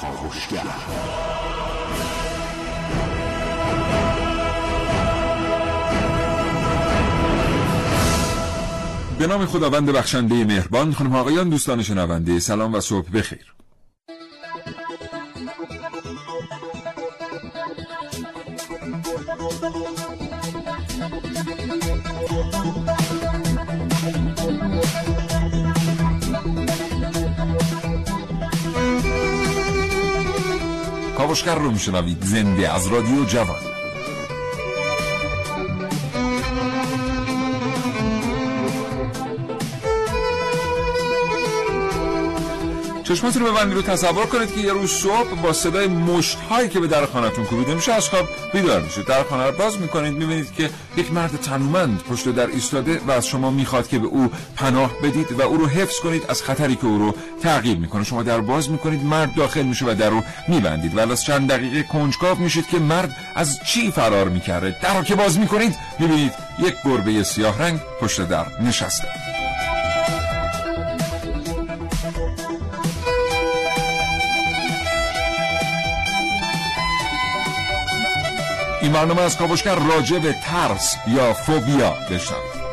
کاوشگر 0.00 0.62
به 9.18 9.26
نام 9.26 9.46
خداوند 9.46 9.90
بخشنده 9.90 10.44
مهربان 10.44 10.92
خانم 10.92 11.14
آقایان 11.14 11.48
دوستان 11.48 11.82
شنونده 11.82 12.40
سلام 12.40 12.74
و 12.74 12.80
صبح 12.80 13.10
بخیر. 13.10 13.54
کاوشگر 31.44 31.62
رو 31.62 31.70
میشنوید 31.70 32.24
زنده 32.24 32.74
از 32.74 32.86
رادیو 32.86 33.24
جوان 33.24 33.73
چشماتون 43.14 43.42
رو 43.42 43.52
ببندید 43.52 43.74
رو 43.74 43.82
تصور 43.82 44.26
کنید 44.26 44.54
که 44.54 44.60
یه 44.60 44.72
روز 44.72 44.90
صبح 44.90 45.34
با 45.42 45.52
صدای 45.52 45.86
مشت 45.86 46.38
هایی 46.50 46.68
که 46.68 46.80
به 46.80 46.86
در 46.86 47.06
خانهتون 47.06 47.44
کوبیده 47.44 47.74
میشه 47.74 47.92
از 47.92 48.08
خواب 48.08 48.28
بیدار 48.52 48.80
میشید. 48.80 49.06
در 49.06 49.22
خانه 49.22 49.46
رو 49.46 49.52
باز 49.52 49.80
می‌کنید 49.80 50.12
می‌بینید 50.12 50.54
که 50.54 50.70
یک 50.96 51.12
مرد 51.12 51.40
تنومند 51.40 52.02
پشت 52.10 52.28
در 52.28 52.46
ایستاده 52.46 53.00
و 53.06 53.10
از 53.10 53.26
شما 53.26 53.50
می‌خواد 53.50 53.88
که 53.88 53.98
به 53.98 54.06
او 54.06 54.30
پناه 54.56 54.90
بدید 55.02 55.32
و 55.32 55.42
او 55.42 55.56
رو 55.56 55.66
حفظ 55.66 56.00
کنید 56.00 56.22
از 56.28 56.42
خطری 56.42 56.76
که 56.76 56.86
او 56.86 56.98
رو 56.98 57.14
تعقیب 57.42 57.80
می‌کنه. 57.80 58.04
شما 58.04 58.22
در 58.22 58.40
باز 58.40 58.70
می‌کنید 58.70 59.04
مرد 59.04 59.34
داخل 59.34 59.62
میشه 59.62 59.84
و 59.84 59.94
در 59.94 60.10
رو 60.10 60.22
میبندید. 60.48 60.96
و 60.96 61.12
از 61.12 61.24
چند 61.24 61.48
دقیقه 61.48 61.82
کنجکاو 61.82 62.38
میشید 62.38 62.66
که 62.66 62.78
مرد 62.78 63.16
از 63.34 63.58
چی 63.66 63.90
فرار 63.90 64.28
می‌کرده؟ 64.28 64.76
در 64.82 64.98
رو 64.98 65.04
که 65.04 65.14
باز 65.14 65.38
می‌کنید 65.38 65.74
می‌بینید 65.98 66.32
یک 66.58 66.74
گربه 66.84 67.22
سیاه 67.22 67.62
رنگ 67.62 67.80
پشت 68.00 68.28
در 68.28 68.46
نشسته. 68.62 69.23
این 78.84 78.92
برنامه 78.92 79.22
از 79.22 79.36
کاوشگر 79.36 79.74
راجع 79.74 80.18
به 80.18 80.34
ترس 80.44 80.96
یا 81.06 81.34
فوبیا 81.34 81.90
بشنوید 81.90 82.64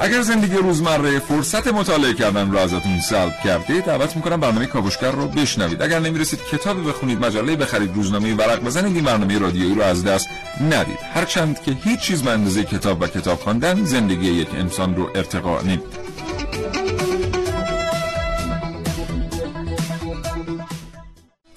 اگر 0.00 0.22
زندگی 0.22 0.54
روزمره 0.54 1.18
فرصت 1.18 1.66
مطالعه 1.66 2.14
کردن 2.14 2.50
رو 2.50 2.58
ازتون 2.58 3.00
سلب 3.00 3.32
کرده 3.44 3.80
دعوت 3.80 4.16
می‌کنم 4.16 4.40
برنامه 4.40 4.66
کاوشگر 4.66 5.10
رو 5.10 5.28
بشنوید. 5.28 5.82
اگر 5.82 5.98
نمی‌رسید 5.98 6.40
کتابی 6.52 6.80
بخونید 6.80 7.24
مجله 7.24 7.56
بخرید 7.56 7.94
روزنامه 7.94 8.34
ورق 8.34 8.64
بزنید 8.64 8.96
این 8.96 9.04
برنامه 9.04 9.38
رادیویی 9.38 9.74
رو 9.74 9.82
از 9.82 10.04
دست 10.04 10.28
ندید. 10.60 10.98
هرچند 11.14 11.62
که 11.62 11.70
هیچ 11.84 12.00
چیز 12.00 12.22
به 12.22 12.30
اندازه 12.30 12.64
کتاب 12.64 13.02
و 13.02 13.06
کتاب 13.06 13.40
خواندن 13.40 13.84
زندگی 13.84 14.26
یک 14.26 14.48
انسان 14.54 14.96
رو 14.96 15.10
ارتقا 15.14 15.60
نمیده 15.60 16.05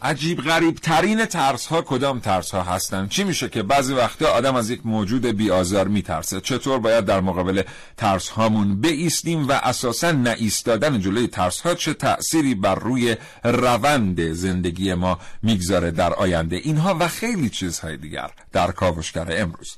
عجیب 0.02 0.42
غریب 0.42 0.75
ترین 0.75 1.25
ترس 1.25 1.66
ها 1.66 1.81
کدام 1.81 2.19
ترس 2.19 2.52
ها 2.52 2.61
هستند 2.61 3.09
چی 3.09 3.23
میشه 3.23 3.50
که 3.50 3.64
بعضی 3.64 3.94
وقتا 3.94 4.28
آدم 4.28 4.55
از 4.55 4.69
یک 4.69 4.86
موجود 4.86 5.25
بیازار 5.25 5.88
میترسه؟ 5.88 6.42
چطور 6.42 6.80
باید 6.80 7.05
در 7.05 7.22
مقابل 7.22 7.61
ترس 7.97 8.30
هامون 8.30 8.81
بیستیم 8.81 9.47
و 9.47 9.52
اساسا 9.52 10.11
نایستادن 10.11 11.00
جلوی 11.00 11.27
ترس 11.27 11.61
ها 11.61 11.75
چه 11.75 11.94
تأثیری 11.94 12.55
بر 12.55 12.76
روی 12.76 13.15
روند 13.43 14.33
زندگی 14.33 14.93
ما 14.93 15.20
می‌گذاره 15.43 15.92
در 15.92 16.14
آینده؟ 16.14 16.55
اینها 16.55 16.98
و 16.99 17.08
خیلی 17.08 17.49
چیزهای 17.49 17.98
دیگر 17.98 18.31
در 18.52 18.71
کاوشگر 18.71 19.42
امروز. 19.42 19.77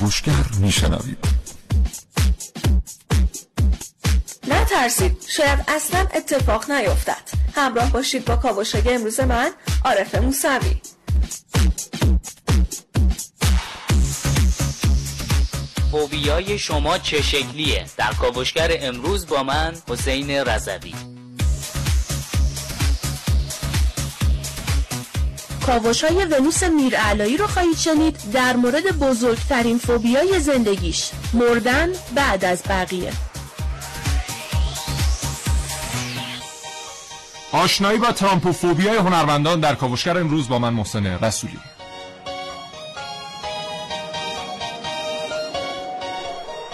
کاوشگر 0.00 0.44
میشنوید 0.60 1.18
نترسید. 4.48 5.24
شاید 5.28 5.64
اصلا 5.68 6.06
اتفاق 6.14 6.70
نیفتد. 6.70 7.28
همراه 7.54 7.92
باشید 7.92 8.24
با 8.24 8.36
کاوشگر 8.36 8.94
امروز 8.94 9.20
من 9.20 9.50
عارف 9.84 10.14
موسوی. 10.14 10.80
فوبیای 15.90 16.58
شما 16.58 16.98
چه 16.98 17.22
شکلیه؟ 17.22 17.84
در 17.96 18.12
کاوشگر 18.12 18.76
امروز 18.80 19.26
با 19.26 19.42
من 19.42 19.74
حسین 19.88 20.30
رضوی. 20.30 20.94
کاوش 25.70 26.04
های 26.04 26.24
ونوس 26.24 26.62
میرعلایی 26.62 27.36
رو 27.36 27.46
خواهید 27.46 27.76
شنید 27.76 28.16
در 28.32 28.56
مورد 28.56 28.98
بزرگترین 28.98 29.78
فوبیای 29.78 30.40
زندگیش. 30.40 31.10
مردن 31.32 31.88
بعد 32.14 32.44
از 32.44 32.62
بقیه. 32.68 33.12
آشنایی 37.52 37.98
با 37.98 38.12
ترامپوفوبیای 38.12 38.96
هنرمندان 38.96 39.60
در 39.60 39.74
کاوشگر 39.74 40.18
امروز 40.18 40.48
با 40.48 40.58
من 40.58 40.72
محسن 40.72 41.06
رسولی. 41.06 41.58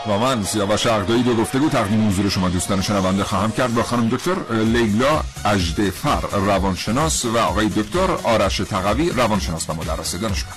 و 0.08 0.18
من 0.18 0.42
سیاوش 0.42 0.86
عقدایی 0.86 1.22
دو 1.22 1.36
گفتگو 1.36 1.68
تقدیم 1.68 2.08
حضور 2.08 2.28
شما 2.28 2.48
دوستان 2.48 2.82
شنونده 2.82 3.24
خواهم 3.24 3.52
کرد. 3.52 3.74
با 3.74 3.82
خانم 3.82 4.08
دکتر 4.08 4.52
لیلا 4.52 5.22
اجدفر 5.44 6.20
روانشناس 6.20 7.24
و 7.24 7.38
آقای 7.38 7.68
دکتر 7.68 8.10
آرش 8.10 8.56
تقوی 8.56 9.10
روانشناس 9.10 9.70
و 9.70 9.74
مدرس 9.74 10.14
دانشگاه. 10.14 10.56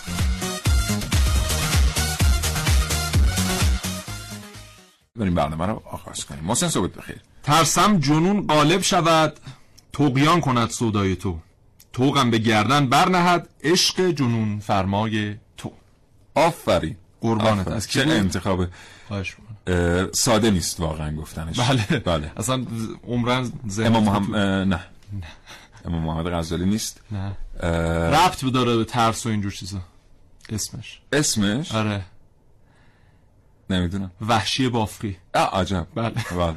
بریم 5.15 5.35
برنامه 5.35 5.65
رو 5.65 5.81
آغاز 5.91 6.25
کنیم. 6.25 6.43
محسن 6.43 6.67
صحبت 6.67 6.93
بخیر. 6.93 7.17
ترسم 7.43 7.99
جنون 7.99 8.47
غالب 8.47 8.81
شود 8.81 9.39
توقیان 9.93 10.41
کند 10.41 10.69
صدای 10.69 11.15
تو. 11.15 11.39
توقم 11.93 12.31
به 12.31 12.38
گردن 12.38 12.88
برنهد 12.88 13.49
عشق 13.63 14.09
جنون 14.09 14.59
فرمای 14.59 15.35
تو. 15.57 15.71
آفرین. 16.35 16.95
قربانت. 17.21 17.67
از 17.67 17.88
چه 17.88 18.01
انتخاب 18.01 18.65
ساده 20.11 20.51
نیست 20.51 20.79
واقعا 20.79 21.15
گفتنش. 21.15 21.59
بله. 21.59 21.99
بله. 21.99 22.31
اصلا 22.37 22.65
عمرن 23.07 23.51
امام 23.79 24.03
محمد 24.03 24.39
نه. 24.67 24.79
امام 25.85 26.01
محمد 26.01 26.27
غزالی 26.33 26.65
نیست. 26.65 27.01
نه. 27.11 27.37
ربط 28.09 28.45
داره 28.45 28.77
به 28.77 28.83
ترس 28.83 29.25
و 29.25 29.29
اینجور 29.29 29.51
چیزا. 29.51 29.77
اسمش. 30.49 31.01
اسمش؟ 31.13 31.75
آره. 31.75 32.01
نمی‌دونم. 33.69 34.11
وحشی 34.27 34.69
بافقی. 34.69 35.17
آه 35.35 35.59
عجب. 35.59 35.87
بله. 35.95 36.13
بله. 36.37 36.55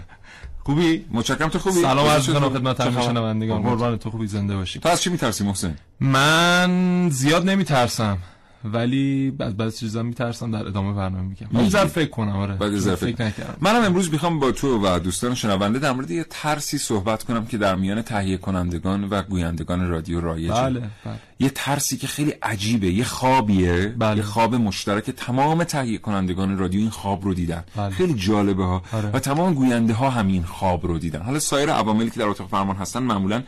خوبی؟ 0.64 1.06
متشکرم. 1.10 1.48
تو 1.48 1.58
خوبی؟ 1.58 1.80
سلام 1.82 2.06
عرض 2.06 2.30
کنم 2.30 2.48
خدمت 2.48 2.80
همه 2.80 3.02
شنوندگان. 3.02 3.62
قربان 3.62 3.96
تو 3.96 4.10
خوبی؟ 4.10 4.26
زنده 4.26 4.56
باشی. 4.56 4.80
تو 4.80 4.88
از 4.88 5.02
چی 5.02 5.10
میترسی 5.10 5.44
محسن؟ 5.44 5.76
من 6.00 7.08
زیاد 7.10 7.48
نمیترسم. 7.50 8.18
ولی 8.64 9.30
بعد 9.30 9.56
بعضی 9.56 9.78
چیزا 9.78 10.02
میترسم 10.02 10.50
در 10.50 10.66
ادامه 10.66 10.92
برنامه 10.92 11.28
میگم. 11.28 11.46
من 11.52 11.68
زر 11.68 11.84
فکر 11.84 12.10
کنم 12.10 12.36
آره. 12.36 12.54
بعد 12.54 12.76
زر 12.76 12.94
فکر 12.94 13.24
نکردم. 13.24 13.56
منم 13.60 13.84
امروز 13.84 14.12
می‌خوام 14.12 14.38
با 14.38 14.52
تو 14.52 14.86
و 14.86 14.98
دوستان 14.98 15.34
شنونده 15.34 15.78
در 15.78 15.92
مورد 15.92 16.10
یه 16.10 16.26
ترسی 16.30 16.78
صحبت 16.78 17.24
کنم 17.24 17.46
که 17.46 17.58
در 17.58 17.74
میان 17.74 18.02
تهیه 18.02 18.36
کنندگان 18.36 19.04
و 19.04 19.22
گویندگان 19.22 19.88
رادیو 19.88 20.20
رایجه 20.20 20.54
بله, 20.54 20.80
بله. 20.80 21.14
یه 21.40 21.50
ترسی 21.54 21.96
که 21.96 22.06
خیلی 22.06 22.30
عجیبه 22.42 22.86
یه 22.86 23.04
خوابیه. 23.04 23.94
بله. 23.98 24.16
یه 24.16 24.22
خواب 24.22 24.54
مشترک. 24.54 25.10
تمام 25.10 25.64
تهیه 25.64 25.98
کنندگان 25.98 26.58
رادیو 26.58 26.80
این 26.80 26.90
خواب 26.90 27.24
رو 27.24 27.34
دیدن. 27.34 27.64
بله. 27.76 27.90
خیلی 27.90 28.14
جالبه 28.14 28.64
ها. 28.64 28.82
آره. 28.92 29.10
و 29.12 29.18
تمام 29.18 29.54
گوینده 29.54 29.94
ها 29.94 30.10
همین 30.10 30.42
خواب 30.42 30.86
رو 30.86 30.98
دیدن. 30.98 31.22
حالا 31.22 31.38
سایر 31.38 31.70
عواملی 31.70 32.10
که 32.10 32.20
در 32.20 32.26
اتاق 32.26 32.48
فرمان 32.48 32.76
هستن 32.76 33.02
معمولا 33.02 33.42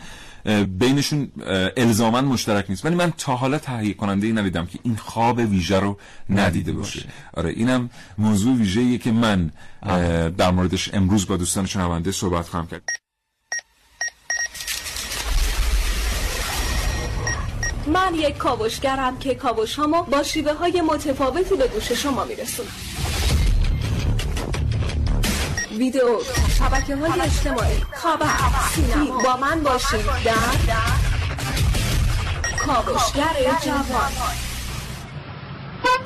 بینشون 0.78 1.32
الزاما 1.76 2.20
مشترک 2.20 2.66
نیست. 2.68 2.84
ولی 2.84 2.94
من 2.94 3.12
تا 3.18 3.36
حالا 3.36 3.58
تهیه 3.58 3.94
کننده 3.94 4.26
ای 4.26 4.32
ندیدم 4.32 4.66
که 4.66 4.78
این 4.82 4.96
خواب 4.96 5.38
ویژه 5.38 5.80
رو 5.80 5.98
ندیده 6.30 6.72
باشه. 6.72 7.04
آره 7.34 7.50
اینم 7.50 7.90
موضوع 8.18 8.56
ویژه‌ایه 8.56 8.98
که 8.98 9.12
من 9.12 9.50
در 10.36 10.50
موردش 10.50 10.94
امروز 10.94 11.26
با 11.26 11.36
دوستان 11.36 11.66
شنونده 11.66 12.12
صحبت 12.12 12.48
خواهم 12.48 12.66
کرد. 12.66 12.82
من 17.86 18.14
یک 18.14 18.36
کاوشگرم 18.36 19.18
که 19.18 19.34
کاوش 19.34 19.74
هامو 19.74 20.02
با 20.02 20.22
شیوه 20.22 20.52
های 20.52 20.80
متفاوتی 20.80 21.56
به 21.56 21.68
گوش 21.68 21.92
شما 21.92 22.24
میرسونم. 22.24 22.93
ویدیو 25.78 26.18
شبکه 26.58 26.96
های 26.96 27.20
اجتماعی. 27.20 27.76
خبر 27.92 28.26
سینما. 28.74 29.22
با 29.22 29.36
من 29.36 29.62
باشید 29.62 30.06
در 30.24 30.32
کاوشگر 32.66 33.58
جوان. 33.64 34.12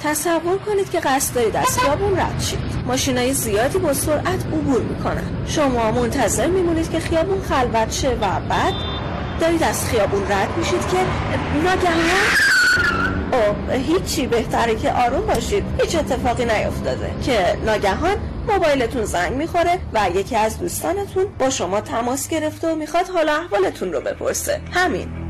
تصور 0.03 0.59
کنید 0.67 0.91
که 0.91 1.01
قصد 1.01 1.35
دارید 1.35 1.57
از 1.57 1.79
خیابون 1.79 2.21
رد 2.21 2.41
شید 2.41 2.59
ماشینای 2.87 3.33
زیادی 3.35 3.79
با 3.79 3.95
سرعت 3.95 4.47
عبور 4.47 4.83
می‌کنن. 4.83 5.47
شما 5.47 5.91
منتظر 5.91 6.47
میمونید 6.47 6.91
که 6.91 7.01
خیابون 7.01 7.43
خلوت 7.43 7.93
شه 7.93 8.09
و 8.11 8.41
بعد 8.49 8.75
دارید 9.41 9.63
از 9.63 9.85
خیابون 9.85 10.23
رد 10.23 10.49
میشید 10.57 10.81
که 10.81 10.99
ناگهان 11.65 11.95
او 13.33 13.73
هیچی 13.73 14.27
بهتره 14.27 14.77
که 14.77 14.93
آروم 14.93 15.27
باشید. 15.27 15.65
هیچ 15.81 15.97
اتفاقی 15.97 16.45
نیفتاده 16.45 17.15
که 17.23 17.59
ناگهان 17.65 18.17
موبایلتون 18.53 19.05
زنگ 19.05 19.33
می‌خوره 19.33 19.79
و 19.93 20.11
یکی 20.15 20.37
از 20.37 20.59
دوستانتون 20.59 21.27
با 21.39 21.51
شما 21.51 21.81
تماس 21.81 22.29
گرفته 22.29 22.73
و 22.73 22.75
می‌خواد 22.75 23.09
حال 23.09 23.29
احوالتون 23.29 23.93
رو 23.93 24.01
بپرسه. 24.01 24.61
همین. 24.73 25.28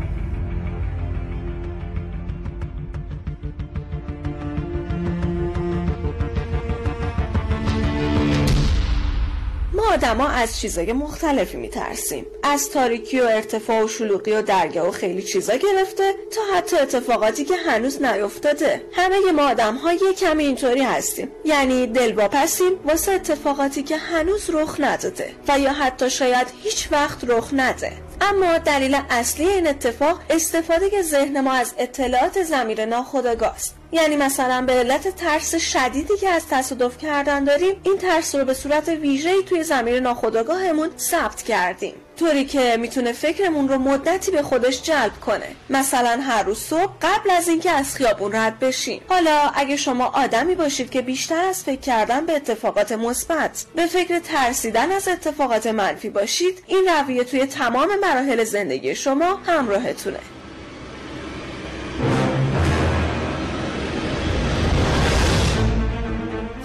آدما 9.99 10.29
از 10.29 10.61
چیزای 10.61 10.93
مختلفی 10.93 11.57
میترسیم. 11.57 12.27
از 12.43 12.71
تاریکی 12.71 13.21
و 13.21 13.25
ارتفاع 13.25 13.85
و 13.85 13.89
شلوغی 13.89 14.33
و 14.33 14.43
دریا 14.43 14.89
و 14.89 14.91
خیلی 14.91 15.23
چیزا 15.23 15.57
گرفته 15.57 16.15
تا 16.31 16.41
حتی 16.57 16.77
اتفاقاتی 16.77 17.45
که 17.45 17.57
هنوز 17.57 18.03
نیفتاده. 18.03 18.83
همه 18.93 19.33
ما 19.33 19.51
آدم 19.51 19.77
ها 19.77 19.93
یه 19.93 20.13
کمی 20.13 20.45
اینطوری 20.45 20.83
هستیم. 20.83 21.31
یعنی 21.45 21.87
دلواپسیم 21.87 22.73
واسه 22.85 23.13
اتفاقاتی 23.13 23.83
که 23.83 23.97
هنوز 23.97 24.51
رخ 24.51 24.77
نداده 24.81 25.31
و 25.49 25.59
یا 25.59 25.73
حتی 25.73 26.11
شاید 26.11 26.47
هیچ 26.63 26.89
وقت 26.93 27.25
رخ 27.25 27.51
نده. 27.53 27.93
اما 28.21 28.59
دلیل 28.59 28.99
اصلی 29.11 29.49
این 29.49 29.67
اتفاق 29.67 30.21
استفاده 30.31 31.03
ذهن 31.03 31.41
ما 31.41 31.53
از 31.53 31.75
اطلاعات 31.79 32.43
زمیر 32.43 32.85
ناخودآگاه 32.85 33.55
است 33.55 33.78
یعنی 33.93 34.17
مثلا 34.17 34.65
به 34.67 34.73
علت 34.73 35.17
ترس 35.17 35.55
شدیدی 35.55 36.17
که 36.17 36.29
از 36.29 36.43
تصادف 36.51 36.99
کردن 36.99 37.45
داریم 37.45 37.81
این 37.83 37.99
ترس 37.99 38.35
رو 38.35 38.45
به 38.45 38.55
صورت 38.55 38.89
ویژه‌ای 38.89 39.43
توی 39.43 39.65
زمیر 39.65 40.01
ناخودآگاهمون 40.01 40.91
ثبت 40.99 41.43
کردیم. 41.43 41.95
طوری 42.19 42.45
که 42.45 42.77
می‌تونه 42.81 43.13
فکرمون 43.13 43.69
رو 43.69 43.79
مدتی 43.79 44.31
به 44.31 44.43
خودش 44.43 44.83
جلب 44.83 45.21
کنه. 45.21 45.47
مثلا 45.71 46.21
هر 46.23 46.43
روز 46.43 46.59
صبح 46.59 46.93
قبل 47.03 47.31
از 47.31 47.49
اینکه 47.49 47.71
از 47.71 47.95
خیابون 47.95 48.33
رد 48.33 48.59
بشیم 48.59 49.03
حالا 49.09 49.51
اگه 49.55 49.77
شما 49.77 50.05
آدمی 50.05 50.55
باشید 50.55 50.91
که 50.91 51.03
بیشتر 51.03 51.45
از 51.45 51.65
فکر 51.65 51.81
کردن 51.81 52.27
به 52.27 52.37
اتفاقات 52.37 52.93
مثبت 52.93 53.65
به 53.75 53.87
فکر 53.87 54.19
ترسیدن 54.19 54.93
از 54.93 55.09
اتفاقات 55.09 55.67
منفی 55.67 56.11
باشید 56.11 56.63
این 56.67 56.89
رویه 56.89 57.25
توی 57.25 57.47
تمام 57.47 57.89
مراحل 58.03 58.45
زندگی 58.45 58.95
شما 58.95 59.35
همراهتونه. 59.47 60.19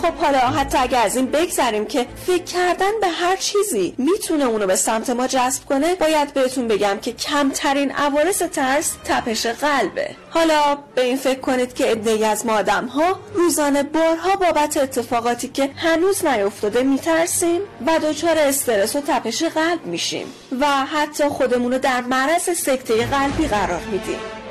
خب 0.03 0.13
حالا 0.13 0.39
حتی 0.39 0.77
اگر 0.77 1.01
از 1.01 1.15
این 1.15 1.25
بگذریم 1.25 1.85
که 1.85 2.05
فکر 2.27 2.44
کردن 2.44 3.00
به 3.01 3.07
هر 3.07 3.35
چیزی 3.35 3.94
می‌تونه 3.97 4.45
اونو 4.45 4.67
به 4.67 4.75
سمت 4.75 5.09
ما 5.09 5.27
جذب 5.27 5.65
کنه 5.65 5.95
باید 5.95 6.33
بهتون 6.33 6.67
بگم 6.67 6.97
که 7.01 7.11
کمترین 7.11 7.91
عوارض 7.91 8.38
ترس 8.38 8.95
تپش 9.03 9.45
قلبه. 9.45 10.09
حالا 10.29 10.77
به 10.95 11.01
این 11.01 11.17
فکر 11.17 11.39
کنید 11.39 11.73
که 11.73 11.91
ادهی 11.91 12.25
از 12.25 12.45
ما 12.45 12.53
آدم 12.53 12.85
ها 12.85 13.19
روزانه 13.33 13.83
بارها 13.83 14.35
بابت 14.35 14.77
اتفاقاتی 14.77 15.47
که 15.47 15.69
هنوز 15.75 16.25
نیفتاده 16.25 16.83
میترسیم 16.83 17.61
و 17.88 17.99
دچار 17.99 18.38
استرس 18.38 18.95
و 18.95 19.01
تپش 19.01 19.44
قلب 19.44 19.85
میشیم 19.85 20.27
و 20.59 20.65
حتی 20.85 21.23
خودمون 21.23 21.71
رو 21.71 21.77
در 21.77 22.01
معرض 22.01 22.57
سکته 22.57 23.06
قلبی 23.06 23.47
قرار 23.47 23.81
میدیم. 23.91 24.43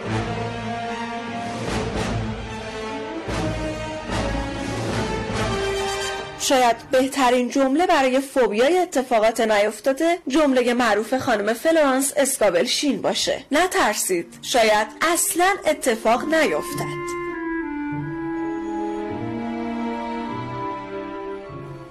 شاید 6.42 6.76
بهترین 6.90 7.48
جمله 7.48 7.86
برای 7.86 8.20
فوبیای 8.20 8.78
اتفاقات 8.78 9.40
نیفتاده 9.40 10.18
جمله 10.28 10.74
معروف 10.74 11.14
خانم 11.14 11.54
فلورانس 11.54 12.12
اسکابل 12.16 12.64
شین 12.64 13.02
باشه. 13.02 13.44
نترسید. 13.52 14.38
شاید 14.42 14.86
اصلا 15.02 15.54
اتفاق 15.66 16.24
نیفتد. 16.24 17.02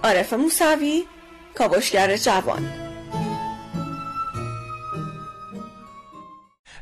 عارف 0.03 0.33
موسوی 0.33 1.03
کاوشگر 1.55 2.17
جوان. 2.17 2.73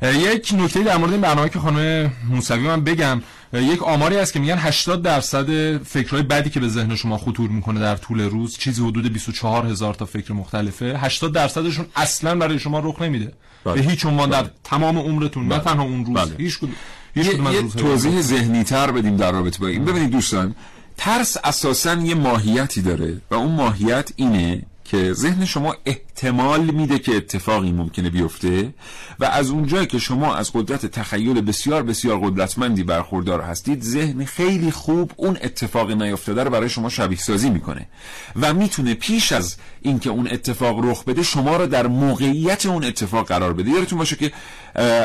یک 0.01 0.53
نکته 0.57 0.83
در 0.83 0.97
مورد 0.97 1.11
این 1.11 1.21
برنامه 1.21 1.49
که 1.49 1.59
خانم 1.59 2.11
موسوی 2.29 2.59
من 2.59 2.83
بگم. 2.83 3.21
یک 3.53 3.83
آماری 3.83 4.15
هست 4.15 4.33
که 4.33 4.39
میگن 4.39 4.57
80 4.57 5.01
درصد 5.01 5.77
فکرهای 5.83 6.23
بدی 6.23 6.49
که 6.49 6.59
به 6.59 6.67
ذهن 6.67 6.95
شما 6.95 7.17
خطور 7.17 7.49
می‌کنه 7.49 7.79
در 7.79 7.95
طول 7.95 8.21
روز 8.21 8.57
چیزی 8.57 8.87
حدود 8.87 9.13
24 9.13 9.65
هزار 9.65 9.93
تا 9.93 10.05
فکر 10.05 10.33
مختلفه 10.33 10.85
80 10.85 11.33
درصدشون 11.33 11.85
اصلا 11.95 12.35
برای 12.35 12.59
شما 12.59 12.79
رخ 12.79 13.01
نمیده 13.01 13.33
بله. 13.63 13.73
به 13.73 13.81
هیچ 13.81 14.05
عنوان 14.05 14.29
در 14.29 14.41
بله. 14.41 14.51
تمام 14.63 14.97
عمرتون 14.97 15.49
بله. 15.49 15.57
نه 15.57 15.63
تنها 15.63 15.83
اون 15.83 16.05
روز 16.05 16.15
بله. 16.15 16.35
هیچ 16.37 16.57
کدوم 16.57 16.75
یه, 17.15 17.25
یه 17.25 17.67
توضیح 17.67 18.21
ذهنی 18.21 18.63
تر 18.63 18.91
بدیم 18.91 19.17
در 19.17 19.31
رابطه 19.31 19.59
با 19.59 19.67
این 19.67 19.85
ببینید 19.85 20.09
دوستان 20.11 20.55
ترس 20.97 21.37
اساسا 21.43 21.93
یه 21.93 22.15
ماهیتی 22.15 22.81
داره 22.81 23.21
و 23.31 23.35
اون 23.35 23.51
ماهیت 23.51 24.11
اینه 24.15 24.63
که 24.91 25.13
ذهن 25.13 25.45
شما 25.45 25.75
احتمال 25.85 26.61
میده 26.61 26.99
که 26.99 27.15
اتفاقی 27.15 27.71
ممکنه 27.71 28.09
بیفته 28.09 28.73
و 29.19 29.25
از 29.25 29.49
اونجایی 29.49 29.87
که 29.87 29.99
شما 29.99 30.35
از 30.35 30.51
قدرت 30.53 30.85
تخیل 30.85 31.41
بسیار 31.41 31.83
بسیار 31.83 32.19
قدرتمندی 32.19 32.83
برخوردار 32.83 33.41
هستید 33.41 33.83
ذهن 33.83 34.25
خیلی 34.25 34.71
خوب 34.71 35.11
اون 35.15 35.37
اتفاق 35.41 35.91
نیفتاده 35.91 36.43
رو 36.43 36.49
برای 36.49 36.69
شما 36.69 36.89
شبیه 36.89 37.17
سازی 37.17 37.49
می‌کنه 37.49 37.87
و 38.35 38.53
می‌تونه 38.53 38.93
پیش 38.93 39.31
از 39.31 39.55
اینکه 39.81 40.09
اون 40.09 40.27
اتفاق 40.31 40.85
رخ 40.85 41.03
بده 41.03 41.23
شما 41.23 41.57
رو 41.57 41.67
در 41.67 41.87
موقعیت 41.87 42.65
اون 42.65 42.83
اتفاق 42.83 43.27
قرار 43.27 43.53
بده. 43.53 43.71
یادتون 43.71 43.99
باشه 43.99 44.15
که 44.15 44.31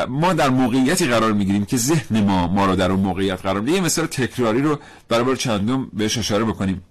ما 0.09 0.33
در 0.33 0.49
موقعیتی 0.49 1.05
قرار 1.05 1.33
می‌گیریم 1.33 1.65
که 1.65 1.77
ذهن 1.77 2.23
ما 2.23 2.47
ما 2.47 2.65
رو 2.65 2.75
در 2.75 2.91
اون 2.91 2.99
موقعیت 2.99 3.41
قرار 3.41 3.59
میده. 3.59 3.71
یه 3.71 3.81
مثال 3.81 4.05
تکراری 4.05 4.61
رو 4.61 4.79
برای 5.09 5.37
چندم 5.37 5.87
بهش 5.93 6.17
اشاره 6.17 6.43
بکنیم. 6.43 6.81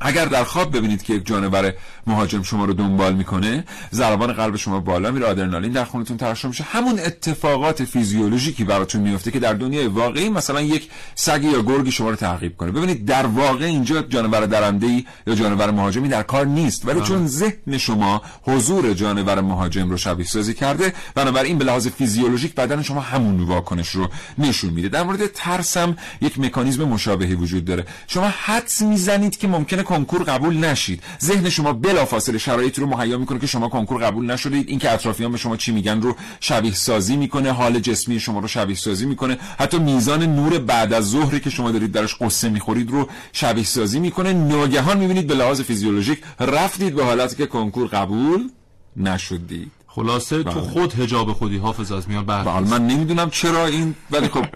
اگر 0.00 0.24
در 0.24 0.44
خواب 0.44 0.76
ببینید 0.76 1.02
که 1.02 1.14
یک 1.14 1.26
جانور 1.26 1.72
مهاجم 2.06 2.42
شما 2.42 2.64
رو 2.64 2.72
دنبال 2.72 3.14
می‌کنه 3.14 3.64
ضربان 3.92 4.32
قلب 4.32 4.56
شما 4.56 4.80
بالا 4.80 5.10
میره 5.10 5.26
آدرنالین 5.26 5.72
در 5.72 5.84
خونتون 5.84 6.16
ترشح 6.16 6.48
میشه. 6.48 6.64
همون 6.64 6.98
اتفاقات 6.98 7.84
فیزیولوژیکی 7.84 8.64
براتون 8.64 9.00
میفته 9.00 9.30
که 9.30 9.38
در 9.38 9.54
دنیای 9.54 9.86
واقعی 9.86 10.28
مثلا 10.28 10.60
یک 10.60 10.88
سگ 11.14 11.44
یا 11.44 11.62
گرگی 11.62 11.92
شما 11.92 12.10
رو 12.10 12.16
تعقیب 12.16 12.56
کنه. 12.56 12.70
ببینید 12.70 13.04
در 13.04 13.26
واقع 13.26 13.64
اینجا 13.64 14.02
جانور 14.02 14.46
درنده 14.46 14.86
ای 14.86 15.04
یا 15.26 15.34
جانور 15.34 15.70
مهاجمی 15.70 16.08
در 16.08 16.22
کار 16.22 16.46
نیست. 16.46 16.86
ولی 16.86 17.00
چون 17.00 17.26
ذهن 17.26 17.78
شما 17.78 18.22
حضور 18.42 18.94
جانور 18.94 19.40
مهاجم 19.40 19.90
رو 19.90 19.96
شبیه 19.96 20.26
سازی 20.26 20.54
کرده 20.54 20.92
بنابراین 21.14 21.58
به 21.58 21.64
لحاظ 21.64 21.88
فیزیولوژیک 21.88 22.54
بدن 22.54 22.82
شما 22.82 23.00
همون 23.00 23.40
واکنش 23.40 23.88
رو 23.88 24.08
نشون 24.38 24.70
میده. 24.70 24.88
در 24.88 25.02
مورد 25.02 25.26
ترسم 25.26 25.96
یک 26.20 26.40
مکانیزم 26.40 26.84
مشابهی 26.84 27.34
وجود 27.34 27.64
داره. 27.64 27.86
شما 28.06 28.28
حدس 28.44 28.82
می‌زنید 28.82 29.38
که 29.38 29.48
ممکنه 29.48 29.82
کنکور 29.88 30.22
قبول 30.22 30.56
نشید. 30.56 31.02
ذهن 31.22 31.50
شما 31.50 31.72
بلافاصله 31.72 32.38
شرایط 32.38 32.78
رو 32.78 32.86
مهیا 32.86 33.18
می‌کنه 33.18 33.38
که 33.38 33.46
شما 33.46 33.68
کنکور 33.68 34.04
قبول 34.04 34.30
نشدید. 34.30 34.68
اینکه 34.68 34.92
اطرافیان 34.92 35.32
به 35.32 35.38
شما 35.38 35.56
چی 35.56 35.72
میگن 35.72 36.00
رو 36.00 36.16
شبیه 36.40 36.74
سازی 36.74 37.16
می‌کنه 37.16 37.52
حال 37.52 37.78
جسمی 37.78 38.20
شما 38.20 38.40
رو 38.40 38.48
شبیه 38.48 38.76
سازی 38.76 39.06
می‌کنه. 39.06 39.38
حتی 39.58 39.78
میزان 39.78 40.22
نور 40.22 40.58
بعد 40.58 40.92
از 40.92 41.10
ظهری 41.10 41.40
که 41.40 41.50
شما 41.50 41.70
دارید 41.70 41.92
درش 41.92 42.16
قصه 42.20 42.48
می‌خورید 42.48 42.90
رو 42.90 43.08
شبیه 43.32 43.64
سازی 43.64 44.00
می‌کنه. 44.00 44.32
ناگهان 44.32 44.98
می‌بینید 44.98 45.26
به 45.26 45.34
لحاظ 45.34 45.60
فیزیولوژیک 45.60 46.22
رفتید 46.40 46.94
به 46.94 47.04
حالتی 47.04 47.36
که 47.36 47.46
کنکور 47.46 47.86
قبول 47.86 48.48
نشدید. 48.96 49.70
خلاصه 49.86 50.42
تو 50.42 50.50
بله. 50.50 50.60
خود 50.60 51.00
هجاب 51.00 51.32
خودی 51.32 51.56
حافظ 51.56 51.92
از 51.92 52.08
میان 52.08 52.26
بله 52.26 52.60
من 52.60 52.86
نمی‌دونم 52.86 53.30
چرا 53.30 53.66
این 53.66 53.94
ولی 54.10 54.28
خب 54.28 54.46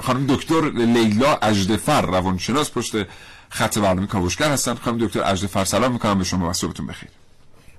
خانم 0.00 0.26
دکتر 0.28 0.70
لیلا 0.70 1.34
اجدفر 1.42 2.02
روانشناس 2.02 2.70
پشت 2.70 2.96
خط 3.50 3.78
برنامه 3.78 4.06
کاوشگر 4.06 4.50
هستن 4.50 4.74
خانم 4.74 4.98
دکتر 4.98 5.20
اجدفر 5.24 5.64
سلام 5.64 5.92
می‌کنم. 5.92 6.18
به 6.18 6.24
شما 6.24 6.50
و 6.50 6.52
صبحتون 6.52 6.86
بخیر. 6.86 7.08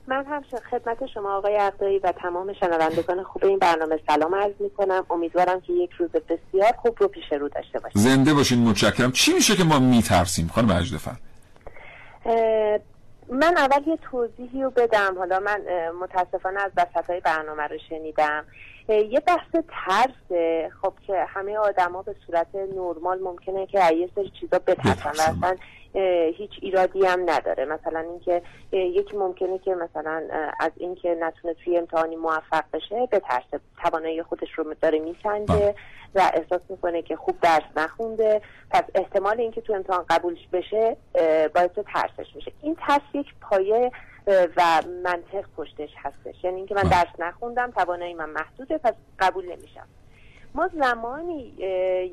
من 0.08 0.26
هم 0.26 0.44
خدمت 0.72 0.98
شما 1.14 1.38
آقای 1.38 1.56
عقدایی 1.56 2.00
و 2.00 2.14
تمام 2.22 2.54
شنوندگان 2.54 3.24
خوب 3.24 3.46
این 3.46 3.60
برنامه 3.60 4.00
سلام 4.08 4.36
عرض 4.36 4.54
می‌کنم. 4.60 5.06
امیدوارم 5.10 5.62
که 5.62 5.74
یک 5.74 5.92
روز 5.92 6.10
بسیار 6.10 6.74
خوب 6.78 6.98
رو 7.00 7.08
پیش 7.08 7.24
رو 7.32 7.50
داشته 7.50 7.80
باشیم. 7.80 8.02
زنده 8.02 8.34
باشین 8.34 8.60
متشکرم. 8.60 9.12
چی 9.12 9.34
میشه 9.34 9.56
که 9.56 9.64
ما 9.64 9.80
میترسیم؟ 9.80 10.52
خانم 10.56 10.72
اجدفر 10.72 11.16
من 13.30 13.58
اول 13.58 13.88
یه 13.88 13.98
توضیحی 14.12 14.64
رو 14.64 14.70
بدم. 14.70 15.18
حالا 15.18 15.40
من 15.40 15.62
متاسفانه 16.02 16.60
از 16.60 16.72
وسط 16.78 17.10
های 17.10 17.20
برنامه 17.20 17.64
رو 17.64 17.78
شنیدم. 17.90 18.46
یه 18.90 19.20
بحث 19.20 19.64
ترس 19.70 20.40
خب 20.82 20.94
که 21.08 21.26
همه 21.28 21.58
آدما 21.58 22.02
به 22.02 22.16
صورت 22.26 22.48
نرمال 22.56 23.20
ممکنه 23.20 23.68
که 23.68 23.94
یه 23.94 24.10
سری 24.16 24.32
چیزا 24.40 24.60
بترسن 24.60 25.10
و 25.10 25.22
اصلا 25.22 25.56
هیچ 26.38 26.52
ایرادی 26.62 27.06
هم 27.06 27.30
نداره. 27.30 27.66
مثلا 27.66 28.00
اینکه 28.00 28.42
یکی 28.72 29.18
ممکنه 29.18 29.58
که 29.58 29.76
مثلا 29.76 30.28
از 30.60 30.72
اینکه 30.78 31.18
نتونه 31.20 31.54
توی 31.54 31.78
امتحانی 31.78 32.16
موفق 32.16 32.64
بشه 32.74 33.08
به 33.12 33.20
ترس 33.20 33.62
توانایی 33.84 34.24
خودش 34.24 34.52
رو 34.52 34.74
داره 34.82 35.00
میسنجه 35.00 35.54
بله. 35.54 35.76
و 36.16 36.32
احساس 36.34 36.62
می‌کنه 36.70 37.02
که 37.02 37.16
خوب 37.16 37.40
درس 37.42 37.64
نخونده. 37.78 38.42
پس 38.72 38.84
احتمال 38.96 39.40
اینکه 39.40 39.62
تو 39.62 39.74
امتحان 39.74 40.06
قبولش 40.10 40.48
بشه 40.54 40.98
باعث 41.56 41.72
ترسش 41.94 42.36
میشه. 42.36 42.52
این 42.62 42.76
ترس 42.76 43.02
یک 43.14 43.28
پایه 43.42 43.92
و 44.58 44.82
منطق 45.04 45.46
پشتش 45.58 45.90
هستش. 45.98 46.44
یعنی 46.44 46.58
اینکه 46.58 46.76
من 46.76 46.82
بله. 46.82 46.92
درس 46.92 47.20
نخوندم 47.20 47.72
توانایی 47.72 48.14
من 48.14 48.30
محدوده 48.30 48.78
پس 48.78 48.94
قبول 49.20 49.46
نمیشم. 49.46 49.88
ما 50.56 50.70
زمانی 50.80 51.54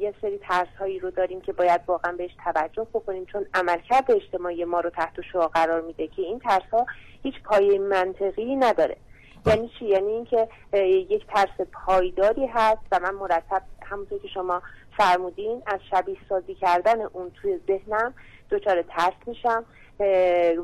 یه 0.00 0.14
سری 0.23 0.38
ترس 0.38 0.69
هایی 0.78 0.99
رو 0.99 1.11
داریم 1.11 1.40
که 1.40 1.52
باید 1.52 1.81
واقعا 1.87 2.12
بهش 2.12 2.31
توجه 2.45 2.87
بکنیم 2.95 3.25
چون 3.25 3.47
عملکرد 3.55 4.11
اجتماعی 4.11 4.64
ما 4.64 4.81
رو 4.81 4.90
تحت 4.90 5.21
شعا 5.33 5.49
قرار 5.49 5.81
میده 5.81 6.07
که 6.07 6.23
این 6.23 6.38
ترس 6.38 6.62
ها 6.73 6.87
هیچ 7.23 7.35
پایه 7.45 7.78
منطقی 7.78 8.57
نداره. 8.57 8.97
یعنی 9.47 9.71
چی؟ 9.78 9.85
یعنی 9.85 10.12
اینکه 10.12 10.49
یک 11.11 11.26
ترس 11.26 11.66
پایداری 11.87 12.47
هست 12.47 12.83
و 12.93 13.00
من 13.00 13.14
مرتب 13.14 13.62
همونطور 13.83 14.19
که 14.19 14.28
شما 14.28 14.62
فرمودین 14.97 15.62
از 15.66 15.81
شبیه 15.90 16.16
سازی 16.28 16.55
کردن 16.55 17.00
اون 17.00 17.31
توی 17.43 17.59
ذهنم 17.66 18.14
دچار 18.50 18.83
ترس 18.83 19.14
میشم 19.26 19.64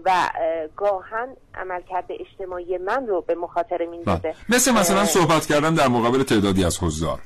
و 0.05 0.31
گاهن 0.77 1.29
عملکرد 1.55 2.05
اجتماعی 2.11 2.79
من 2.79 3.07
رو 3.07 3.21
به 3.21 3.35
مخاطره 3.35 3.87
میندازه. 3.87 4.21
بله. 4.21 4.35
مثل 4.49 4.73
مثلا 4.73 5.05
صحبت 5.05 5.47
کردن 5.47 5.75
در 5.75 5.89
مقابل 5.89 6.23
تعدادی 6.23 6.65
از 6.65 6.83
حضار. 6.83 7.19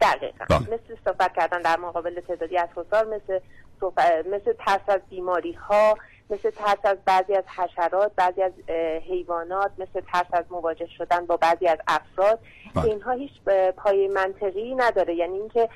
دقیقا 0.00 0.44
بله. 0.50 0.60
مثل 0.60 0.96
صحبت 1.04 1.34
کردن 1.36 1.62
در 1.62 1.76
مقابل 1.76 2.20
تعدادی 2.20 2.58
از 2.58 2.68
حضار 2.76 3.04
مثل 3.04 3.40
مثل 4.32 4.52
ترس 4.52 4.88
از 4.88 5.00
بیماری 5.10 5.52
ها 5.52 5.98
مثل 6.30 6.50
ترس 6.50 6.78
از 6.84 6.98
بعضی 7.04 7.34
از 7.34 7.44
حشرات 7.56 8.12
بعضی 8.16 8.42
از 8.42 8.52
حیوانات 9.08 9.70
مثل 9.78 10.00
ترس 10.12 10.26
از 10.32 10.44
مواجه 10.50 10.86
شدن 10.98 11.26
با 11.26 11.36
بعضی 11.36 11.66
از 11.66 11.78
افراد 11.88 12.38
بله. 12.74 12.84
اینها 12.84 13.12
هیچ 13.12 13.32
پای 13.76 14.08
منطقی 14.08 14.74
نداره 14.74 15.14
یعنی 15.14 15.38
اینکه 15.38 15.68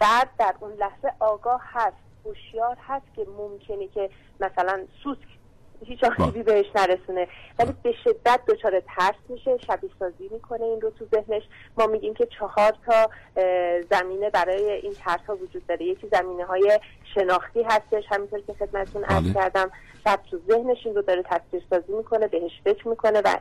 فرد 0.00 0.30
در 0.38 0.54
اون 0.60 0.72
لحظه 0.72 1.12
آگاه 1.20 1.60
هست 1.64 1.96
هوشیار 2.24 2.76
هست 2.88 3.06
که 3.16 3.26
ممکنه 3.38 3.88
که 3.88 4.10
مثلا 4.40 4.86
سوسک 5.02 5.35
هیچ 5.84 6.04
آسیبی 6.04 6.42
بهش 6.42 6.66
نرسونه. 6.74 7.28
ولی 7.58 7.72
به 7.82 7.94
شدت 8.04 8.40
دچار 8.48 8.80
ترس 8.80 9.14
میشه 9.28 9.58
شبیه 9.66 9.90
سازی 9.98 10.28
می‌کنه 10.30 10.64
این 10.64 10.80
رو 10.80 10.90
تو 10.90 11.04
ذهنش. 11.04 11.42
ما 11.78 11.86
میگیم 11.86 12.14
که 12.14 12.26
چهار 12.38 12.74
تا 12.86 13.10
زمینه 13.90 14.30
برای 14.30 14.70
این 14.72 14.92
ترس 14.92 15.20
ها 15.28 15.36
وجود 15.36 15.66
داره. 15.66 15.86
یکی 15.86 16.08
زمینه 16.08 16.44
های 16.44 16.80
شناختی 17.14 17.62
هستش. 17.62 18.04
همینطور 18.10 18.40
که 18.40 18.52
خدمتتون 18.52 19.04
عرض 19.04 19.24
بله. 19.24 19.34
کردم 19.34 19.70
شب 20.04 20.20
تو 20.30 20.38
ذهنش 20.48 20.78
این 20.84 20.94
رو 20.94 21.02
داره 21.02 21.22
تصویر 21.22 21.62
سازی 21.70 21.92
می‌کنه 21.92 22.28
بهش 22.28 22.52
فکر 22.64 22.88
می‌کنه 22.88 23.20
و 23.24 23.36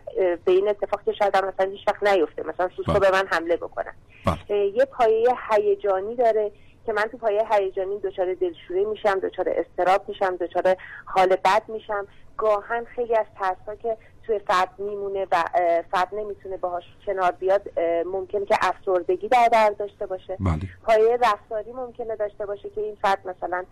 به 0.46 0.52
این 0.52 0.68
اتفاق 0.68 1.04
که 1.06 1.14
شاید 1.14 1.38
مثلا 1.38 1.72
هیچ 1.72 1.88
وقت 1.88 2.04
نیفته. 2.04 2.44
مثلا 2.44 2.70
سوسکو 2.76 2.94
بله. 2.94 3.00
به 3.00 3.12
من 3.12 3.28
حمله 3.28 3.58
بکنه 3.58 3.94
بله. 4.26 4.58
یه 4.58 4.86
پایه 4.86 5.30
هیجانی 5.52 6.16
داره. 6.16 6.52
که 6.86 6.94
من 6.94 7.04
تو 7.04 7.18
پایه 7.18 7.44
هیجانی 7.52 8.00
دچار 8.00 8.34
دلشوری 8.34 8.86
میشم 8.86 9.20
دچار 9.20 9.50
استراب 9.50 10.10
میشم 10.10 10.36
دچار 10.36 10.76
حال 11.06 11.36
بد 11.36 11.64
میشم 11.68 12.08
گاهن 12.38 12.86
خیلی 12.86 13.16
از 13.16 13.26
ترسا 13.40 13.76
که 13.76 13.98
توی 14.28 14.40
فرد 14.40 14.70
میمونه 14.78 15.28
و 15.32 15.44
فرد 15.92 16.08
نمی‌تونه 16.16 16.58
باهاش 16.58 16.84
کنار 17.06 17.32
بیاد 17.32 17.80
ممکنه 18.06 18.46
که 18.46 18.56
افسردگی 18.62 19.28
در 19.28 19.50
در 19.52 19.70
داشته 19.70 20.06
باشه 20.06 20.38
بله. 20.40 20.60
پایه 20.84 21.18
رفتاری 21.22 21.72
ممکنه 21.72 22.16
داشته 22.16 22.46
باشه 22.46 22.70
که 22.70 22.82
این 22.82 22.98
فرد 23.02 23.28
مثلا 23.28 23.64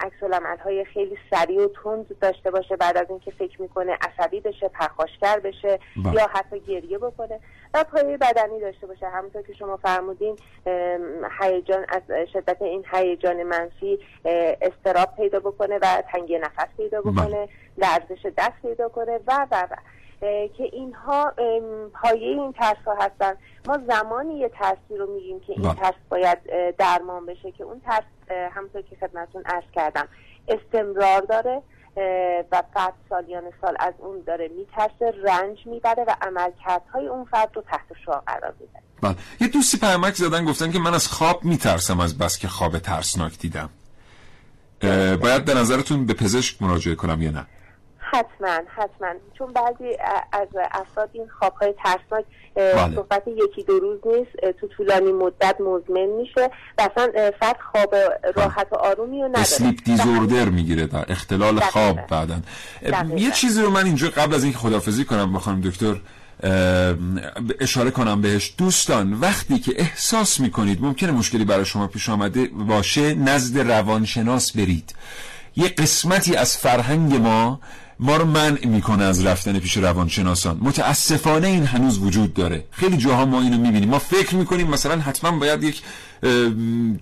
عکس 0.00 0.22
های 0.64 0.84
خیلی 0.84 1.18
سریع 1.30 1.64
و 1.64 1.68
تند 1.82 2.18
داشته 2.20 2.50
باشه 2.50 2.76
بعد 2.76 2.96
از 2.96 3.06
اینکه 3.10 3.30
فکر 3.30 3.62
می‌کنه 3.62 3.98
عصبی 4.00 4.40
بشه 4.40 4.68
پرخاشگر 4.68 5.40
بشه 5.40 5.78
بله. 6.04 6.14
یا 6.14 6.26
حتی 6.26 6.60
گریه 6.60 6.98
بکنه 6.98 7.40
و 7.74 7.84
پایه 7.84 8.16
بدنی 8.16 8.60
داشته 8.60 8.86
باشه 8.86 9.08
همونطور 9.08 9.42
که 9.42 9.52
شما 9.52 9.76
فرمودین 9.76 10.36
هیجان 11.40 11.86
از 11.88 12.02
شدت 12.32 12.62
این 12.62 12.84
هیجان 12.92 13.42
منفی 13.42 13.98
استراب 14.62 15.16
پیدا 15.16 15.40
بکنه 15.40 15.78
و 15.82 16.02
تنگی 16.12 16.38
نفس 16.38 16.68
پیدا 16.76 17.02
بله. 17.02 17.12
بکنه 17.12 17.48
لرزش 17.78 18.26
دست 18.36 18.62
پیدا 18.62 18.88
کنه 18.88 19.20
و 19.26 19.46
و 19.50 19.68
و 19.70 19.76
که 20.56 20.64
اینها 20.72 21.32
پایه 22.02 22.28
این 22.28 22.52
ترس 22.52 22.76
ها 22.86 22.94
هستن 22.94 23.36
ما 23.66 23.78
زمانی 23.88 24.38
یه 24.38 24.48
ترسی 24.48 24.96
رو 24.98 25.14
میگیم 25.14 25.40
که 25.40 25.52
این 25.52 25.62
بله. 25.62 25.74
ترس 25.74 25.94
باید 26.08 26.38
درمان 26.76 27.26
بشه 27.26 27.52
که 27.52 27.64
اون 27.64 27.80
ترس 27.80 28.04
همونطور 28.50 28.82
که 28.82 28.96
خدمتون 28.96 29.42
عرض 29.46 29.64
کردم 29.74 30.08
استمرار 30.48 31.20
داره 31.20 31.62
و 32.52 32.62
فرد 32.74 32.92
سالیان 33.08 33.42
سال 33.60 33.76
از 33.80 33.94
اون 33.98 34.22
داره 34.26 34.48
میترسه 34.48 35.14
رنج 35.24 35.58
می‌بره 35.66 36.04
و 36.08 36.16
عملکردهای 36.22 37.06
اون 37.06 37.24
فرد 37.24 37.50
رو 37.54 37.62
تحت 37.62 37.86
شعا 38.04 38.20
قرار 38.20 38.54
میده. 38.60 38.72
بله. 39.02 39.14
یه 39.40 39.48
دوستی 39.48 39.78
پیامک 39.78 40.14
زدن 40.14 40.44
گفتن 40.44 40.72
که 40.72 40.78
من 40.78 40.94
از 40.94 41.08
خواب 41.08 41.44
میترسم 41.44 42.00
از 42.00 42.18
بس 42.18 42.38
که 42.38 42.48
خواب 42.48 42.78
ترسناک 42.78 43.38
دیدم. 43.38 43.70
باید 45.22 45.44
به 45.44 45.54
نظرتون 45.54 46.06
به 46.06 46.14
پزشک 46.14 46.62
مراجعه 46.62 46.94
کنم 46.94 47.22
یا 47.22 47.30
نه؟ 47.30 47.46
حتما 47.98 48.60
حتما. 48.76 49.14
چون 49.38 49.52
بعضی 49.52 49.96
از 50.32 50.48
افراد 50.70 51.10
این 51.12 51.28
خوابهای 51.38 51.74
ترسناک 51.84 52.24
بله. 52.56 52.94
صحبت 52.94 53.22
یکی 53.28 53.62
دو 53.62 53.78
روز 53.78 53.98
نیست 54.06 54.58
تو 54.60 54.66
طولانی 54.66 55.12
مدت 55.12 55.56
مزمن 55.60 56.06
میشه. 56.06 56.50
و 56.78 56.88
اصلا 56.92 57.30
فرد 57.40 57.56
خواب 57.72 57.94
راحت 58.36 58.66
و 58.72 58.74
آرومی 58.74 59.22
رو 59.22 59.28
نداره. 59.28 59.40
اسلیپ 59.40 59.84
دیزوردر 59.84 60.44
می‌گیره 60.44 60.86
در 60.86 61.04
اختلال 61.08 61.60
خواب 61.60 62.06
بعدن 62.06 62.42
یه 63.16 63.30
چیزی 63.30 63.62
رو 63.62 63.70
من 63.70 63.84
اینجا 63.84 64.08
قبل 64.08 64.34
از 64.34 64.44
اینکه 64.44 64.58
خدافزی 64.58 65.04
کنم 65.04 65.32
با 65.32 65.38
خانم 65.38 65.60
دکتر 65.60 65.96
اشاره 67.60 67.90
کنم 67.90 68.20
بهش. 68.20 68.54
دوستان 68.58 69.14
وقتی 69.14 69.58
که 69.58 69.72
احساس 69.76 70.40
می‌کنید 70.40 70.82
ممکنه 70.82 71.12
مشکلی 71.12 71.44
برای 71.44 71.64
شما 71.64 71.86
پیش 71.86 72.08
آمده 72.08 72.50
باشه 72.68 73.14
نزد 73.14 73.58
روانشناس 73.70 74.56
برید. 74.56 74.94
یه 75.56 75.68
قسمتی 75.68 76.36
از 76.36 76.56
فرهنگ 76.56 77.14
ما 77.14 77.60
ما 78.00 78.16
رو 78.16 78.24
منع 78.24 78.66
می‌کنه 78.66 79.04
از 79.04 79.26
رفتن 79.26 79.58
پیش 79.58 79.76
روانشناسان. 79.76 80.58
متاسفانه 80.60 81.46
این 81.46 81.64
هنوز 81.66 81.98
وجود 81.98 82.34
داره. 82.34 82.64
خیلی 82.70 82.96
جاها 82.96 83.24
ما 83.24 83.40
اینو 83.40 83.58
می‌بینیم. 83.58 83.88
ما 83.88 83.98
فکر 83.98 84.34
می‌کنیم 84.34 84.68
مثلا 84.68 85.00
حتما 85.00 85.38
باید 85.38 85.62
یک 85.62 85.82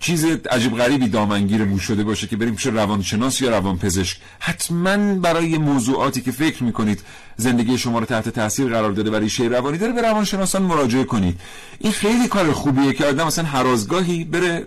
چیز 0.01 0.25
عجیب 0.51 0.77
غریبی 0.77 1.09
دامنگیرمون 1.09 1.79
شده 1.79 2.05
باشه 2.05 2.27
که 2.27 2.37
بریم 2.37 2.55
پیش 2.55 2.67
روانشناس 2.67 3.41
یا 3.41 3.51
روانپزشک. 3.51 4.19
حتما 4.39 5.15
برای 5.15 5.59
موضوعاتی 5.59 6.21
که 6.21 6.33
فکر 6.33 6.65
می‌کنید 6.65 7.01
زندگی 7.37 7.79
شما 7.79 7.99
رو 7.99 8.05
تحت 8.05 8.29
تاثیر 8.29 8.69
قرار 8.69 8.93
داده 8.93 9.11
برای 9.11 9.25
ریشه 9.25 9.45
روانی 9.45 9.79
داره 9.79 9.93
به 9.93 10.03
روانشناسان 10.03 10.63
مراجعه 10.63 11.05
کنید. 11.05 11.41
این 11.79 11.93
خیلی 11.93 12.29
کار 12.29 12.53
خوبیه 12.53 12.93
که 12.93 13.05
آدم 13.05 13.27
مثلا 13.27 13.45
هر 13.45 13.67
آزگاهی 13.67 14.25
بره 14.25 14.67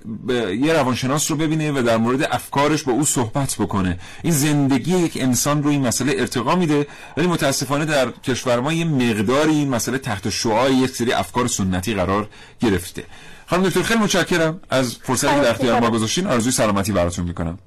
یه 0.62 0.74
روانشناس 0.74 1.32
رو 1.32 1.38
ببینه 1.38 1.72
و 1.72 1.82
در 1.82 1.98
مورد 1.98 2.24
افکارش 2.32 2.84
با 2.84 2.94
او 2.94 3.06
صحبت 3.06 3.56
بکنه. 3.60 4.00
این 4.24 4.34
زندگی 4.34 4.98
یک 4.98 5.18
انسان 5.22 5.64
رو 5.64 5.70
این 5.70 5.88
مسئله 5.88 6.14
ارتقا 6.18 6.56
میده 6.56 6.88
ولی 7.18 7.28
متاسفانه 7.28 7.86
در 7.86 8.12
کشور 8.12 8.60
ما 8.60 8.74
یه 8.74 8.86
مقداری 8.86 9.52
این 9.52 9.70
مسئله 9.70 9.98
تحت 9.98 10.30
شعاع 10.30 10.72
یک 10.72 10.90
سری 10.90 11.12
افکار 11.12 11.48
سنتی 11.48 11.94
قرار 11.94 12.30
گرفته. 12.60 13.04
خانم 13.50 13.64
دکتر 13.64 13.82
خیلی 13.82 14.00
متشکرم 14.00 14.60
از 14.70 14.96
فرصتی 14.96 15.36
که 15.36 15.42
در 15.42 15.50
اختیار 15.50 15.80
ما 15.80 15.90
گذاشتین. 15.90 16.28
آرزوی 16.28 16.52
سلامتی 16.52 16.92
براتون 16.92 17.26
می‌کنم. 17.26 17.60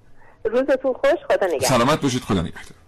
روزتون 0.45 0.93
خوش 0.93 1.37
خدا 1.37 1.47
نگهدار. 1.47 1.69
سلامت 1.69 2.01
باشید 2.01 2.23
خدا 2.23 2.41
نگهدار. 2.41 2.80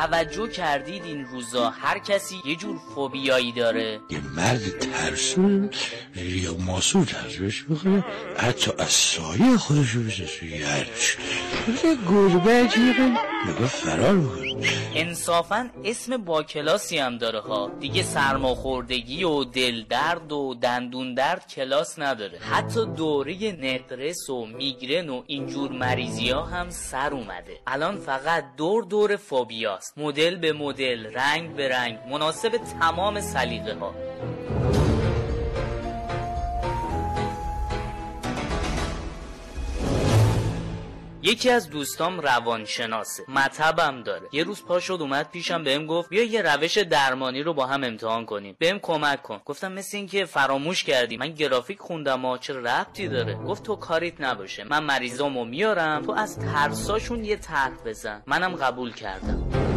توجه 0.00 0.48
کردید 0.48 1.04
این 1.04 1.24
روزا 1.24 1.70
هر 1.70 1.98
کسی 1.98 2.36
یه 2.44 2.56
جور 2.56 2.76
فوبیایی 2.94 3.52
داره؟ 3.52 4.00
یه 4.10 4.20
مرد 4.36 4.78
ترسون 4.78 5.70
یا 6.16 6.54
ماسو 6.54 7.04
ترسوش 7.04 7.64
بخوره 7.70 8.04
حتی 8.36 8.70
از 8.78 8.90
سایه 8.90 9.56
خودشو 9.56 10.02
بسه 10.02 10.46
یرش 10.46 11.16
یه 11.84 11.96
گربه 12.08 12.50
عجیبه 12.50 13.02
نگاه 13.46 13.68
فرار 13.68 14.16
بکنه 14.16 14.50
انصافا 14.94 15.70
اسم 15.84 16.16
با 16.16 16.42
کلاسی 16.42 16.98
هم 16.98 17.18
داره 17.18 17.40
ها. 17.40 17.70
دیگه 17.80 18.02
سرماخوردگی 18.02 19.24
و 19.24 19.44
دل 19.44 19.84
درد 19.84 20.32
و 20.32 20.54
دندون 20.54 21.14
درد 21.14 21.46
کلاس 21.48 21.98
نداره. 21.98 22.38
حتی 22.38 22.86
دوره 22.86 23.52
نقرس 23.52 24.30
و 24.30 24.46
میگرن 24.46 25.08
و 25.08 25.22
اینجور 25.26 25.72
مریضی 25.72 26.30
ها 26.30 26.42
هم 26.42 26.70
سر 26.70 27.14
اومده. 27.14 27.60
الان 27.66 27.96
فقط 27.96 28.44
دور 28.56 28.84
دور 28.84 29.16
فوبیاست. 29.16 29.89
مدل 29.96 30.36
به 30.36 30.52
مدل 30.52 31.14
رنگ 31.14 31.56
به 31.56 31.68
رنگ 31.68 31.98
مناسب 32.10 32.60
تمام 32.80 33.20
سلیقه 33.20 33.74
ها 33.74 33.94
یکی 41.22 41.50
از 41.50 41.70
دوستام 41.70 42.20
روانشناسه. 42.20 43.22
مطبم 43.28 44.02
داره. 44.02 44.28
یه 44.32 44.44
روز 44.44 44.64
پا 44.64 44.80
شد 44.80 44.98
اومد 45.00 45.30
پیشم 45.30 45.64
بهم 45.64 45.86
گفت 45.86 46.08
بیا 46.08 46.24
یه 46.24 46.42
روش 46.42 46.78
درمانی 46.78 47.42
رو 47.42 47.54
با 47.54 47.66
هم 47.66 47.84
امتحان 47.84 48.26
کنیم. 48.26 48.56
بهم 48.58 48.78
کمک 48.78 49.22
کن. 49.22 49.40
گفتم 49.44 49.72
مثل 49.72 49.96
اینکه 49.96 50.24
فراموش 50.24 50.84
کردی. 50.84 51.16
من 51.16 51.28
گرافیک 51.28 51.78
خوندم 51.78 52.20
ها 52.26 52.38
چه 52.38 52.54
ربطی 52.54 53.08
داره؟ 53.08 53.34
گفت 53.34 53.62
تو 53.62 53.76
کاریت 53.76 54.20
نباشه. 54.20 54.64
من 54.64 54.84
مریضامو 54.84 55.44
میارم. 55.44 56.02
تو 56.02 56.12
از 56.12 56.38
ترساشون 56.38 57.24
یه 57.24 57.36
طرح 57.36 57.74
بزن. 57.84 58.22
منم 58.26 58.56
قبول 58.56 58.92
کردم. 58.92 59.69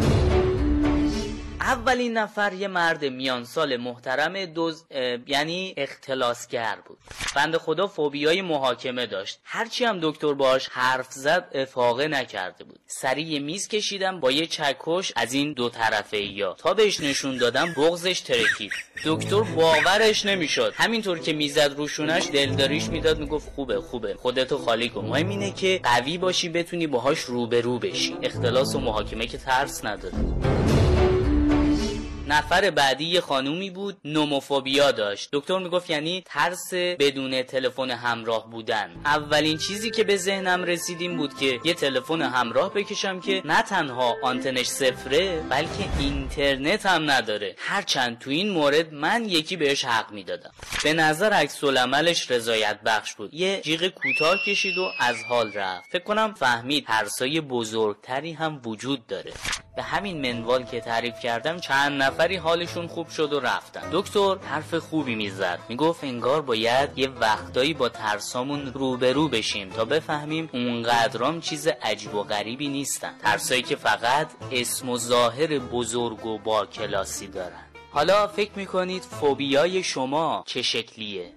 اولین 1.64 2.18
نفر 2.18 2.52
یه 2.52 2.68
مرد 2.68 3.04
میان 3.04 3.44
سال 3.44 3.76
محترم 3.76 4.44
دوز 4.44 4.84
یعنی 5.26 5.74
اختلاسگر 5.76 6.78
بود. 6.86 6.98
بند 7.36 7.56
خدا 7.56 7.86
فوبیای 7.86 8.42
محاکمه 8.42 9.06
داشت. 9.06 9.40
هرچی 9.44 9.84
هم 9.84 9.98
دکتر 10.02 10.34
باش 10.34 10.68
حرف 10.68 11.12
زد 11.12 11.48
افاقه 11.54 12.08
نکرده 12.08 12.64
بود. 12.64 12.78
سریع 12.86 13.38
میز 13.38 13.68
کشیدم 13.68 14.20
با 14.20 14.30
یه 14.30 14.46
چکش 14.46 15.12
از 15.16 15.32
این 15.32 15.52
دو 15.52 15.68
طرفه 15.68 16.22
یا 16.22 16.54
تا 16.54 16.74
بهش 16.74 17.00
نشون 17.00 17.36
دادم 17.36 17.74
بغزش 17.76 18.20
ترکید. 18.20 18.72
دکتر 19.04 19.40
باورش 19.40 20.26
نمی‌شد. 20.26 20.72
همینطور 20.76 21.18
که 21.18 21.32
می‌زد 21.32 21.74
روشونش 21.76 22.26
دلداریش 22.32 22.88
می‌داد 22.88 23.18
می‌گفت 23.18 23.52
خوبه 23.54 23.80
خوبه. 23.80 24.14
خودتو 24.14 24.58
خالی 24.58 24.88
کن. 24.88 25.04
مهم 25.04 25.28
اینه 25.28 25.52
که 25.52 25.80
قوی 25.82 26.18
باشی 26.18 26.48
بتونی 26.48 26.86
باهاش 26.86 27.18
روبرو 27.18 27.78
بشی. 27.78 28.16
اختلاس 28.22 28.74
و 28.74 28.80
محاکمه 28.80 29.26
که 29.26 29.38
ترس 29.38 29.84
نداره. 29.84 30.14
نفر 32.28 32.70
بعدی 32.70 33.04
یه 33.04 33.20
خانومی 33.20 33.70
بود 33.70 33.96
نوموفوبیا 34.04 34.90
داشت. 34.90 35.28
دکتر 35.32 35.58
می‌گفت 35.58 35.90
یعنی 35.90 36.22
ترس 36.26 36.74
بدون 36.74 37.42
تلفن 37.42 37.90
همراه 37.90 38.50
بودن. 38.50 38.90
اولین 39.04 39.58
چیزی 39.58 39.90
که 39.90 40.04
به 40.04 40.16
ذهنم 40.16 40.64
رسیدیم 40.64 41.16
بود 41.16 41.38
که 41.38 41.60
یه 41.64 41.74
تلفن 41.74 42.22
همراه 42.22 42.74
بکشم 42.74 43.20
که 43.20 43.42
نه 43.44 43.62
تنها 43.62 44.16
آنتنش 44.22 44.66
صفره 44.66 45.40
بلکه 45.40 45.88
اینترنت 45.98 46.86
هم 46.86 47.10
نداره. 47.10 47.54
هرچند 47.58 48.18
تو 48.18 48.30
این 48.30 48.50
مورد 48.50 48.92
من 48.94 49.24
یکی 49.24 49.56
بهش 49.56 49.84
حق 49.84 50.12
می‌دادم. 50.12 50.50
به 50.84 50.92
نظر 50.92 51.32
عکس 51.32 51.64
العملش 51.64 52.30
رضایت 52.30 52.80
بخش 52.86 53.14
بود. 53.14 53.34
یه 53.34 53.60
جیغ 53.60 53.88
کوتاه 53.88 54.36
کشید 54.46 54.78
و 54.78 54.90
از 55.00 55.16
حال 55.28 55.52
رفت. 55.52 55.90
فکر 55.90 56.04
کنم 56.04 56.34
فهمید 56.34 56.86
ترسای 56.86 57.40
بزرگتری 57.40 58.32
هم 58.32 58.60
وجود 58.64 59.06
داره. 59.06 59.32
به 59.76 59.82
همین 59.82 60.32
منوال 60.32 60.64
که 60.64 60.80
تعریف 60.80 61.20
کردم 61.20 61.58
چند 61.58 62.02
نفری 62.02 62.36
حالشون 62.36 62.86
خوب 62.86 63.08
شد 63.08 63.32
و 63.32 63.40
رفتن. 63.40 63.90
دکتر 63.92 64.36
حرف 64.44 64.74
خوبی 64.74 65.14
می‌زد. 65.14 65.58
می‌گفت 65.68 66.04
انگار 66.04 66.42
باید 66.42 66.98
یه 66.98 67.08
وقتایی 67.08 67.74
با 67.74 67.88
ترسامون 67.88 68.66
روبرو 68.66 69.28
بشیم 69.28 69.68
تا 69.68 69.84
بفهمیم 69.84 70.50
اونقدرام 70.52 71.40
چیز 71.40 71.66
عجیب 71.66 72.14
و 72.14 72.22
غریبی 72.22 72.68
نیستن. 72.68 73.12
ترسایی 73.22 73.62
که 73.62 73.76
فقط 73.76 74.30
اسم 74.52 74.88
و 74.88 74.98
ظاهر 74.98 75.58
بزرگ 75.58 76.26
و 76.26 76.38
با 76.38 76.66
کلاسی 76.66 77.26
دارن. 77.26 77.64
حالا 77.90 78.26
فکر 78.26 78.50
می‌کنید 78.56 79.02
فوبیای 79.02 79.82
شما 79.82 80.44
چه 80.46 80.62
شکلیه؟ 80.62 81.32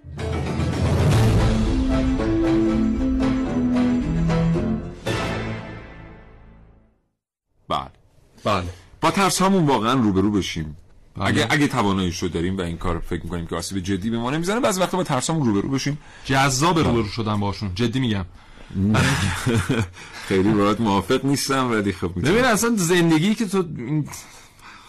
بله. 8.48 8.64
با 9.02 9.12
ترس 9.12 9.42
همون 9.42 9.66
واقعا 9.66 9.94
روبرو 9.94 10.32
بشیم. 10.32 10.78
بله. 11.16 11.28
اگه 11.28 11.48
اگه 11.50 11.68
تواناییش 11.68 12.24
رو 12.24 12.30
داریم 12.30 12.58
و 12.58 12.62
این 12.62 12.78
کار 12.78 13.00
فکر 13.00 13.24
می‌کنیم 13.24 13.48
که 13.48 13.56
آسیب 13.56 13.80
جدی 13.84 14.10
به 14.10 14.18
ما 14.18 14.32
نمی‌زنه 14.32 14.60
بعضی 14.60 14.82
وقتا 14.82 14.98
با 14.98 15.04
ترس 15.04 15.30
همون 15.30 15.48
روبرو 15.48 15.70
بشیم. 15.70 15.98
جذاب 16.26 16.80
روبرو 16.80 17.08
شدن 17.08 17.40
باشون. 17.40 17.72
جدی 17.76 18.00
میگم. 18.00 18.26
خیلی 20.28 20.50
باید 20.50 20.82
موافق 20.82 21.26
نیستم 21.26 21.72
ولی 21.72 21.94
خب 21.94 22.20
ببین 22.20 22.46
اصلا 22.46 22.74
زندگی 22.76 23.36
که 23.36 23.46
تو 23.46 23.64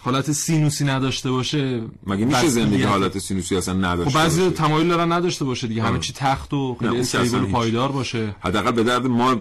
حالت 0.03 0.31
سینوسی 0.31 0.85
نداشته 0.85 1.31
باشه 1.31 1.81
مگه 2.07 2.25
میشه 2.25 2.47
زندگی. 2.47 2.83
حالت 2.83 3.17
سینوسی 3.17 3.55
اصلا 3.55 3.73
نداشته 3.73 4.11
خب 4.11 4.19
بعضی 4.19 4.41
باشه؟ 4.41 4.55
تمایل 4.55 4.87
دارن 4.87 5.11
نداشته 5.11 5.45
باشه 5.45 5.67
دیگه 5.67 5.83
همه. 5.83 5.99
چی 5.99 6.13
تخت 6.13 6.53
و 6.53 6.77
خیلی 6.79 6.99
استیبل. 6.99 7.45
پایدار 7.45 7.91
باشه 7.91 8.35
حداقل 8.39 8.71
به 8.71 8.83
درد 8.83 9.07
ما 9.07 9.35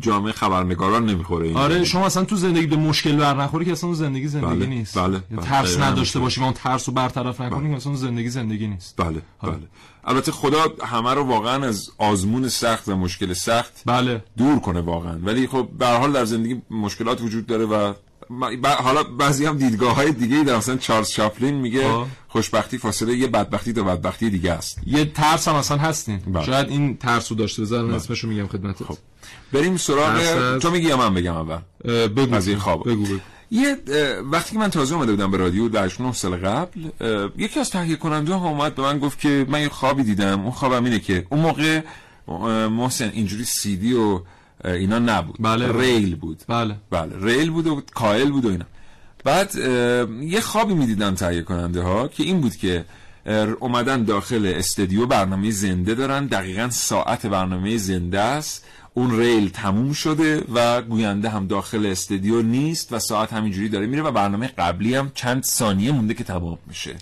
جامعه 0.00 0.32
خبرنگاران 0.32 1.06
نمی‌خوره 1.06 1.46
این 1.46 1.56
آره 1.56 1.84
شما 1.84 2.06
اصلا 2.06 2.24
تو 2.24 2.36
زندگی 2.36 2.66
به 2.66 2.76
مشکل 2.76 3.16
بر 3.16 3.34
نخوری 3.34 3.64
که 3.64 3.72
اصلا 3.72 3.92
زندگی 3.92 4.28
زندگی 4.28 4.54
بله، 4.54 4.66
نیست 4.66 4.98
بله، 4.98 5.04
یعنی 5.12 5.22
بله. 5.30 5.46
ترس 5.46 5.78
نداشته. 5.78 6.18
باشی 6.18 6.40
و 6.40 6.44
اون 6.44 6.52
ترس 6.52 6.88
رو 6.88 6.94
برطرف 6.94 7.40
نکنی 7.40 7.70
که 7.70 7.76
اصلا 7.76 7.94
زندگی 7.94 8.28
زندگی 8.28 8.66
نیست 8.66 8.94
بله 8.96 9.22
آره. 9.40 9.52
بله 9.52 9.68
البته 10.04 10.32
خدا 10.32 10.64
همه 10.84 11.14
رو 11.14 11.22
واقعا 11.22 11.66
از 11.66 11.90
آزمون 11.98 12.48
سخت 12.48 12.88
و 12.88 12.96
مشکل 12.96 13.32
سخت 13.32 13.82
بله 13.86 14.24
دور 14.38 14.60
کنه 14.60 14.80
واقعا 14.80 15.18
ولی 15.22 15.46
خب 15.46 15.68
به 15.78 15.86
حال 15.86 16.12
در 16.12 16.24
زندگی 16.24 16.62
مشکلات 16.70 17.22
وجود 17.22 17.46
داره 17.46 17.64
و 17.64 17.92
ب- 18.40 18.66
حالا 18.66 19.02
بعضی 19.02 19.44
هم 19.46 19.56
دیدگاه 19.58 19.94
های 19.96 20.12
دیگه 20.12 20.44
در 20.44 20.56
مثلا 20.56 20.76
چارلز 20.76 21.10
چاپلین 21.10 21.54
میگه 21.54 21.86
آه. 21.88 22.06
خوشبختی 22.28 22.78
فاصله 22.78 23.16
یه 23.16 23.26
بدبختی 23.26 23.72
تا 23.72 23.82
بدبختی 23.82 24.30
دیگه 24.30 24.52
است. 24.52 24.78
یه 24.86 25.04
ترس 25.04 25.48
هم 25.48 25.54
اصلا 25.54 25.76
هستین. 25.76 26.18
بله. 26.18 26.44
شاید 26.44 26.68
این 26.68 26.96
ترس 26.96 27.32
رو 27.32 27.38
داشته 27.38 27.62
بذارن 27.62 27.94
اسمشو 27.94 28.28
میگم 28.28 28.46
خدمتت. 28.46 28.84
خب. 28.84 28.96
بریم 29.52 29.76
سراغ 29.76 30.08
از- 30.16 30.62
تو 30.62 30.70
میگی 30.70 30.88
یا 30.88 30.96
من 30.96 31.14
بگم 31.14 31.34
اول؟ 31.36 31.58
بگو 32.08 32.34
قضیه 32.36 32.56
خواب. 32.56 32.88
بگو 32.88 33.04
بگو. 33.04 33.18
یه 33.50 33.76
وقتی 34.32 34.52
که 34.52 34.58
من 34.58 34.70
تازه 34.70 34.94
اومده 34.94 35.12
بودم 35.12 35.30
به 35.30 35.36
رادیو 35.36 35.68
در 35.68 35.92
9 36.00 36.12
سال 36.12 36.36
قبل 36.36 36.80
یکی 37.38 37.60
از 37.60 37.70
تهیه 37.70 37.96
کننده 37.96 38.34
ها 38.34 38.48
اومد 38.48 38.74
به 38.74 38.82
من 38.82 38.98
گفت 38.98 39.20
که 39.20 39.46
من 39.48 39.60
یه 39.62 39.68
خوابی 39.68 40.02
دیدم. 40.02 40.40
اون 40.40 40.50
خوابم 40.50 40.84
اینه 40.84 40.98
که 40.98 41.26
اون 41.30 41.40
موقع 41.40 41.80
محسن 42.68 43.08
اینجوری 43.08 43.44
سیدی 43.44 43.92
و 43.92 44.00
اه، 44.10 44.20
اینا 44.64 44.98
نبود. 44.98 45.36
بله. 45.40 45.72
reel 45.80 46.16
بود. 46.16 46.42
بله. 46.48 46.76
بله 46.90 47.12
reel 47.20 47.50
بود 47.50 47.66
و 47.66 47.82
کایل 47.94 48.30
بود 48.30 48.44
و 48.44 48.48
اینا. 48.48 48.64
بعد 49.24 49.54
یه 50.22 50.40
خوابی 50.40 50.74
می‌دیدن 50.74 51.14
تهیه 51.14 51.42
کننده 51.42 51.82
ها 51.82 52.08
که 52.08 52.22
این 52.22 52.40
بود 52.40 52.56
که 52.56 52.84
اومدن 53.60 54.04
داخل 54.04 54.52
استودیو 54.56 55.06
برنامه 55.06 55.50
زنده 55.50 55.94
دارن. 55.94 56.26
دقیقا 56.26 56.70
ساعت 56.70 57.26
برنامه 57.26 57.76
زنده 57.76 58.20
است. 58.20 58.64
اون 58.96 59.18
reel 59.18 59.48
تموم 59.48 59.92
شده 59.92 60.44
و 60.54 60.82
گوینده 60.82 61.28
هم 61.28 61.46
داخل 61.46 61.86
استودیو 61.86 62.42
نیست 62.42 62.92
و 62.92 62.98
ساعت 62.98 63.32
همینجوری 63.32 63.68
داره 63.68 63.86
میره 63.86 64.02
و 64.02 64.10
برنامه 64.10 64.46
قبلی 64.46 64.94
هم 64.94 65.12
چند 65.14 65.42
ثانیه 65.42 65.92
مونده 65.92 66.14
که 66.14 66.24
تمام 66.24 66.58
میشه. 66.66 66.96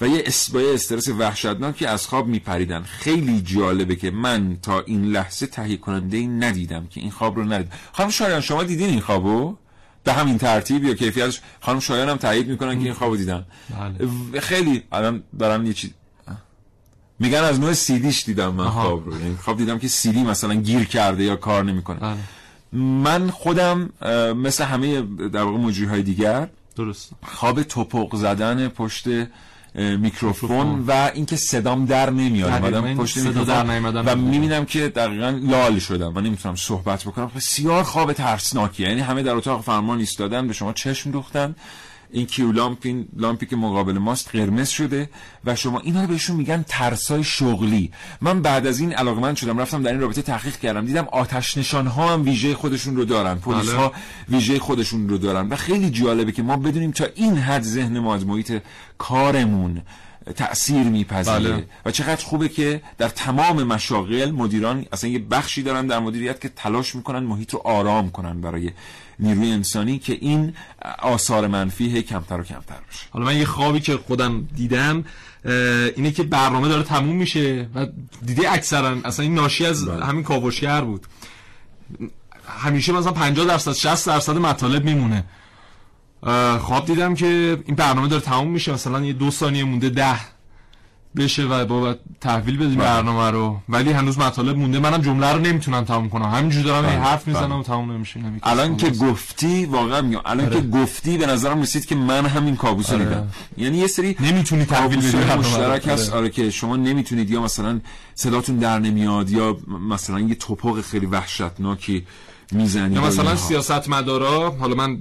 و 0.00 0.06
یه 0.06 0.22
اس 0.26 0.50
با 0.50 0.60
یه 0.60 0.74
استرس 0.74 1.08
وحشتناکی 1.08 1.86
از 1.86 2.06
خواب 2.06 2.26
میپریدن. 2.26 2.82
خیلی 2.82 3.40
جالبه 3.40 3.96
که 3.96 4.10
من 4.10 4.56
تا 4.62 4.80
این 4.80 5.04
لحظه 5.04 5.46
تهیه 5.46 5.76
کننده 5.76 6.16
ای 6.16 6.26
ندیدم 6.26 6.86
که 6.86 7.00
این 7.00 7.10
خواب 7.10 7.36
رو 7.36 7.44
ندید. 7.52 7.72
خانم 7.92 8.10
شایان 8.10 8.40
شما 8.40 8.62
دیدین 8.62 8.90
این 8.90 9.00
خوابو؟ 9.00 9.56
به 10.04 10.12
همین 10.12 10.38
ترتیب 10.38 10.84
یا 10.84 10.94
کیفیتش؟ 10.94 11.40
خانم 11.60 11.80
شایان 11.80 12.08
هم 12.08 12.16
تایید 12.16 12.48
می‌کنن 12.48 12.78
که 12.78 12.84
این 12.84 12.94
خوابو 12.94 13.16
دیدن. 13.16 13.46
بله. 13.70 14.40
خیلی 14.40 14.82
الان 14.92 15.22
دارم 15.38 15.66
یه 15.66 15.72
چیز 15.72 15.90
میگن 17.18 17.38
از 17.38 17.60
نوع 17.60 17.72
سیدیش 17.72 18.24
دیدم 18.24 18.54
من 18.54 18.64
آها. 18.64 18.82
خواب 18.82 19.06
رو. 19.06 19.20
یعنی 19.20 19.36
خواب 19.36 19.56
دیدم 19.56 19.78
که 19.78 19.88
سیدی 19.88 20.22
مثلا 20.22 20.54
گیر 20.54 20.84
کرده 20.84 21.24
یا 21.24 21.36
کار 21.36 21.64
نمی‌کنه. 21.64 21.98
بله. 21.98 22.16
من 22.78 23.30
خودم 23.30 23.90
مثل 24.36 24.64
همه 24.64 25.02
در 25.32 25.42
واقع 25.42 25.58
مجری 25.58 25.86
های 25.86 26.02
دیگر 26.02 26.48
درست. 26.76 27.10
خواب 27.26 27.62
توپق 27.62 28.16
زدن 28.16 28.68
پشت 28.68 29.06
میکروفون. 29.74 30.84
و 30.86 31.10
اینکه 31.14 31.36
صدام 31.36 31.84
در 31.84 32.10
نمیاد. 32.10 32.50
اومدم 32.50 32.84
این 32.84 32.96
پشت 32.96 33.18
صدا 33.18 33.62
میکروفون 33.62 34.02
در 34.02 34.14
و 34.14 34.16
می‌بینم 34.16 34.64
که 34.64 34.88
دقیقا 34.88 35.40
لال 35.42 35.78
شدم 35.78 36.12
و 36.16 36.20
نمی‌تونم 36.20 36.56
صحبت 36.56 37.04
بکنم. 37.04 37.30
بسیار 37.36 37.82
خواب 37.82 38.12
ترسناکیه 38.12 38.88
یعنی 38.88 39.00
همه 39.00 39.22
در 39.22 39.34
اتاق 39.34 39.62
فرمان 39.62 39.98
ایستادن 39.98 40.46
به 40.46 40.52
شما 40.52 40.72
چشم 40.72 41.10
دوختن. 41.10 41.54
این 42.10 42.26
کیو 42.26 42.52
لامپین 42.52 43.08
لامپی 43.16 43.46
که 43.46 43.56
مقابل 43.56 43.98
ماست 43.98 44.30
قرمز 44.32 44.68
شده 44.68 45.10
و 45.44 45.56
شما 45.56 45.80
اینا 45.80 46.02
رو 46.02 46.08
بهشون 46.08 46.36
میگن 46.36 46.64
ترسای 46.68 47.24
شغلی. 47.24 47.90
من 48.20 48.42
بعد 48.42 48.66
از 48.66 48.80
این 48.80 48.92
علاقمند 48.92 49.36
شدم 49.36 49.58
رفتم 49.58 49.82
در 49.82 49.90
این 49.90 50.00
رابطه 50.00 50.22
تحقیق 50.22 50.56
کردم. 50.56 50.86
دیدم 50.86 51.08
آتش 51.12 51.58
نشان 51.58 51.86
ها 51.86 52.12
هم 52.12 52.24
ویژه 52.24 52.54
خودشون 52.54 52.96
رو 52.96 53.04
دارن. 53.04 53.34
پلیس 53.34 53.72
ها 53.72 53.92
ویژه 54.28 54.58
خودشون 54.58 55.08
رو 55.08 55.18
دارن. 55.18 55.48
و 55.48 55.56
خیلی 55.56 55.90
جالبه 55.90 56.32
که 56.32 56.42
ما 56.42 56.56
بدونیم 56.56 56.90
تا 56.90 57.06
این 57.14 57.36
حد 57.36 57.62
ذهن 57.62 57.98
ما 57.98 58.14
از 58.14 58.26
محیط 58.26 58.62
کارمون 58.98 59.82
تأثیر 60.36 60.82
میپذیره. 60.82 61.38
بله. 61.38 61.66
و 61.86 61.90
چقدر 61.90 62.24
خوبه 62.24 62.48
که 62.48 62.82
در 62.98 63.08
تمام 63.08 63.62
مشاغل 63.62 64.30
مدیران 64.30 64.86
اصلا 64.92 65.10
یه 65.10 65.18
بخشی 65.18 65.62
دارن 65.62 65.86
در 65.86 65.98
مدیریت 65.98 66.40
که 66.40 66.48
تلاش 66.48 66.94
می‌کنن 66.94 67.18
محیط 67.18 67.54
رو 67.54 67.60
آرام 67.64 68.10
کنن 68.10 68.40
برای 68.40 68.70
نیروی 69.18 69.50
انسانی 69.50 69.98
که 69.98 70.18
این 70.20 70.54
آثار 70.98 71.46
منفی 71.46 71.90
هی 71.90 72.02
کمتر 72.02 72.40
و 72.40 72.42
کمتر 72.42 72.76
بشه 72.90 73.06
حالا 73.10 73.26
من 73.26 73.36
یه 73.36 73.44
خوابی 73.44 73.80
که 73.80 73.96
خودم 73.96 74.48
دیدم 74.56 75.04
اینه 75.96 76.10
که 76.10 76.22
برنامه 76.22 76.68
داره 76.68 76.82
تموم 76.82 77.16
میشه 77.16 77.68
و 77.74 77.86
دیده 78.24 78.52
اکثرا 78.52 78.96
اصلا 79.04 79.22
این 79.22 79.34
ناشی 79.34 79.66
از 79.66 79.86
بله. 79.86 80.04
همین 80.04 80.22
کاوشگر 80.22 80.80
بود. 80.80 81.06
همیشه 82.58 82.92
مثلا 82.92 83.12
50 83.12 83.46
درصد 83.46 83.72
60 83.72 84.06
درصد 84.06 84.36
مطالب 84.36 84.84
میمونه. 84.84 85.24
خواب 86.60 86.86
دیدم 86.86 87.14
که 87.14 87.62
این 87.66 87.76
برنامه 87.76 88.08
داره 88.08 88.22
تموم 88.22 88.50
میشه 88.50 88.72
مثلا 88.72 89.04
یه 89.04 89.12
دو 89.12 89.30
ثانیه 89.30 89.64
مونده 89.64 89.90
ده. 89.90 90.35
بشه 91.16 91.44
و 91.44 91.64
با 91.64 91.94
تحویل 92.20 92.56
بدیم 92.56 92.74
برنامه 92.74 93.30
رو 93.30 93.60
ولی 93.68 93.92
هنوز 93.92 94.18
مطالب 94.18 94.56
مونده 94.56 94.78
منم 94.78 95.02
جمله 95.02 95.32
رو 95.32 95.38
نمی‌تونم 95.38 95.84
تموم 95.84 96.08
کنم 96.08 96.24
همینجور 96.24 96.62
دارم 96.62 96.82
بله، 96.82 96.92
این 96.92 97.00
حرف 97.00 97.24
بله. 97.24 97.34
می‌زنم 97.34 97.60
و 97.60 97.62
تموم 97.62 97.92
نمیشه 97.92 98.20
الان 98.42 98.76
که. 98.76 98.90
گفتی 98.90 99.66
واقعا 99.66 100.02
میگم 100.02 100.20
الان 100.24 100.50
که 100.50 100.60
گفتی 100.60 101.18
به 101.18 101.26
نظرم 101.26 101.62
رسید 101.62 101.86
که 101.86 101.94
من 101.94 102.26
همین 102.26 102.56
کابوس 102.56 102.90
رو 102.90 102.96
آره. 102.96 103.04
دیدم 103.04 103.28
یعنی 103.56 103.78
یه 103.78 103.86
سری 103.86 104.16
نمی‌تونی 104.20 104.64
تحویل 104.64 104.98
بدی. 104.98 105.16
مشترک 105.38 105.88
هست 105.88 106.10
آره. 106.10 106.18
آره 106.18 106.30
که 106.30 106.50
شما 106.50 106.76
نمی‌تونید 106.76 107.30
یا 107.30 107.42
مثلا 107.42 107.80
صداتون 108.14 108.56
در 108.56 108.78
نمیاد 108.78 109.30
یا 109.30 109.58
مثلا 109.90 110.20
یه 110.20 110.34
توپق 110.34 110.80
خیلی 110.80 111.06
وحشتناکی 111.06 112.06
می‌زنی 112.52 112.94
یا 112.94 113.00
مثلا 113.04 113.36
سیاست 113.36 113.88
مدارا 113.88 114.50
حالا 114.50 114.74
من 114.74 114.98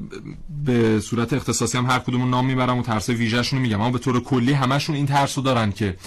به 0.66 1.00
صورت 1.00 1.34
اختصاصی 1.34 1.78
هم 1.78 1.86
هر 1.86 2.00
کدومون 2.00 2.30
نام 2.30 2.46
می‌برم 2.46 2.78
و 2.78 2.82
ترس 2.82 3.10
ویژه‌شون 3.10 3.60
رو 3.60 3.64
میگم 3.64 3.82
اما 3.82 3.92
به 3.92 4.00
طور 4.00 4.24
کلی 4.24 4.54
همشون 4.54 4.96
این 4.96 5.06
ترس 5.06 5.38
رو 5.38 5.44
دارن 5.44 5.72
که 5.72 5.98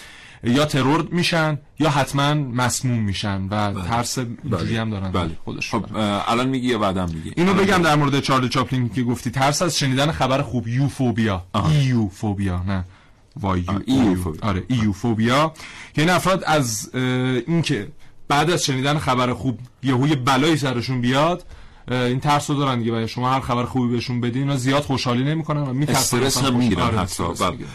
یا 0.44 0.64
ترور 0.64 1.08
میشن 1.10 1.58
یا 1.78 1.90
حتما 1.90 2.34
مسموم 2.34 2.98
میشن 2.98 3.42
و 3.50 3.72
ترس 3.72 4.18
اینجوری 4.18 4.76
هم 4.76 4.90
دارن. 4.90 5.10
بله. 5.10 5.30
خودش 5.44 5.70
خب 5.70 5.84
الان 6.28 6.48
میگی 6.48 6.68
یا 6.68 6.78
بعدم 6.78 7.08
میگی؟ 7.14 7.32
اینو 7.36 7.54
بگم 7.54 7.82
در 7.82 7.96
مورد 7.96 8.20
چارلی 8.20 8.48
چاپلین 8.48 8.88
که 8.88 9.02
گفتی 9.02 9.30
ترس 9.30 9.62
از 9.62 9.78
شنیدن 9.78 10.12
خبر 10.12 10.42
خوب 10.42 10.68
یوفوبیا. 10.68 11.44
ایو 11.54 12.08
فوبیا 12.08 12.62
نه. 12.66 12.84
وای 13.36 13.64
ایوفوبیا. 13.86 14.40
آره 14.42 14.62
ایو 14.68 14.92
فوبیا 14.92 15.52
که 15.94 16.02
این 16.02 16.10
افراد 16.10 16.44
از 16.46 16.90
اینکه 16.94 17.88
بعد 18.28 18.50
از 18.50 18.64
شنیدن 18.64 18.98
خبر 18.98 19.32
خوب 19.32 19.60
یهوی 19.82 20.16
بلایی 20.16 20.56
سرشون 20.56 21.00
بیاد 21.00 21.44
این 21.90 22.20
ترس 22.20 22.50
رو 22.50 22.56
دارن 22.56 22.78
دیگه 22.78 23.04
و 23.04 23.06
شما 23.06 23.30
هر 23.30 23.40
خبر 23.40 23.64
خوبی 23.64 23.92
بهشون 23.94 24.20
بدین 24.20 24.42
اینا 24.42 24.56
زیاد 24.56 24.82
خوشحالی 24.82 25.24
نمی‌کنن 25.24 25.60
و 25.60 25.72
میترسن 25.72 25.98
استرس 25.98 26.44
هم 26.44 26.56
می‌گیرن 26.56 26.98
حتی 26.98 27.24
بله. 27.24 27.50
می‌گیرن. 27.50 27.70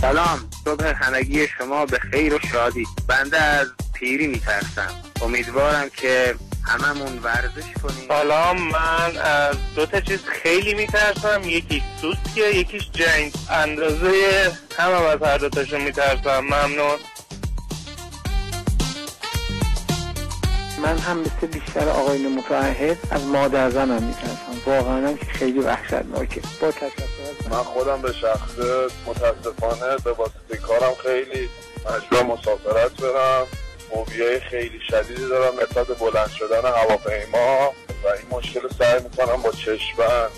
سلام 0.00 0.38
صبح 0.64 0.92
همگی 0.96 1.46
شما 1.58 1.86
به 1.86 1.98
خیر 1.98 2.34
و 2.34 2.38
شادی 2.52 2.86
بنده 3.08 3.42
از 3.42 3.66
پیری 3.94 4.26
میترسم 4.26 4.90
امیدوارم 5.22 5.88
که 5.96 6.34
هممون 6.66 7.18
ورزش 7.18 7.72
کنیم. 7.82 8.08
سلام 8.08 8.62
من 8.62 9.16
از 9.16 9.56
دو 9.76 9.86
تا 9.86 10.00
چیز 10.00 10.24
خیلی 10.24 10.74
میترسم. 10.74 11.42
یکی 11.44 11.82
سوسکه 12.00 12.40
یکیش 12.40 12.90
جنگ. 12.92 13.32
اندازه 13.50 14.52
هم, 14.78 14.92
هم 14.92 15.02
از 15.02 15.22
هر 15.22 15.38
دوتاشون 15.38 15.80
میترسم. 15.80 16.40
ممنون. 16.40 16.98
من 20.82 20.98
هم 20.98 21.18
مثل 21.18 21.46
بیشتر 21.46 21.88
آقایون 21.88 22.32
متعهد 22.32 22.98
از 23.10 23.22
مادر 23.24 23.70
زنم 23.70 24.02
میترسم. 24.02 24.36
واقعا 24.66 25.08
هم 25.08 25.16
که 25.16 25.26
خیلی 25.26 25.58
وحشتناکه. 25.58 26.40
با 26.60 26.70
تشکر. 26.70 27.48
من 27.50 27.62
خودم 27.62 28.02
به 28.02 28.12
شخص 28.12 28.58
متاسفانه 29.06 29.96
به 30.04 30.12
واسطه 30.12 30.56
کارم 30.56 30.94
خیلی 31.02 31.48
مجبور 31.90 32.22
مسافرت 32.22 33.00
برم. 33.00 33.46
فوبیای 33.90 34.40
خیلی 34.40 34.80
شدیدی 34.90 35.28
دارم 35.28 35.54
نسبت 35.54 35.98
بلند 35.98 36.30
شدن 36.30 36.68
هواپیما 36.68 37.74
و 38.04 38.08
این 38.08 38.26
مشکل 38.30 38.60
رو 38.60 38.68
سعی 38.78 39.02
می‌کنم 39.02 39.42
با 39.42 39.50
چشمن 39.50 40.28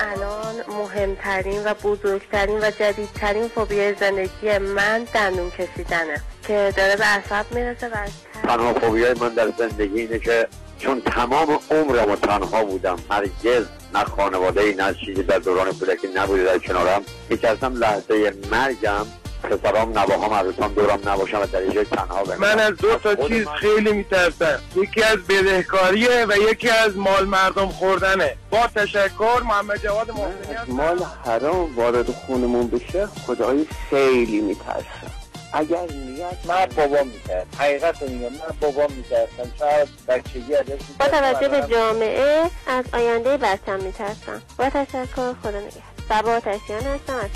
الان 0.00 0.54
مهمترین 0.68 1.64
و 1.64 1.74
بزرگترین 1.74 2.58
و 2.58 2.70
جدیدترین 2.70 3.48
فوبیای 3.48 3.94
زندگی 3.94 4.58
من 4.58 5.04
دندون 5.14 5.50
کشیدنه 5.50 6.22
که 6.46 6.72
داره 6.76 6.96
به 6.96 7.06
اعصاب 7.06 7.52
می‌رسه 7.52 7.88
و 7.88 7.96
تنها 8.42 8.74
فوبیای 8.74 9.14
من 9.14 9.28
در 9.28 9.52
زندگی 9.58 10.00
اینه 10.00 10.18
که 10.18 10.48
چون 10.78 11.00
تمام 11.00 11.58
عمرم 11.70 12.10
و 12.10 12.16
تنها 12.16 12.64
بودم 12.64 12.98
هرگز 13.10 13.66
نه 13.94 14.04
خانواده 14.04 14.60
ای 14.60 14.74
نه 14.74 14.94
چیزی 14.94 15.22
در 15.22 15.38
دوران 15.38 15.72
کودکی 15.72 16.08
نبوده 16.14 16.44
در 16.44 16.58
کنارم. 16.58 17.02
میترسم 17.28 17.76
لحظه 17.76 18.32
مرگم 18.50 19.06
پسرام 19.42 19.98
نواهام 19.98 20.34
عروسام 20.34 20.74
دورم 20.74 20.98
نباشم 21.08 21.40
و 21.40 21.46
در 21.46 21.66
جای 21.66 21.84
تنها 21.84 22.22
بمونم. 22.24 22.40
من 22.40 22.58
از 22.60 22.76
دو 22.76 22.96
تا 22.96 23.14
چیز 23.14 23.46
من- 23.46 23.54
خیلی 23.54 23.92
میترسم. 23.92 24.60
یکی 24.76 25.02
از 25.02 25.18
بدهکاریه 25.28 26.26
و 26.28 26.36
یکی 26.50 26.68
از 26.70 26.96
مال 26.96 27.24
مردم 27.24 27.68
خوردنه. 27.68 28.36
با 28.50 28.66
تشکر 28.76 29.40
محمد 29.44 29.82
جواد 29.82 30.10
محسنی. 30.10 30.72
مال 30.74 31.02
حرام 31.24 31.76
وارد 31.76 32.10
خونمون 32.10 32.68
بشه 32.68 33.06
خدای 33.26 33.66
خیلی 33.90 34.40
میترسم 34.40 35.10
اگر 35.52 35.80
نیت 35.80 36.36
من 36.44 36.66
بابام 36.76 37.06
می‌کرد 37.06 37.46
حقیقت 37.58 38.02
میگم. 38.02 38.24
من 38.28 38.56
بابام 38.60 38.92
می‌کردم 38.92 39.52
شاید 39.58 39.88
بچگی 40.08 40.54
ازش 40.54 40.70
با 41.00 41.06
توجه 41.08 41.48
به 41.48 41.66
جامعه 41.74 42.50
از 42.66 42.84
آینده 42.92 43.36
بچم 43.36 43.80
میترسم. 43.80 44.42
با 44.58 44.70
تشکر 44.70 45.32
خدا 45.42 45.50
نگهدار. 45.50 45.82
سبا 46.08 46.30
آتشیان 46.32 46.80
هستم. 46.82 47.14
از 47.16 47.30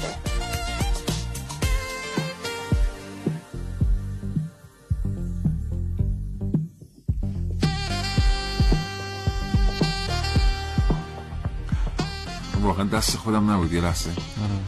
واقعا 12.62 12.84
دست 12.84 13.16
خودم 13.16 13.50
نبود 13.50 13.72
یه 13.72 13.80
لحظه. 13.80 14.10
آره. 14.10 14.58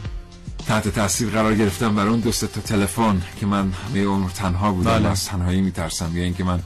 تحت 0.67 0.87
تاثیر 0.87 1.29
قرار 1.29 1.55
گرفتم 1.55 1.95
برای 1.95 2.09
اون 2.09 2.19
دو 2.19 2.31
سه 2.31 2.47
تا 2.47 2.61
تلفن 2.61 3.21
که 3.39 3.45
من 3.45 3.71
همه 3.71 4.05
عمر 4.05 4.29
تنها 4.29 4.71
بودم 4.71 4.91
بله. 4.91 5.09
از 5.09 5.25
تنهایی 5.25 5.61
میترسم. 5.61 6.17
یا 6.17 6.23
اینکه 6.23 6.43
من 6.43 6.59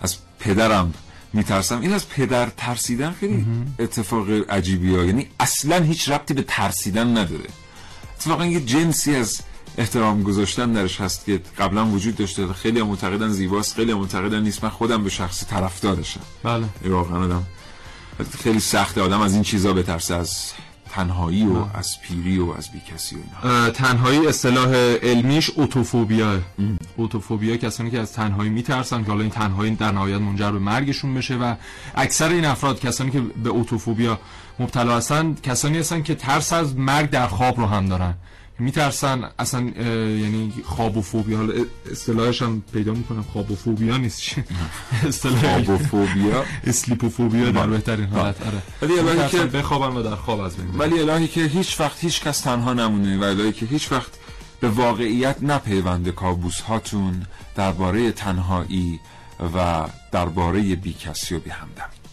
از 0.00 0.16
پدرم 0.38 0.94
میترسم. 1.32 1.80
این 1.80 1.92
از 1.92 2.08
پدر 2.08 2.48
ترسیدن 2.56 3.12
خیلی 3.12 3.46
اتفاق 3.78 4.30
عجیبی 4.30 4.96
ها. 4.96 5.04
یعنی 5.04 5.28
اصلا 5.40 5.82
هیچ 5.82 6.08
ربطی 6.08 6.34
به 6.34 6.42
ترسیدن 6.42 7.10
نداره. 7.18 7.50
اتفاقا 8.16 8.46
یه 8.46 8.60
جنسی 8.60 9.16
از 9.16 9.40
احترام 9.78 10.22
گذاشتن 10.22 10.72
درش 10.72 11.00
هست 11.00 11.24
که 11.24 11.40
قبلا 11.58 11.86
وجود 11.86 12.16
داشته 12.16 12.52
خیلی 12.52 12.82
معتقدن 12.82 13.28
زیباست 13.28 13.74
خیلی 13.74 13.94
معتقدن 13.94 14.42
نیست. 14.42 14.64
من 14.64 14.70
خودم 14.70 15.04
به 15.04 15.10
شخص 15.10 15.44
طرفدارشم. 15.46 16.20
بله. 16.42 16.66
واقعا 16.84 17.24
آدم 17.24 17.42
خیلی 18.42 18.60
سخته 18.60 19.00
آدم 19.02 19.20
از 19.20 19.34
این 19.34 19.42
چیزا 19.42 19.72
بترسه 19.72 20.14
از 20.14 20.52
تنهایی 20.90 21.46
و 21.46 21.64
از 21.74 22.00
پیری 22.00 22.38
و 22.38 22.50
از 22.50 22.70
بیکسی 22.70 23.16
و 23.16 23.18
اینا. 23.46 23.70
تنهایی 23.70 24.26
اصطلاح 24.26 24.74
علمیش 25.02 25.50
اوتوفوبیا 25.50 26.40
اوتوفوبیا 26.96 27.56
کسانی 27.56 27.90
که 27.90 28.00
از 28.00 28.12
تنهایی 28.12 28.50
میترسن 28.50 29.04
که 29.04 29.10
حالا 29.10 29.20
این 29.20 29.30
تنهایی 29.30 29.74
در 29.74 29.92
نهایت 29.92 30.20
منجر 30.20 30.50
به 30.50 30.58
مرگشون 30.58 31.14
بشه 31.14 31.36
و 31.36 31.54
اکثر 31.94 32.28
این 32.28 32.44
افراد 32.44 32.80
کسانی 32.80 33.10
که 33.10 33.20
به 33.20 33.50
اوتوفوبیا 33.50 34.18
مبتلا 34.58 34.96
هستن 34.96 35.34
کسانی 35.42 35.78
هستن 35.78 36.02
که 36.02 36.14
ترس 36.14 36.52
از 36.52 36.76
مرگ 36.76 37.10
در 37.10 37.26
خواب 37.26 37.58
رو 37.58 37.66
هم 37.66 37.86
دارن. 37.86 38.14
میترسن 38.58 39.30
اصلا 39.38 39.60
یعنی 39.60 40.52
خواب 40.64 40.96
و 40.96 41.02
فوبیا 41.02 41.36
حالا 41.36 41.54
اصطلاحش 41.90 42.42
هم 42.42 42.62
پیدا 42.72 42.92
می‌کنم 42.92 43.22
خواب 43.32 43.50
و 43.50 43.56
فوبیا 43.56 43.96
نیست. 43.96 44.20
چی؟ 44.20 44.44
اصطلاح 45.08 45.40
خوابوفوبیا؟ 45.40 46.44
اسلیپوفوبیا 46.64 47.50
در 47.50 47.66
بهترین 47.66 48.06
حالت 48.06 48.46
آره. 48.46 48.62
ولی 48.82 48.98
الهی 48.98 49.28
که 49.28 49.44
بخوابن 49.44 49.96
و 49.96 50.02
در 50.02 50.16
خواب 50.16 50.40
از 50.40 50.56
بین. 50.56 50.78
ولی 50.78 51.00
الهی 51.00 51.28
که 51.28 51.44
هیچ 51.44 51.80
وقت 51.80 52.04
هیچ 52.04 52.20
کس 52.20 52.40
تنها 52.40 52.72
نمونه 52.72 53.18
و 53.18 53.24
الهی 53.24 53.52
که 53.52 53.66
هیچ 53.66 53.92
وقت 53.92 54.10
به 54.60 54.68
واقعیت 54.68 55.36
نپیونده 55.42 56.12
کابوس 56.12 56.60
هاتون 56.60 57.26
درباره 57.56 58.12
تنهایی 58.12 59.00
و 59.54 59.84
درباره 60.12 60.76
بیکسی 60.76 61.34
و 61.34 61.38
بیهمدمی 61.38 62.05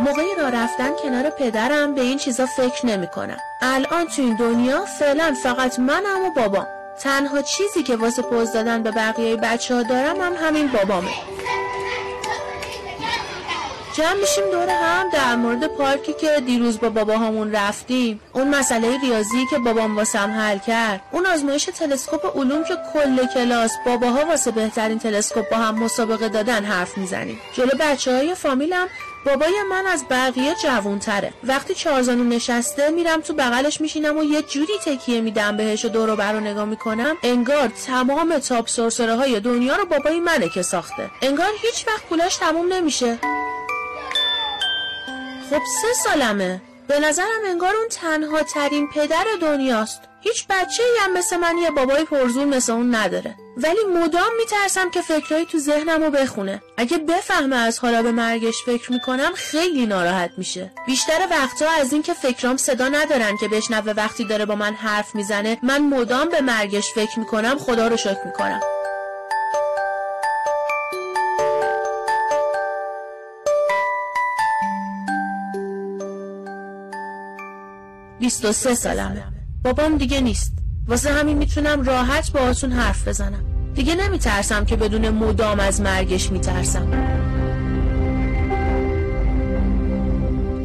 موقع 0.00 0.22
راه 0.38 0.50
رفتن 0.50 0.90
کنار 1.02 1.30
پدرم 1.30 1.94
به 1.94 2.00
این 2.00 2.18
چیزا 2.18 2.46
فکر 2.46 2.86
نمی 2.86 3.06
کنم. 3.06 3.36
الان 3.62 4.06
تو 4.06 4.22
این 4.22 4.36
دنیا 4.36 4.84
فعلا 4.84 5.36
فقط 5.42 5.78
منم 5.78 6.24
و 6.26 6.30
بابام. 6.30 6.66
تنها 7.00 7.42
چیزی 7.42 7.82
که 7.82 7.96
واسه 7.96 8.22
پوز 8.22 8.52
دادن 8.52 8.82
به 8.82 8.90
بقیه 8.90 9.36
بچه 9.36 9.74
ها 9.74 9.82
دارم 9.82 10.20
هم 10.20 10.32
همین 10.46 10.68
بابامه. 10.68 11.10
جمع 13.96 14.12
میشیم 14.12 14.44
دور 14.52 14.68
هم 14.68 15.10
در 15.10 15.36
مورد 15.36 15.66
پارکی 15.66 16.12
که 16.12 16.40
دیروز 16.46 16.80
با 16.80 16.88
باباهامون 16.88 17.52
رفتیم 17.52 18.20
اون 18.32 18.48
مسئله 18.48 18.98
ریاضی 19.00 19.46
که 19.50 19.58
بابام 19.58 19.96
واسم 19.96 20.30
حل 20.30 20.58
کرد 20.58 21.00
اون 21.12 21.26
آزمایش 21.26 21.64
تلسکوپ 21.64 22.36
علوم 22.36 22.64
که 22.64 22.74
کل 22.94 23.26
کلاس 23.34 23.72
باباها 23.86 24.26
واسه 24.26 24.50
بهترین 24.50 24.98
تلسکوپ 24.98 25.50
با 25.50 25.56
هم 25.56 25.78
مسابقه 25.78 26.28
دادن 26.28 26.64
حرف 26.64 26.98
می‌زنیم 26.98 27.38
جلو 27.54 27.70
بچه 27.80 28.16
های 28.16 28.34
فامیلم 28.34 28.86
بابای 29.26 29.62
من 29.70 29.86
از 29.86 30.04
بقیه 30.10 30.54
جوونتره 30.62 31.32
وقتی 31.44 31.74
چهارزانو 31.74 32.24
نشسته 32.24 32.90
میرم 32.90 33.20
تو 33.20 33.34
بغلش 33.34 33.80
میشینم 33.80 34.18
و 34.18 34.24
یه 34.24 34.42
جوری 34.42 34.72
تکیه 34.84 35.20
میدم 35.20 35.56
بهش 35.56 35.84
و 35.84 35.88
دور 35.88 36.10
و 36.10 36.40
نگاه 36.40 36.64
می‌کنم. 36.64 37.16
انگار 37.22 37.68
تمام 37.68 38.38
تاپ 38.38 38.68
سرسره 38.68 39.14
های 39.14 39.40
دنیا 39.40 39.76
رو 39.76 39.84
بابای 39.84 40.20
منه 40.20 40.48
که 40.48 40.62
ساخته. 40.62 41.10
انگار 41.22 41.50
هیچ 41.62 41.88
وقت 41.88 42.02
پولاش 42.02 42.36
تموم 42.36 42.72
نمیشه. 42.72 43.18
خب 45.50 45.60
سه 45.82 45.94
سالمه. 46.04 46.62
به 46.88 47.00
نظرم 47.00 47.40
انگار 47.46 47.76
اون 47.76 47.88
تنها 47.88 48.42
ترین 48.42 48.88
پدر 48.88 49.24
دنیاست. 49.40 50.09
هیچ 50.22 50.46
بچه 50.50 50.82
هم 51.00 51.12
مثل 51.12 51.36
من 51.36 51.58
یه 51.58 51.70
بابای 51.70 52.04
پرزور 52.04 52.44
مثل 52.44 52.72
اون 52.72 52.94
نداره. 52.94 53.36
ولی 53.56 53.84
مدام 53.94 54.30
میترسم 54.38 54.90
که 54.90 55.02
فکرایی 55.02 55.46
تو 55.46 55.58
ذهنم 55.58 56.02
رو 56.02 56.10
بخونه. 56.10 56.62
اگه 56.76 56.98
بفهمه 56.98 57.56
از 57.56 57.78
حالا 57.78 58.02
به 58.02 58.12
مرگش 58.12 58.62
فکر 58.66 58.92
می‌کنم 58.92 59.32
خیلی 59.34 59.86
ناراحت 59.86 60.30
میشه. 60.36 60.72
بیشتر 60.86 61.26
وقتها 61.30 61.70
از 61.80 61.92
اینکه 61.92 62.14
فکرام 62.14 62.56
صدا 62.56 62.88
ندارن 62.88 63.36
که 63.36 63.48
بشنوه 63.48 63.92
وقتی 63.92 64.24
داره 64.24 64.44
با 64.44 64.54
من 64.54 64.74
حرف 64.74 65.14
می‌زنه 65.14 65.58
من 65.62 65.78
مدام 65.78 66.28
به 66.28 66.40
مرگش 66.40 66.92
فکر 66.92 67.18
می‌کنم 67.18 67.58
خدا 67.58 67.88
رو 67.88 67.96
شکر 67.96 68.26
می‌کنم. 68.26 68.60
بیست 78.20 78.44
و 78.44 78.52
سه 78.52 78.74
سالمه. 78.74 79.39
بابام 79.64 79.96
دیگه 79.98 80.20
نیست. 80.20 80.52
واسه 80.88 81.12
همین 81.12 81.38
می‌تونم 81.38 81.82
راحت 81.82 82.32
با 82.32 82.40
آتون 82.40 82.72
حرف 82.72 83.08
بزنم. 83.08 83.44
دیگه 83.74 83.94
نمیترسم 83.94 84.64
که 84.64 84.76
بدون 84.76 85.08
مدام 85.08 85.60
از 85.60 85.80
مرگش 85.80 86.32
میترسم. 86.32 86.88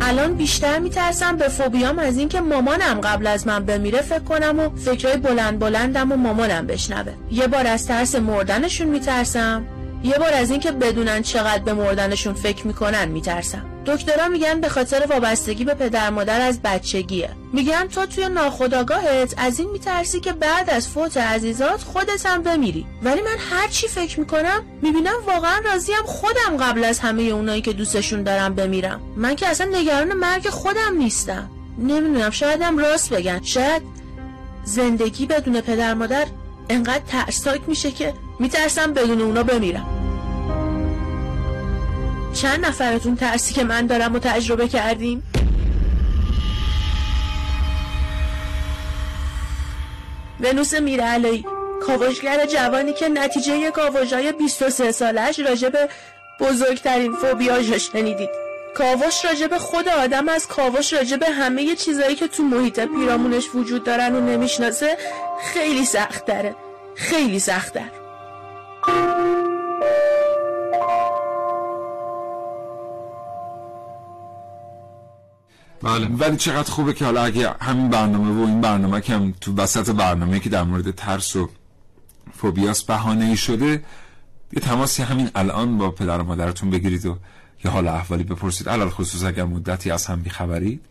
الان 0.01 0.33
بیشتر 0.33 0.79
میترسم 0.79 1.37
به 1.37 1.47
فوبیام 1.47 1.99
از 1.99 2.17
اینکه 2.17 2.41
مامانم 2.41 3.01
قبل 3.03 3.27
از 3.27 3.47
من 3.47 3.65
بمیره 3.65 4.01
فکر 4.01 4.19
کنم 4.19 4.59
و 4.59 4.69
فکرهای 4.75 5.17
بلند 5.17 5.59
بلندم 5.59 6.11
و 6.11 6.15
مامانم 6.15 6.67
بشنوه. 6.67 7.13
یه 7.31 7.47
بار 7.47 7.67
از 7.67 7.87
ترس 7.87 8.15
مردنشون 8.15 8.87
میترسم. 8.87 9.65
یه 10.05 10.17
بار 10.17 10.33
از 10.33 10.51
اینکه 10.51 10.71
بدونن 10.71 11.21
چقدر 11.21 11.63
به 11.63 11.73
مردنشون 11.73 12.33
فکر 12.33 12.67
می‌کنن 12.67 13.05
میترسم. 13.05 13.65
دکترا 13.85 14.27
میگن 14.27 14.61
به 14.61 14.69
خاطر 14.69 15.05
وابستگی 15.09 15.65
به 15.65 15.73
پدر 15.73 16.09
مادر 16.09 16.41
از 16.41 16.61
بچگیه. 16.61 17.29
میگن 17.53 17.87
تو 17.87 18.05
توی 18.05 18.29
ناخداگاهت 18.29 19.33
از 19.37 19.59
این 19.59 19.71
میترسی 19.71 20.19
که 20.19 20.33
بعد 20.33 20.69
از 20.69 20.87
فوت 20.87 21.17
عزیزات 21.17 21.83
خودت 21.83 22.25
هم 22.25 22.43
بمیری. 22.43 22.85
ولی 23.03 23.21
من 23.21 23.37
هر 23.51 23.67
چی 23.67 23.87
فکر 23.87 24.19
می‌کنم 24.19 24.63
می‌بینم 24.81 25.15
واقعا 25.27 25.59
راضیم 25.65 25.95
خودم 26.05 26.57
قبل 26.59 26.83
از 26.83 26.99
همه 26.99 27.21
اونایی 27.21 27.61
که 27.61 27.73
دوستشون 27.73 28.23
دارم 28.23 28.55
بمیرم. 28.55 29.01
من 29.17 29.35
که 29.35 29.47
اصلا 29.47 29.67
نگران 29.73 30.13
مرگ 30.13 30.49
خودم 30.49 30.97
نیستم. 30.97 31.49
نمی‌دونم 31.79 32.29
شایدم 32.29 32.77
راست 32.77 33.13
بگن. 33.13 33.41
شاید 33.43 33.81
زندگی 34.65 35.25
بدون 35.25 35.61
پدر 35.61 35.93
مادر 35.93 36.25
انقدر 36.69 37.03
ترسناک 37.07 37.61
میشه 37.67 37.91
که 37.91 38.13
میترسم 38.39 38.93
بدون 38.93 39.21
اونا 39.21 39.43
بمیرم. 39.43 39.94
چند 42.35 42.65
نفرتون 42.65 43.15
ترسی 43.15 43.53
که 43.53 43.63
من 43.63 43.87
دارم 43.87 44.15
و 44.15 44.19
تجربه 44.19 44.67
کردیم؟ 44.67 45.23
ونوس 50.39 50.73
میرعلایی 50.73 51.45
کاوشگر 51.81 52.45
جوانی 52.45 52.93
که 52.93 53.09
نتیجه 53.09 53.71
کاوشای 53.71 54.31
23 54.31 54.91
سالش 54.91 55.39
راجب 55.39 55.89
بزرگترین 56.39 57.13
فوبیاش 57.15 57.71
شنیدید. 57.71 58.29
کاوش 58.75 59.25
راجب 59.25 59.57
خود 59.57 59.89
آدم 59.89 60.29
از 60.29 60.47
کاوش 60.47 60.93
راجب 60.93 61.23
همه 61.23 61.75
چیزایی 61.75 62.15
که 62.15 62.27
تو 62.27 62.43
محیط 62.43 62.79
پیرامونش 62.79 63.49
وجود 63.55 63.83
دارن 63.83 64.15
و 64.15 64.19
نمی‌شناسه 64.19 64.97
خیلی 65.53 65.85
سخت 65.85 66.25
داره 66.25 66.55
خیلی 66.95 67.39
سخت 67.39 67.73
داره 67.73 67.91
بله. 75.85 76.07
ولی 76.07 76.37
چقدر 76.37 76.71
خوبه 76.71 76.93
که 76.93 77.05
حالا 77.05 77.23
اگه 77.23 77.49
همین 77.61 77.89
برنامه 77.89 78.41
و 78.41 78.47
این 78.47 78.61
برنامه 78.61 79.01
که 79.01 79.13
هم 79.13 79.33
تو 79.41 79.55
وسط 79.55 79.89
برنامه 79.89 80.39
که 80.39 80.49
در 80.49 80.63
مورد 80.63 80.91
ترس 80.91 81.35
و 81.35 81.49
فوبیاس 82.33 82.83
بهانه 82.83 83.25
ای 83.25 83.37
شده 83.37 83.83
یه 84.53 84.61
تماسی 84.61 85.03
همین 85.03 85.29
الان 85.35 85.77
با 85.77 85.91
پدر 85.91 86.21
و 86.21 86.23
مادرتون 86.23 86.69
بگیرید 86.69 87.05
و 87.05 87.17
یه 87.65 87.71
حال 87.71 87.87
احوالی 87.87 88.23
بپرسید. 88.23 88.69
علال 88.69 88.89
خصوص 88.89 89.23
اگر 89.23 89.43
مدتی 89.43 89.91
از 89.91 90.05
هم 90.05 90.21
بیخبرید. 90.21 90.81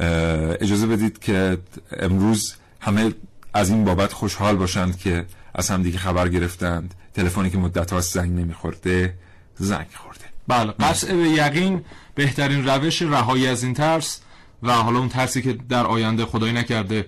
اجازه 0.00 0.86
بدید 0.86 1.18
که 1.18 1.58
امروز 1.92 2.54
همه 2.80 3.14
از 3.54 3.70
این 3.70 3.84
بابت 3.84 4.12
خوشحال 4.12 4.56
باشند 4.56 4.98
که 4.98 5.26
از 5.54 5.70
هم 5.70 5.82
دیگه 5.82 5.98
خبر 5.98 6.28
گرفتند. 6.28 6.94
تلفنی 7.14 7.50
که 7.50 7.58
مدت 7.58 7.92
هاست 7.92 8.14
زنگ 8.14 8.30
نمیخورده 8.40 9.14
زنگ 9.54 9.86
خورده. 9.94 10.24
بله. 10.48 10.72
قطع 10.72 11.14
به 11.14 11.28
یقین 11.28 11.84
بهترین 12.16 12.64
روش 12.68 13.02
رهایی 13.02 13.46
از 13.46 13.64
این 13.64 13.74
ترس 13.74 14.20
و 14.62 14.72
حالا 14.72 14.98
اون 14.98 15.08
ترسی 15.08 15.42
که 15.42 15.52
در 15.68 15.86
آینده 15.86 16.24
خدایی 16.24 16.52
نکرده 16.52 17.06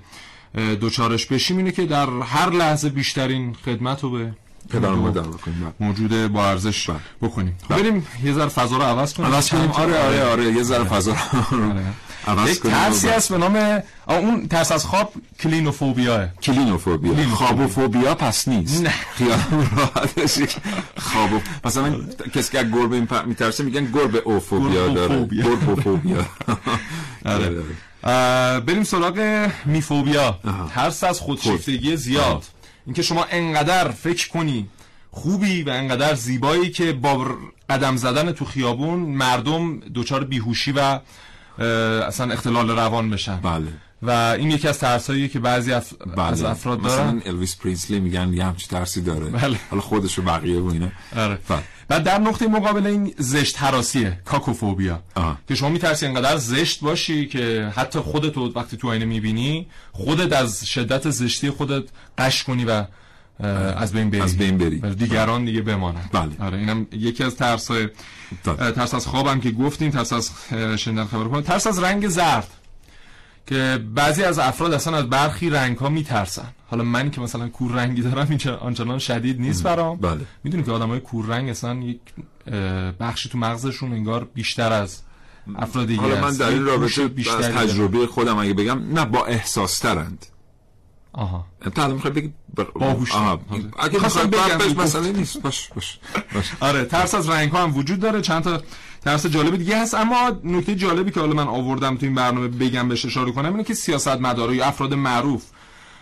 دوچارش 0.81 1.27
بشیم 1.27 1.57
اینه 1.57 1.73
که 1.73 1.87
در 1.87 2.11
هر 2.11 2.51
لحظه 2.51 2.89
بیشترین 2.89 3.55
خدمت 3.65 4.03
رو 4.03 4.11
به 4.11 4.33
پدر 4.71 4.91
مادر 4.91 5.23
بکنیم 5.23 5.75
موجود 5.81 6.33
با 6.33 6.47
ارزش 6.49 6.91
بکنیم. 7.23 7.57
خب 7.69 7.77
بریم 7.77 8.07
یه 8.25 8.33
ذره 8.33 8.49
فضا 8.49 8.77
رو 8.77 8.83
عوض 8.83 9.15
کنیم. 9.15 9.33
عوض 9.33 9.51
کنیم. 9.51 9.71
آره 9.71 9.99
آره 9.99 10.25
آره. 10.25 10.45
یه 10.45 10.63
ذره 10.63 10.85
فضا 10.85 11.17
رو 11.51 11.73
یک 12.49 12.61
ترسی 12.63 13.09
هست 13.09 13.33
به 13.33 13.39
نام 13.39 13.83
اون 14.07 14.49
ترس 14.49 14.73
از 14.73 14.85
خواب 14.85 15.13
کلینوفوبیا. 15.41 16.29
کلینوفوبیا. 16.43 17.29
خوابوفوبیا 17.29 18.15
پس 18.15 18.49
نیست. 18.49 18.83
نه. 18.83 18.91
خیال 19.15 19.39
راحتش. 19.77 20.39
خواب 20.97 21.31
مثلا 21.65 21.97
کسی 22.35 22.53
که 22.53 22.65
گربه 22.65 23.23
میترسه 23.27 23.65
میگن 23.65 23.85
گربه 23.85 24.19
اوفوبیا 24.19 24.89
داره. 24.89 25.25
گربوفوبیا. 25.25 26.27
آره. 27.25 28.61
بریم 28.61 28.85
سراغ 28.85 29.49
میفوبیا. 29.65 30.39
ترس 30.75 31.05
از 31.05 31.21
خودشیفتگی 31.21 31.97
زیاد. 31.97 32.45
اینکه 32.89 33.03
شما 33.03 33.27
انقدر 33.31 33.89
فکر 33.89 34.29
کنی 34.29 34.69
خوبی 35.11 35.63
و 35.63 35.71
انقدر 35.71 36.15
زیبایی 36.15 36.71
که 36.71 36.93
با 36.93 37.37
قدم 37.71 37.97
زدن 37.97 38.33
تو 38.33 38.45
خیابون 38.45 39.01
مردم 39.01 39.81
دچار 39.95 40.25
بیهوشی 40.25 40.73
و 40.73 41.01
اصلا 42.07 42.33
اختلال 42.33 42.71
روان 42.71 43.11
بشن 43.11 43.37
بله 43.37 43.73
و 44.03 44.11
این 44.11 44.51
یکی 44.51 44.69
از 44.69 44.79
ترسایی 44.79 45.29
که 45.29 45.39
بعضی 45.39 45.73
اف... 45.73 45.93
بله. 46.17 46.23
از 46.23 46.43
افراد 46.43 46.81
مثلا 46.81 46.97
دارن 46.97 47.23
الویس 47.27 47.57
پریسلی 47.57 48.01
میگن 48.01 48.33
یه 48.33 48.45
همچی 48.45 48.67
ترسی 48.67 49.01
داره 49.01 49.27
بله. 49.27 49.59
حالا 49.71 49.83
خودش 49.83 50.19
و 50.19 50.23
بقیه 50.23 50.61
و 50.61 50.67
اینا 50.67 50.89
آره. 51.17 51.39
بله. 51.49 51.63
و 51.91 52.01
در 52.01 52.19
نقطه 52.19 52.47
مقابل 52.47 52.87
این 52.87 53.15
زشت 53.19 53.63
هراسیه 53.63 54.21
cacophobia. 54.25 55.03
آه. 55.15 55.39
که 55.49 55.55
شما 55.55 55.69
میترسی 55.69 56.07
انقدر 56.07 56.37
زشت 56.37 56.81
باشی 56.81 57.27
که 57.27 57.73
حتی 57.77 57.99
خودت 57.99 58.37
رو 58.37 58.53
وقتی 58.53 58.77
تو 58.77 58.89
آینه 58.89 59.05
می‌بینی 59.05 59.67
خودت 59.93 60.33
از 60.33 60.67
شدت 60.67 61.11
زشتی 61.11 61.51
خودت 61.51 61.85
قش 62.19 62.45
کنی 62.45 62.65
و 62.65 62.85
از 63.77 63.93
بین 63.93 64.11
بری. 64.11 64.21
از 64.21 64.37
بین 64.37 64.59
بری. 64.59 64.79
و 64.79 64.95
دیگران 64.95 65.45
دیگه 65.45 65.63
بمانن. 65.63 66.11
بله. 66.13 66.31
آره 66.41 66.59
اینم 66.59 66.87
یکی 66.93 67.25
از 67.25 67.37
ترس 67.37 67.71
های. 67.71 67.89
ترس 68.55 68.95
از 68.95 69.07
خوابم 69.07 69.41
که 69.41 69.51
گفتیم 69.51 69.91
ترس 69.91 70.13
از 70.13 70.31
شنیدن 70.77 71.05
خبر 71.05 71.41
ترس 71.41 71.67
از 71.67 71.79
رنگ 71.79 72.09
زرد. 72.09 72.49
که 73.47 73.85
بعضی 73.95 74.23
از 74.23 74.39
افراد 74.39 74.73
اصلا 74.73 74.97
از 74.97 75.11
برخی 75.11 75.51
رنگ 75.51 75.79
ها 75.79 75.89
میترسن. 75.89 76.49
حالا 76.71 76.85
من 76.85 77.11
که 77.11 77.21
مثلا 77.21 77.49
کور 77.49 77.73
رنگی 77.73 78.03
دارم 78.03 78.27
این 78.31 78.41
آنچنان 78.49 78.99
شدید 78.99 79.41
نیست 79.41 79.63
برام 79.63 79.97
بله. 79.97 80.21
می‌دونی 80.45 80.63
که 80.63 80.73
آدمای 80.73 81.01
کور 81.01 81.27
رنگ 81.27 81.49
اصلا 81.49 81.75
یک 81.75 82.01
بخشی 83.01 83.29
تو 83.29 83.39
مغزشون 83.39 83.93
انگار 83.93 84.25
بیشتر 84.35 84.73
از 84.73 85.03
افراد 85.57 85.87
دیگه 85.87 86.01
حالا 86.01 86.21
من. 86.21 86.37
در 86.37 86.49
این 86.49 86.65
رابطه 86.65 87.03
از 87.03 87.09
بیشتری 87.09 87.43
دارن. 87.43 87.55
تجربه 87.55 88.07
خودم 88.07 88.39
اگه 88.39 88.55
بگم 88.55 88.93
نه 88.93 89.05
با 89.05 89.25
احساس 89.25 89.79
ترند 89.79 90.27
آها 91.13 91.47
تا 91.75 91.83
الان 91.83 91.95
می‌خوای 91.95 92.13
بگی. 92.13 92.33
باهوش 92.75 93.13
آها. 93.13 93.41
اگه 93.79 93.99
خواستم 93.99 94.29
می‌خوای 94.29 94.69
بگم،. 94.69 94.83
مسئله 94.83 95.13
نیست 95.13 95.43
باش 95.43 95.69
باش 95.75 95.99
باش 96.35 96.53
آره 96.61 96.85
ترس 96.85 97.15
از 97.15 97.29
رنگ 97.29 97.51
ها 97.51 97.63
هم 97.63 97.77
وجود 97.77 98.01
داره 98.01 98.21
چند 98.21 98.43
تا 98.43 98.63
ترس 99.05 99.27
جالب 99.27 99.57
دیگه 99.57 99.79
هست 99.83 99.95
اما 99.95 100.41
نکته 100.45 100.75
جالبی 100.75 101.11
که 101.11 101.21
حالا 101.21 101.33
من 101.33 101.49
آوردم 101.49 101.97
تو 101.97 102.07
این 102.07 102.15
برنامه 102.15 102.49
بگم 102.49 102.89
بهش 102.89 103.07
اشاره 103.07 103.33
کنم 103.33 103.53
اینه 103.53 103.65
که 103.65 103.75
سیاست 103.75 104.09
مدارا 104.09 104.55
یا 104.55 104.67
افراد 104.67 104.95
معروف 104.95 105.45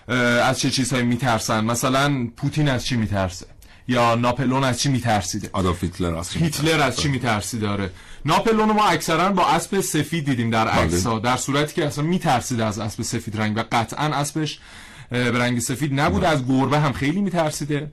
از 0.09 0.61
چه 0.61 0.71
چیزهایی 0.71 1.05
میترسن؟ 1.05 1.65
مثلا 1.65 2.29
پوتین 2.37 2.69
از 2.69 2.87
چی 2.87 2.97
میترسه؟ 2.97 3.47
یا 3.89 4.15
ناپلون 4.15 4.65
از 4.65 4.81
چی 4.81 4.89
میترسیده؟ 4.89 5.51
آدولف 5.53 5.85
هیتلر 5.85 6.15
از 6.15 6.31
چی 6.31 6.39
هیتلر 6.39 6.83
از 6.83 6.97
چی 6.97 7.09
میترسی؟ 7.09 7.59
داره. 7.59 7.91
ناپلون 8.25 8.73
ما 8.73 8.85
اکثرا 8.85 9.33
با 9.33 9.47
اسب 9.47 9.81
سفید 9.81 10.25
دیدیم 10.25 10.51
در 10.51 10.69
عکس 10.69 11.07
ها 11.07 11.19
در 11.19 11.37
صورتی 11.37 11.75
که 11.75 11.87
اصلا 11.87 12.05
میترسید 12.05 12.61
از 12.61 12.79
اسب 12.79 13.03
سفید 13.03 13.41
رنگ 13.41 13.57
و 13.57 13.65
قطعا 13.73 14.05
اسبش 14.07 14.59
به 15.11 15.39
رنگ 15.39 15.59
سفید 15.59 16.01
نبوده 16.01 16.29
از 16.29 16.47
گربه 16.47 16.81
هم 16.81 16.93
خیلی 16.93 17.21
میترسیده. 17.21 17.91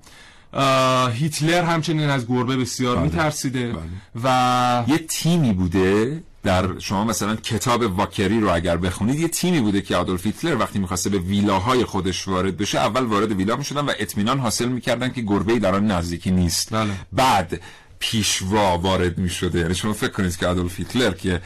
هیتلر 1.13 1.63
همچنین 1.63 2.09
از 2.09 2.27
گربه 2.27 2.57
بسیار 2.57 2.97
میترسیده. 2.97 3.75
و 4.23 4.83
یه 4.87 4.97
تیمی 4.97 5.53
بوده 5.53 6.23
در 6.43 6.79
شما 6.79 7.03
مثلا 7.03 7.35
کتاب 7.35 7.81
واکری 7.81 8.39
رو 8.39 8.55
اگر 8.55 8.77
بخونید 8.77 9.19
یه 9.19 9.27
تیمی 9.27 9.59
بوده 9.59 9.81
که 9.81 9.95
آدولف 9.95 10.25
هیتلر 10.25 10.55
وقتی 10.55 10.79
می‌خواسته 10.79 11.09
به 11.09 11.17
ویلاهای 11.17 11.85
خودش 11.85 12.27
وارد 12.27 12.57
بشه 12.57 12.79
اول 12.79 13.03
وارد 13.03 13.31
ویلا 13.31 13.55
می‌شدن 13.55 13.85
و 13.85 13.91
اطمینان 13.99 14.39
حاصل 14.39 14.67
می‌کردن 14.67 15.09
که 15.09 15.21
گربه‌ای 15.21 15.59
در 15.59 15.75
آن 15.75 15.91
نزدیکی 15.91 16.31
نیست. 16.31 16.73
بله. 16.73 16.91
بعد 17.13 17.61
پیشوا 17.99 18.77
وارد 18.77 19.17
می 19.17 19.29
شده 19.29 19.59
یعنی 19.59 19.75
شما 19.75 19.93
فکر 19.93 20.11
کنید 20.11 20.37
که 20.37 20.47
آدولف 20.47 20.79
هیتلر 20.79 21.11
که 21.11 21.41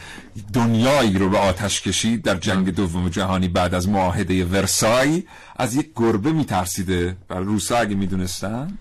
دنیایی 0.52 1.18
رو 1.18 1.28
به 1.28 1.38
آتش 1.38 1.80
کشید 1.80 2.22
در 2.22 2.34
جنگ 2.34 2.74
دوم 2.74 3.08
جهانی 3.08 3.48
بعد 3.48 3.74
از 3.74 3.88
معاهده 3.88 4.44
ورسای 4.44 5.22
از 5.56 5.74
یک 5.74 5.90
گربه 5.96 6.32
می 6.32 6.44
ترسیده 6.44 7.16
برای 7.28 7.44
روسا 7.44 7.76
اگه 7.76 7.94
می 7.94 8.06
دونستن 8.06 8.78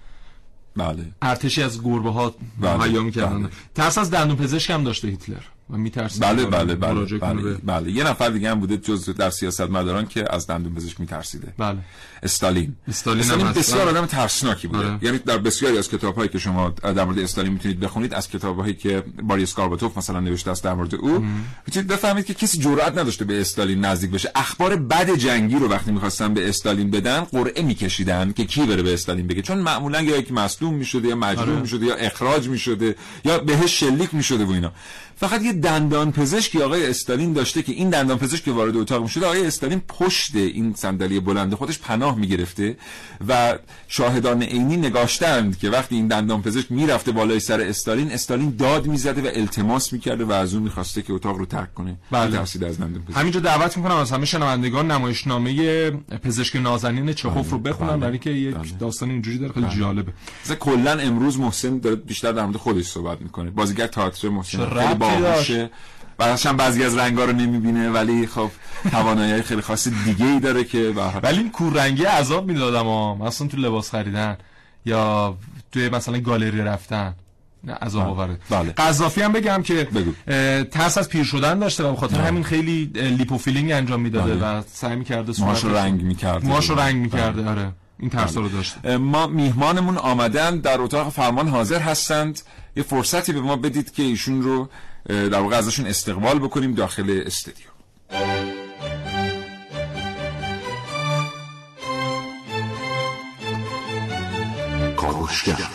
بله. 0.75 1.05
ارتشی 1.21 1.63
از 1.63 1.83
گربه 1.83 2.11
ها 2.11 2.35
بله، 2.61 2.99
می‌کردن. 2.99 3.39
بله. 3.39 3.49
ترس 3.75 3.97
از 3.97 4.11
دندون 4.11 4.35
پزشک 4.35 4.69
هم 4.69 4.83
داشته 4.83 5.07
هیتلر. 5.07 5.43
و 5.69 5.77
میترسید 5.77 6.21
بله 6.21 6.45
بله 6.45 6.75
بله 6.75 7.05
کنه 7.05 7.19
بله, 7.19 7.41
به- 7.41 7.53
بله. 7.53 7.91
یه 7.91 8.03
نفر 8.03 8.29
دیگه 8.29 8.51
هم 8.51 8.59
بوده 8.59 8.77
جز 8.77 9.09
در 9.09 9.29
سیاست 9.29 9.61
مداران 9.61 10.05
که 10.07 10.33
از 10.33 10.47
دندون 10.47 10.75
پزشک 10.75 10.99
میترسیده 10.99 11.53
بله 11.57 11.77
استالین 12.23 12.75
استالین 12.87 13.45
هست. 13.45 13.59
بسیار 13.59 13.85
بله. 13.85 13.89
آدم 13.89 14.05
ترسناکی 14.05 14.67
بوده 14.67 14.85
آره. 14.85 14.99
یعنی 15.01 15.17
در 15.17 15.37
بسیاری 15.37 15.77
از 15.77 15.89
کتاب‌هایی 15.89 16.29
که 16.29 16.39
شما 16.39 16.69
در 16.69 17.03
مورد 17.05 17.19
استالین 17.19 17.53
می‌تونید 17.53 17.79
بخونید 17.79 18.13
از 18.13 18.29
کتاب‌هایی 18.29 18.73
که 18.73 19.03
باریس 19.23 19.55
گارباتوف 19.55 19.97
مثلا 19.97 20.19
نوشته 20.19 20.51
است 20.51 20.63
در 20.63 20.73
مورد 20.73 20.95
او 20.95 21.25
می‌تونید 21.67 21.87
بفهمید 21.87 22.25
که 22.25 22.33
کسی 22.33 22.57
جرئت 22.57 22.97
نداشته 22.97 23.25
به 23.25 23.41
استالین 23.41 23.85
نزدیک 23.85 24.11
بشه 24.11 24.31
اخبار 24.35 24.75
بد 24.75 25.15
جنگی 25.15 25.55
رو 25.55 25.67
وقتی 25.67 25.91
می‌خواستن 25.91 26.33
به 26.33 26.49
استالین 26.49 26.91
بدن 26.91 27.19
قرعه 27.21 27.63
میکشیدن 27.63 28.31
که 28.31 28.45
کی 28.45 28.65
بره 28.65 28.81
به 28.83 28.93
استالین 28.93 29.27
بگه 29.27 29.41
چون 29.41 29.57
معمولا 29.57 30.01
یا 30.01 30.17
یک 30.17 30.31
مصدوم 30.31 30.73
می‌شده 30.73 31.07
یا 31.07 31.15
مجروح 31.15 31.49
آره. 31.49 31.61
می‌شده 31.61 31.85
یا 31.85 31.95
اخراج 31.95 32.47
می‌شده 32.49 32.95
یا 33.25 33.37
بهش 33.37 33.79
شلیک 33.79 34.13
می‌شده 34.13 34.45
و 34.45 34.51
اینا 34.51 34.71
فقط 35.19 35.41
یه 35.41 35.53
دندان 35.61 36.11
پزشکی 36.11 36.61
آقای 36.61 36.89
استالین 36.89 37.33
داشته 37.33 37.61
که 37.61 37.71
این 37.71 37.89
دندان 37.89 38.17
پزشک 38.17 38.43
که 38.43 38.51
وارد 38.51 38.77
اتاق 38.77 39.01
می‌شده 39.01 39.25
آقای 39.25 39.45
استالین 39.45 39.81
پشت 39.87 40.35
این 40.35 40.73
صندلی 40.73 41.19
بلند 41.19 41.53
خودش 41.53 41.79
پناه 41.79 42.17
می‌گرفته 42.17 42.77
و 43.27 43.59
شاهدان 43.87 44.43
عینی 44.43 44.77
نگاشتند 44.77 45.57
که 45.57 45.69
وقتی 45.69 45.95
این 45.95 46.07
دندان 46.07 46.41
پزشک 46.41 46.71
می‌رفته 46.71 47.11
بالای 47.11 47.39
سر 47.39 47.61
استالین 47.61 48.11
استالین 48.11 48.55
داد 48.55 48.87
می‌زده 48.87 49.21
و 49.21 49.31
التماس 49.33 49.93
می‌کرده 49.93 50.25
و 50.25 50.31
از 50.31 50.53
اون 50.53 50.63
می‌خواسته 50.63 51.01
که 51.01 51.13
اتاق 51.13 51.37
رو 51.37 51.45
ترک 51.45 51.73
کنه. 51.73 51.95
بله. 52.11 52.25
می‌ترسیده 52.25 52.67
از 52.67 52.79
دندان 52.79 53.03
پزشک 53.03 53.17
همینجا 53.17 53.39
دعوت 53.39 53.77
می‌کنم 53.77 53.95
از 53.95 54.11
همه 54.11 54.25
شنوندگان 54.25 54.91
نمایشنامه 54.91 55.91
پزشک 56.23 56.55
نازنین 56.55 57.13
چخوف 57.13 57.49
رو 57.49 57.59
بخونن 57.59 57.89
بله. 57.89 57.97
برای 57.97 58.17
که 58.17 58.29
یک 58.29 58.55
بله. 58.55 58.67
داستان 58.79 59.09
اینجوری 59.09 59.37
داره 59.37 59.53
خیلی 59.53 59.67
جالبه. 59.79 60.11
مثلا 60.45 60.55
کلا 60.55 60.91
امروز 60.91 61.39
محسن 61.39 61.77
داره 61.77 61.95
بیشتر 61.95 62.31
در 62.31 62.45
مورد 62.45 62.57
خودش 62.57 62.85
صحبت 62.85 63.21
می‌کنه. 63.21 63.49
بازیگر 63.49 63.87
تئاتر 63.87 64.29
محسن. 64.29 64.69
خیلی 64.69 64.93
باهوشه 65.49 65.69
و 66.19 66.49
هم 66.49 66.57
بعضی 66.57 66.83
از 66.83 66.97
رنگا 66.97 67.25
رو 67.25 67.33
نمی‌بینه 67.33 67.89
ولی 67.89 68.27
خب 68.27 68.51
توانایی 68.91 69.41
خیلی 69.41 69.61
خاص 69.61 69.87
دیگه 69.87 70.25
ای 70.25 70.39
داره 70.39 70.63
که 70.63 70.93
حال- 70.95 71.19
ولی 71.23 71.37
این 71.37 71.51
کوررنگی 71.51 72.03
عذاب 72.03 72.47
می‌دادم 72.47 72.85
ها. 72.85 73.15
مثلا 73.15 73.47
تو 73.47 73.57
لباس 73.57 73.91
خریدن 73.91 74.37
یا 74.85 75.37
توی 75.71 75.89
مثلا 75.89 76.19
گالری 76.19 76.61
رفتن 76.61 77.15
نه 77.63 77.73
عذاب 77.73 78.07
آوره. 78.07 78.37
بله. 78.49 78.71
قذافی 78.71 79.21
هم 79.21 79.31
بگم 79.33 79.61
که 79.63 79.73
بگو. 79.83 80.11
ترس 80.63 80.97
از 80.97 81.09
پیر 81.09 81.23
شدن 81.23 81.59
داشته 81.59 81.83
و 81.83 81.91
به 81.91 81.97
خاطر 81.97 82.21
همین 82.21 82.43
خیلی 82.43 82.85
lipofilling 82.95 83.71
انجام 83.71 84.01
می‌داده 84.01 84.35
بله. 84.35 84.59
و 84.59 84.61
سعی 84.73 84.95
می‌کرده 84.95 85.33
موهاش 85.39 85.63
رو 85.63 85.75
رنگ 85.77 86.01
می‌کرده. 86.01 86.47
موهاش 86.47 86.69
رنگ 86.69 86.95
می‌کرده 86.95 87.49
آره. 87.49 87.71
این 87.99 88.09
ترس 88.09 88.37
رو 88.37 88.49
داشته. 88.49 88.97
ما 88.97 89.27
میهمانمون 89.27 89.97
آمدن 89.97 90.59
در 90.59 90.81
اتاق 90.81 91.09
فرمان 91.09 91.47
حاضر 91.47 91.79
هستند. 91.79 92.41
یه 92.75 92.83
فرصتی 92.83 93.33
به 93.33 93.41
ما 93.41 93.55
بدید 93.55 93.91
که 93.91 94.03
ایشون 94.03 94.41
رو 94.41 94.69
در 95.07 95.39
واقع 95.39 95.55
ازشون 95.55 95.87
استقبال 95.87 96.39
بکنیم 96.39 96.73
داخل 96.73 97.23
استودیو 97.25 97.65
کاوشگر. 104.95 105.69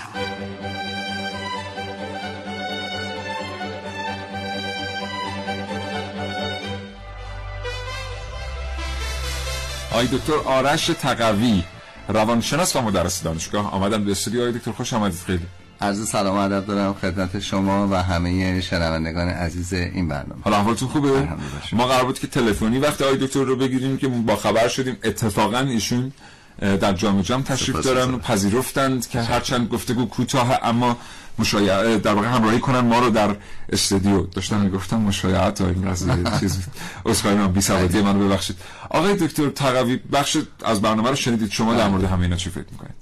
آقای 9.91 10.07
دکتر 10.07 10.33
آرش 10.45 10.87
تقوی 10.87 11.65
روانشناس 12.09 12.77
و 12.77 12.81
مدرس 12.81 13.23
دانشگاه. 13.23 13.73
آمدن 13.73 14.05
به 14.05 14.11
استودیو 14.11 14.41
آقای 14.41 14.53
دکتر 14.53 14.73
خوش 14.73 14.93
آمدید. 14.93 15.21
خیلی. 15.27 15.47
عرض 15.83 16.09
سلام 16.09 16.37
و 16.37 16.39
ادب 16.39 16.67
دارم 16.67 16.95
خدمت 16.95 17.39
شما 17.39 17.89
و 17.91 18.03
همه 18.03 18.61
شنوندگان 18.61 19.29
عزیز 19.29 19.73
این 19.73 20.09
برنامه. 20.09 20.43
حالا 20.45 20.57
احوالتون 20.57 20.89
خوبه. 20.89 21.29
ما 21.73 21.87
قرار 21.87 22.05
بود 22.05 22.19
که 22.19 22.27
تلفنی 22.27 22.79
وقتی 22.79 23.05
آقای 23.05 23.17
دکتر 23.17 23.45
رو 23.45 23.57
بگیریم 23.57 23.97
که 23.97 24.09
با 24.09 24.37
خبر 24.37 24.69
شدیم. 24.69 24.97
اتفاقا 25.05 25.59
ایشون 25.59 26.13
در 26.59 26.93
جام 26.93 27.23
جام 27.23 27.43
تشریف 27.43 27.81
دارن 27.81 28.15
و. 28.15 28.19
پذیرفتند 28.19 29.09
که 29.09 29.21
هرچند 29.21 29.69
گفتگو 29.69 30.07
کوتاه 30.07 30.59
اما 30.63 30.97
مشایعه 31.39 31.99
در 31.99 32.15
واقع 32.15 32.27
همراهی 32.29 32.59
کنن 32.61 32.81
ما 32.81 32.99
رو 32.99 33.11
در 33.11 33.37
استودیو. 33.73 34.27
داشتن 34.27 34.61
می‌گفتن 34.61 34.97
مشایعت 34.97 35.61
ها 35.61 35.69
این 35.69 35.91
قضیه 35.91 36.15
چیز 36.41 36.59
اسخای 37.07 37.35
من 37.35 37.53
بی 37.53 37.61
سوادی 37.61 38.01
منو 38.01 38.29
ببخشید. 38.29 38.57
آقای 38.91 39.17
دکتر 39.17 39.49
تقوی 39.49 39.97
بخش 40.13 40.39
از 40.65 40.83
برنامه 40.83 41.11
رو 41.11 41.17
شنیدید. 41.17 41.51
شما 41.51 41.75
در 41.75 41.89
مورد 41.89 42.05
همه 42.05 42.23
اینا 42.23 42.37
چی 42.37 42.51
فکر 42.51 42.65
می‌کنید؟ 42.73 43.02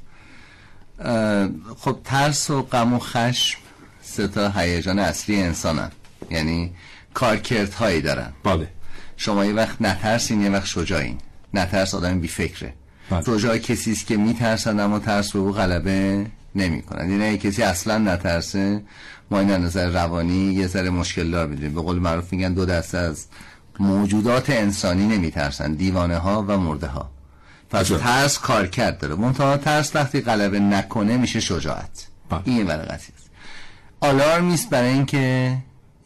خب 1.79 1.99
ترس 2.05 2.51
و 2.51 2.63
غم 2.63 2.93
و 2.93 2.99
خشم 2.99 3.59
سه 4.03 4.29
تا 4.29 4.51
هیجان 4.51 4.99
اصلی 4.99 5.43
انسانن. 5.43 5.91
یعنی 6.31 6.73
کارکردهایی 7.15 8.01
دارن. 8.01 8.33
بله. 8.45 8.69
شما 9.17 9.45
یه 9.45 9.53
وقت 9.53 9.83
نترسین 9.83 10.43
یه 10.43 10.51
وقت 10.51 10.67
شجاعین. 10.67 11.19
نترس 11.55 11.95
آدم 11.95 12.21
بی 12.21 12.29
فکره 12.29 12.75
بله. 13.11 13.23
شجاع 13.23 13.59
کسی 13.59 13.93
است 13.93 14.07
که 14.07 14.17
میترسن 14.17 14.81
اما 14.81 14.99
ترس 14.99 15.33
به 15.33 15.39
او 15.39 15.53
غلبه 15.53 16.27
نمی 16.55 16.83
کنن 16.83 17.11
یعنی 17.11 17.39
کسی 17.39 17.63
اصلا 17.63 17.99
نترسه 17.99 18.83
ما 19.31 19.41
این 19.41 19.51
از 19.51 19.61
نظر 19.61 19.91
روانی 19.91 20.53
یه 20.53 20.67
ذره 20.67 20.91
مشکل 20.91 21.31
دار 21.31 21.47
می‌دونیم. 21.47 21.75
به 21.75 21.81
قول 21.81 21.99
معروف 21.99 22.33
میگن 22.33 22.53
دو 22.53 22.65
دسته 22.65 22.99
از 22.99 23.27
موجودات 23.79 24.51
انسانی 24.51 25.07
نمیترسن. 25.07 25.75
دیوانه 25.75 26.17
ها 26.17 26.45
و 26.49 26.57
مرده 26.57 26.87
ها 26.87 27.11
پس. 27.71 27.89
ترس 27.89 28.39
کارکرد 28.39 28.99
داره. 28.99 29.15
منتها 29.15 29.57
ترس 29.57 29.97
وقتی 29.97 30.21
غلبه 30.21 30.61
نکنه 30.61 31.17
میشه 31.17 31.41
شجاعت. 31.41 32.07
بله. 32.31 32.41
این 32.45 32.67
ور 32.67 32.77
قضیه 32.77 32.95
است. 32.95 33.31
آلارم 34.01 34.53
است 34.53 34.71
برای 34.71 34.89
اینکه 34.89 35.57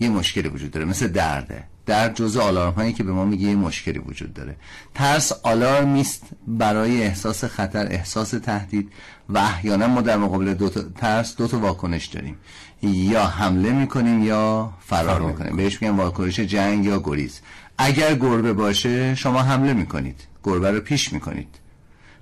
یه 0.00 0.09
مشکلی 0.09 0.48
وجود 0.48 0.70
داره. 0.70 0.87
مثل 0.87 1.09
درده. 1.09 1.64
درد 1.87 2.14
جزء 2.14 2.42
آلارم 2.42 2.72
هایی 2.72 2.92
که 2.92 3.05
به 3.05 3.12
ما 3.12 3.24
میگه 3.24 3.48
یه 3.48 3.57
مشکلی 3.57 3.98
وجود 3.98 4.35
داره. 4.35 4.57
ترس 4.94 5.33
آلارم 5.42 5.94
است 5.94 6.22
برای 6.46 7.03
احساس 7.03 7.44
خطر 7.44 7.87
احساس 7.90 8.31
تهدید 8.31 8.92
و 9.29 9.38
احیانا 9.38 9.87
ما 9.87 10.00
در 10.00 10.16
مقابل 10.16 10.55
دو 10.55 10.68
تا 10.68 10.83
ترس 10.83 11.37
دو 11.37 11.46
تا 11.46 11.59
واکنش 11.59 12.07
داریم. 12.07 12.37
یا 12.83 13.27
حمله 13.27 13.70
می‌کنیم 13.70 14.22
یا 14.22 14.72
فرار, 14.87 15.05
فرار 15.05 15.20
می‌کنیم. 15.20 15.57
بهش 15.57 15.83
میگن 15.83 15.96
واکنش 15.96 16.40
جنگ 16.40 16.85
یا 16.85 17.00
گریز. 17.00 17.40
اگر 17.79 18.14
گربه 18.14 18.53
باشه 18.53 19.14
شما 19.14 19.42
حمله 19.42 19.72
می‌کنید. 19.72 20.20
گربه 20.44 20.70
رو 20.70 20.80
پیش 20.80 21.12
می‌کنید. 21.12 21.48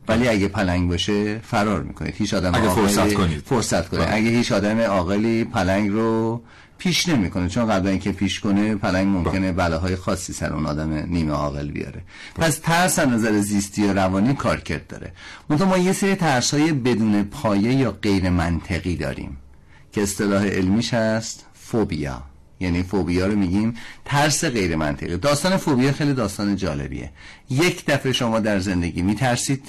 ولی 0.08 0.28
اگه 0.28 0.48
پلنگ 0.48 0.88
باشه 0.88 1.38
فرار 1.38 1.82
می‌کنید. 1.82 2.14
هیچ 2.14 2.35
آدم 2.35 2.54
اگه 2.54 2.68
فرصت 2.68 3.14
کنید. 3.14 3.42
فرصت 3.46 3.88
کنید. 3.88 4.04
بله. 4.04 4.14
اگه 4.14 4.28
هیچ 4.28 4.52
آدم 4.52 4.80
عاقلی 4.80 5.44
پلنگ 5.44 5.90
رو 5.90 6.42
پیش 6.78 7.08
نمی‌کنه. 7.08 7.48
چون 7.48 7.66
قبل 7.66 7.88
اینکه 7.88 8.12
پیش 8.12 8.40
کنه 8.40 8.74
پلنگ 8.74 9.06
ممکنه 9.06 9.52
بلاهای 9.52 9.96
خاصی 9.96 10.32
سر 10.32 10.52
اون 10.52 10.66
آدم 10.66 10.92
نیمه 10.92 11.32
عاقل 11.32 11.70
بیاره. 11.70 12.02
پس 12.35 12.58
ترس 12.58 12.98
از 12.98 13.08
نظر 13.08 13.40
زیستی 13.40 13.85
و 13.85 13.92
روانی 13.92 14.35
کارکرد 14.35 14.87
داره. 14.87 15.12
منتها 15.48 15.68
ما 15.68 15.78
یه 15.78 15.92
سری 15.92 16.14
ترس 16.14 16.54
های 16.54 16.72
بدون 16.72 17.22
پایه 17.22 17.74
یا 17.74 17.90
غیر 17.90 18.30
منطقی 18.30 18.96
داریم. 18.96 19.37
که 19.92 20.02
اصطلاح 20.02 20.46
علمیش 20.46 20.94
هست 20.94 21.46
فوبیا. 21.54 22.22
یعنی 22.62 22.83
فوبیا 22.83 23.27
رو 23.27 23.37
میگیم 23.37 23.75
ترس 24.05 24.44
غیر 24.44 24.77
منطقی. 24.77 25.16
داستان 25.16 25.57
فوبیا 25.57 25.92
خیلی 25.92 26.14
داستان 26.14 26.57
جالبیه. 26.57 27.11
یک 27.51 27.87
دفعه 27.87 28.12
شما 28.12 28.40
در 28.40 28.59
زندگی 28.59 29.03
میترسید 29.03 29.64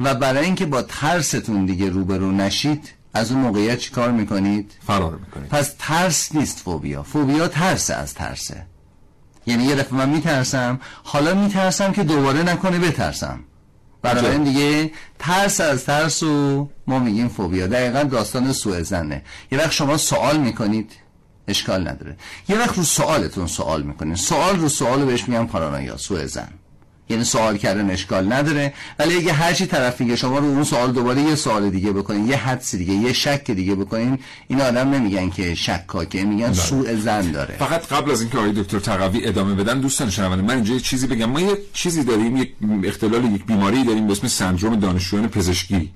و 0.00 0.14
برای 0.14 0.44
اینکه 0.44 0.66
با 0.66 0.82
ترستون 0.82 1.66
دیگه 1.66 1.88
روبرو 1.88 2.32
نشید 2.32 2.92
از 3.14 3.32
اون 3.32 3.40
موقعیت 3.40 3.78
چیکار 3.78 4.10
می‌کنید؟ 4.10 4.72
فرار 4.86 5.16
می‌کنید. 5.16 5.48
پس 5.48 5.74
ترس 5.78 6.34
نیست 6.34 6.58
فوبیا. 6.58 7.02
فوبیا 7.02 7.48
ترس 7.48 7.90
از 7.90 8.14
ترسه. 8.14 8.66
یعنی 9.46 9.64
یه 9.64 9.74
دفعه 9.74 9.94
من 9.94 10.08
میترسم 10.08 10.80
حالا 11.04 11.34
میترسم 11.34 11.92
که 11.92 12.04
دوباره 12.04 12.42
نکنه 12.42 12.78
بترسم. 12.78 13.40
برای 14.02 14.26
این 14.26 14.44
دیگه 14.44 14.90
ترس 15.18 15.60
از 15.60 15.84
ترس 15.84 16.22
و 16.22 16.68
ما 16.86 16.98
میگیم 16.98 17.28
فوبیا. 17.28 17.66
دقیقا 17.66 18.02
داستان 18.02 18.52
سوء 18.52 18.82
زنه. 18.82 19.22
یه 19.52 19.58
وقت 19.58 19.72
شما 19.72 19.96
سوال 19.96 20.36
می‌کنید. 20.36 20.92
اشکال 21.48 21.88
نداره. 21.88 22.16
یه 22.48 22.58
وقت 22.58 22.76
رو 22.76 22.82
سوالتون 22.82 23.46
سوال 23.46 23.82
می‌کنید 23.82 24.16
سوال 24.16 24.56
رو 24.56 24.68
سوال 24.68 25.04
بهش 25.04 25.28
میگن 25.28 25.46
پارانویا 25.46 25.96
سوء 25.96 26.26
زن 26.26 26.48
یعنی 27.08 27.24
سوال 27.24 27.56
کردن 27.56 27.90
اشکال 27.90 28.32
نداره. 28.32 28.74
ولی 28.98 29.16
اگه 29.16 29.32
هر 29.32 29.52
چی 29.52 29.66
طرف 29.66 30.00
میگه 30.00 30.16
شما 30.16 30.38
رو 30.38 30.44
اون 30.44 30.64
سوال 30.64 30.92
دوباره 30.92 31.22
یه 31.22 31.34
سوال 31.34 31.70
دیگه 31.70 31.92
بکنین 31.92 32.28
یه 32.28 32.36
حدس 32.36 32.74
دیگه 32.74 32.92
یه 32.92 33.12
شک 33.12 33.50
دیگه 33.50 33.74
بکنین 33.74 34.18
این 34.48 34.60
آدم 34.60 34.90
نمیگن 34.90 35.30
که 35.30 35.54
شکاکه 35.54 36.24
میگن 36.24 36.52
سوء 36.52 36.96
زن 36.96 37.30
داره. 37.30 37.56
فقط 37.56 37.86
قبل 37.86 38.10
از 38.10 38.20
اینکه 38.20 38.38
آقای 38.38 38.52
دکتر 38.52 38.78
تقوی 38.78 39.26
ادامه 39.26 39.54
بدن 39.54 39.80
دوستان 39.80 40.10
شنونده 40.10 40.42
من 40.42 40.54
اینجا 40.54 40.74
یه 40.74 40.80
چیزی 40.80 41.06
بگم. 41.06 41.30
ما 41.30 41.40
یه 41.40 41.58
چیزی 41.72 42.04
داریم 42.04 42.36
یک 42.36 42.52
اختلال 42.84 43.24
یک 43.24 43.44
بیماری 43.46 43.84
داریم 43.84 44.06
به 44.06 44.12
اسم 44.12 44.28
سندروم 44.28 44.80
دانشجویان 44.80 45.28
پزشکی. 45.28 45.90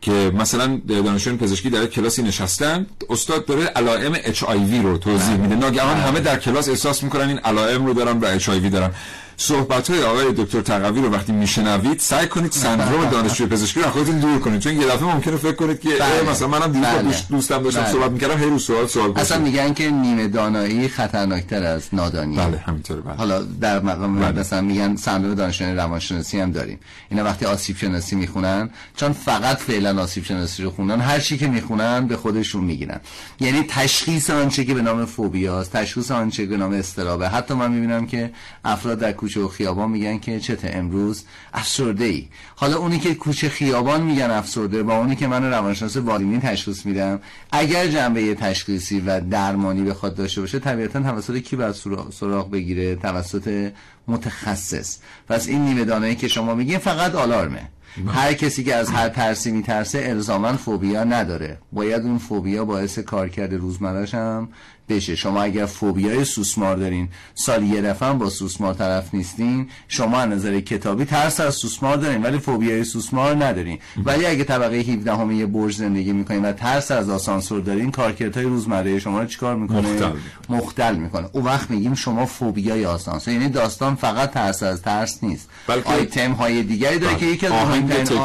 که 0.00 0.32
مثلا 0.34 0.80
دانشجویان 0.88 1.38
پزشکی 1.38 1.70
در 1.70 1.86
کلاسی 1.86 2.22
نشستن 2.22 2.86
استاد 3.10 3.44
داره 3.46 3.64
علائم 3.64 4.16
اچ 4.24 4.42
آی 4.42 4.58
وی 4.58 4.78
رو 4.78 4.98
توضیح 4.98 5.36
میده. 5.36 5.54
ناگهان 5.54 5.96
همه 5.96 6.20
در 6.20 6.36
کلاس 6.38 6.68
احساس 6.68 7.02
می‌کنن 7.02 7.28
این 7.28 7.38
علائم 7.38 7.86
رو 7.86 7.94
دارن 7.94 8.18
و 8.18 8.24
اچ 8.24 8.48
آی 8.48 8.58
وی 8.58 8.70
دارن. 8.70 8.90
صحبت 9.36 9.90
های 9.90 10.02
آقای 10.02 10.32
دکتر 10.32 10.60
تقوی 10.60 11.02
رو 11.02 11.10
وقتی 11.10 11.32
میشنوید 11.32 12.00
سعی 12.00 12.26
کنید 12.26 12.52
سندروم 12.52 13.10
دانشجوی 13.10 13.46
پزشکی 13.46 13.80
رو 13.80 13.90
خودتون 13.90 14.18
دور 14.20 14.38
کنید 14.38 14.60
چون 14.60 14.80
یه 14.80 14.86
دفعه 14.86 15.14
ممکنه 15.14 15.36
فکر 15.36 15.52
کنید 15.52 15.80
که 15.80 15.88
بله. 15.88 16.30
مثلا 16.30 16.48
منم 16.48 16.72
دیگه 16.72 16.86
بله. 16.86 17.02
دوست 17.02 17.28
دوستم 17.28 17.62
داشتم 17.62 17.80
بله. 17.80 17.92
صحبت 17.92 18.10
می‌کردم 18.10 18.38
هی 18.38 18.44
رو 18.44 18.58
سوال 18.58 18.86
سوال 18.86 19.12
اصلا. 19.16 19.38
میگن 19.38 19.74
که 19.74 19.90
نیمه 19.90 20.28
دانایی 20.28 20.88
خطرناکتر 20.88 21.62
از 21.62 21.88
نادانی 21.92 22.36
بله 22.36 22.58
همینطوره 22.58 23.00
بله 23.00 23.14
حالا 23.14 23.42
در 23.42 23.80
مقام 23.80 24.20
بله. 24.20 24.40
مثلا 24.40 24.60
میگن 24.60 24.96
سندروم 24.96 25.34
دانشجوی 25.34 25.74
روانشناسی 25.74 26.40
هم 26.40 26.52
داریم 26.52 26.78
اینا 27.10 27.24
وقتی 27.24 27.44
آسیب 27.46 27.76
شناسی 27.76 28.16
می‌خونن 28.16 28.70
چون 28.96 29.12
فقط 29.12 29.56
فعلا 29.56 30.02
آسیب 30.02 30.24
شناسی 30.24 30.62
رو 30.62 30.70
خوندن 30.70 31.00
هر 31.00 31.18
چی 31.18 31.38
که 31.38 31.46
می‌خونن 31.46 32.06
به 32.06 32.16
خودشون 32.16 32.64
می‌گیرن 32.64 33.00
یعنی 33.40 33.64
تشخیص 33.68 34.30
آنچه 34.30 34.64
که 34.64 34.74
به 34.74 34.82
نام 34.82 35.04
فوبیاست 35.04 35.72
تشخیص 35.72 36.10
آنچه 36.10 36.42
که 36.42 36.50
به 36.50 36.56
نام 36.56 36.72
استرابه 36.72 37.28
حتی 37.28 37.54
من 37.54 37.72
می‌بینم 37.72 38.06
که 38.06 38.30
افراد 38.64 38.98
در 38.98 39.12
کوچه 39.26 39.40
و 39.40 39.48
خیابان 39.48 39.90
میگن 39.90 40.18
که 40.18 40.40
چته 40.40 40.70
امروز 40.74 41.24
افسرده 41.54 42.04
ای 42.04 42.28
حالا 42.56 42.76
اونی 42.76 42.98
که 42.98 43.14
کوچه 43.14 43.48
خیابان 43.48 44.02
میگن 44.02 44.30
افسرده 44.30 44.82
با 44.82 44.96
اونی 44.98 45.16
که 45.16 45.26
من 45.26 45.44
روانشناس 45.50 45.96
والینی 45.96 46.38
تشخیص 46.40 46.86
میدم 46.86 47.20
اگر 47.52 47.86
جنبه 47.86 48.34
تشخیصی 48.34 49.00
و 49.00 49.20
درمانی 49.20 49.82
بخواد 49.82 50.14
داشته 50.14 50.40
باشه 50.40 50.58
طبیعتا 50.58 51.00
توسط 51.02 51.36
کی 51.38 51.56
باید 51.56 51.74
سراغ- 52.10 52.50
بگیره؟ 52.52 52.94
توسط 52.96 53.72
متخصص. 54.08 54.98
پس 55.28 55.48
این 55.48 55.64
نیمه 55.64 55.84
دانایی 55.84 56.14
که 56.14 56.28
شما 56.28 56.54
میگین 56.54 56.78
فقط 56.78 57.14
آلارمه. 57.14 57.68
هر 58.06 58.32
کسی 58.32 58.64
که 58.64 58.74
از 58.74 58.90
هر 58.90 59.08
ترسی 59.08 59.50
میترسه 59.52 59.98
الزاما 60.08 60.52
فوبیا 60.52 61.04
نداره. 61.04 61.58
باید 61.72 62.02
اون 62.02 62.18
فوبیا 62.18 62.64
باعث 62.64 62.98
کارکرد 62.98 63.54
روزمرش 63.54 64.14
هم 64.14 64.48
بشه. 64.88 65.16
شما 65.16 65.42
اگر 65.42 65.66
فوبیای 65.66 66.24
سوسمار 66.24 66.76
دارین 66.76 67.08
سال 67.34 67.62
یه 67.62 67.82
دفعه 67.82 68.12
با 68.12 68.30
سوسمار 68.30 68.74
طرف 68.74 69.14
نیستین 69.14 69.68
شما 69.88 70.18
از 70.18 70.28
نظر 70.28 70.60
کتابی 70.60 71.04
ترس 71.04 71.40
از 71.40 71.54
سوسمار 71.54 71.96
دارین 71.96 72.22
ولی 72.22 72.38
فوبیای 72.38 72.84
سوسمار 72.84 73.44
ندارین. 73.44 73.78
ولی 74.04 74.26
اگه 74.26 74.44
طبقه 74.44 74.76
17 74.76 75.16
همه 75.16 75.36
یه 75.36 75.46
برج 75.46 75.74
زندگی 75.76 76.12
می‌کنین 76.12 76.44
و 76.44 76.52
ترس 76.52 76.90
از 76.90 77.10
آسانسور 77.10 77.60
دارین 77.60 77.90
کارکردهای 77.90 78.46
روزمره 78.46 78.98
شما 78.98 79.20
رو 79.20 79.26
چیکار 79.26 79.56
می‌کنه؟ 79.56 79.80
مختل. 79.92 80.10
مختل 80.48 80.96
می‌کنه. 80.96 81.28
اون 81.32 81.44
وقت 81.44 81.70
میگیم 81.70 81.94
شما 81.94 82.26
فوبیای 82.26 82.86
آسانسور. 82.86 83.34
یعنی 83.34 83.48
داستان 83.48 83.94
فقط 83.94 84.30
ترس 84.30 84.62
از 84.62 84.82
ترس 84.82 85.18
نیست. 85.24 85.48
بلکه- 85.66 85.88
آیتم 85.88 86.32
های 86.32 86.62
دیگری 86.62 86.98
داره 86.98 87.12
بله. 87.12 87.20
که 87.20 87.26
یکی 87.26 87.46
از 87.46 87.52
مهمترین 87.52 88.20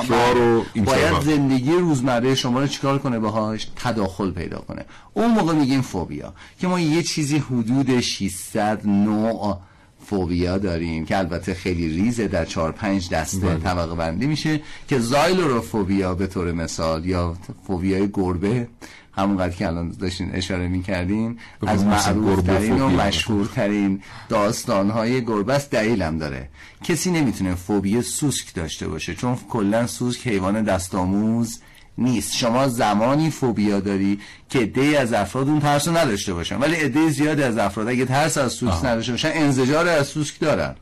باید. 0.85 1.21
زندگی 1.25 1.71
روزمره 1.71 2.35
شما 2.35 2.59
رو 2.59 2.67
چیکار 2.67 2.97
کنه 2.99 3.19
باهاش؟ 3.19 3.67
تداخل 3.75 4.31
پیدا 4.31 4.59
کنه. 4.59 4.85
اون 5.13 5.31
موقع 5.31 5.53
میگیم 5.53 5.81
فوبیا. 5.81 6.33
که 6.61 6.67
ما 6.67 6.79
یه 6.79 7.03
چیزی 7.03 7.37
حدود 7.37 7.99
600 7.99 8.87
نوع 8.87 9.59
فوبیا 10.05 10.57
داریم 10.57 11.05
که 11.05 11.17
البته 11.17 11.53
خیلی 11.53 11.89
ریزه 11.89 12.27
در 12.27 12.45
4 12.45 12.71
5 12.71 13.09
دسته 13.09 13.47
بله. 13.47 13.57
طبقه 13.57 13.95
بندی 13.95 14.27
میشه 14.27 14.61
که 14.87 14.99
زایلوروفوبیا 14.99 16.15
به 16.15 16.27
طور 16.27 16.51
مثال 16.51 17.05
یا 17.05 17.35
فوبیای 17.67 18.09
گربه 18.13 18.67
همونقدر 19.11 19.55
که 19.55 19.67
الان 19.67 19.89
داشتین 19.89 20.35
اشاره 20.35 20.67
می‌کردین 20.67 21.39
از 21.67 21.85
مثل 21.85 22.13
معروف 22.13 22.41
ترین 22.41 22.81
و. 22.81 22.89
مشهورترین 22.89 24.01
داستانهای 24.29 25.25
گربه 25.25 25.53
است 25.53 25.71
دلیلم 25.71 26.17
داره 26.17 26.49
کسی 26.83 27.11
نمی‌تونه 27.11 27.55
فوبی 27.55 28.01
سوسک 28.01 28.53
داشته 28.53 28.87
باشه 28.87 29.15
چون 29.15 29.37
کلا 29.49 29.87
سوسک 29.87 30.27
حیوان 30.27 30.63
دستآموز 30.63 31.59
نیست. 32.01 32.37
شما 32.37 32.67
زمانی 32.67 33.29
فوبیا 33.29 33.79
داری 33.79 34.19
که 34.49 34.59
عده 34.59 34.99
از 34.99 35.13
افراد 35.13 35.47
اون 35.47 35.59
ترس 35.59 35.87
رو 35.87 35.97
نداشته 35.97 36.33
باشن. 36.33 36.59
ولی 36.59 36.75
عده 36.75 37.09
زیادی 37.09 37.43
از 37.43 37.57
افراد 37.57 37.87
اگه 37.87 38.05
ترس 38.05 38.37
از 38.37 38.51
سوسک 38.51 38.85
نداشته 38.85 39.11
باشن 39.11 39.31
انزجار 39.33 39.87
از 39.87 40.07
سوسک 40.07 40.39
دارن. 40.39 40.75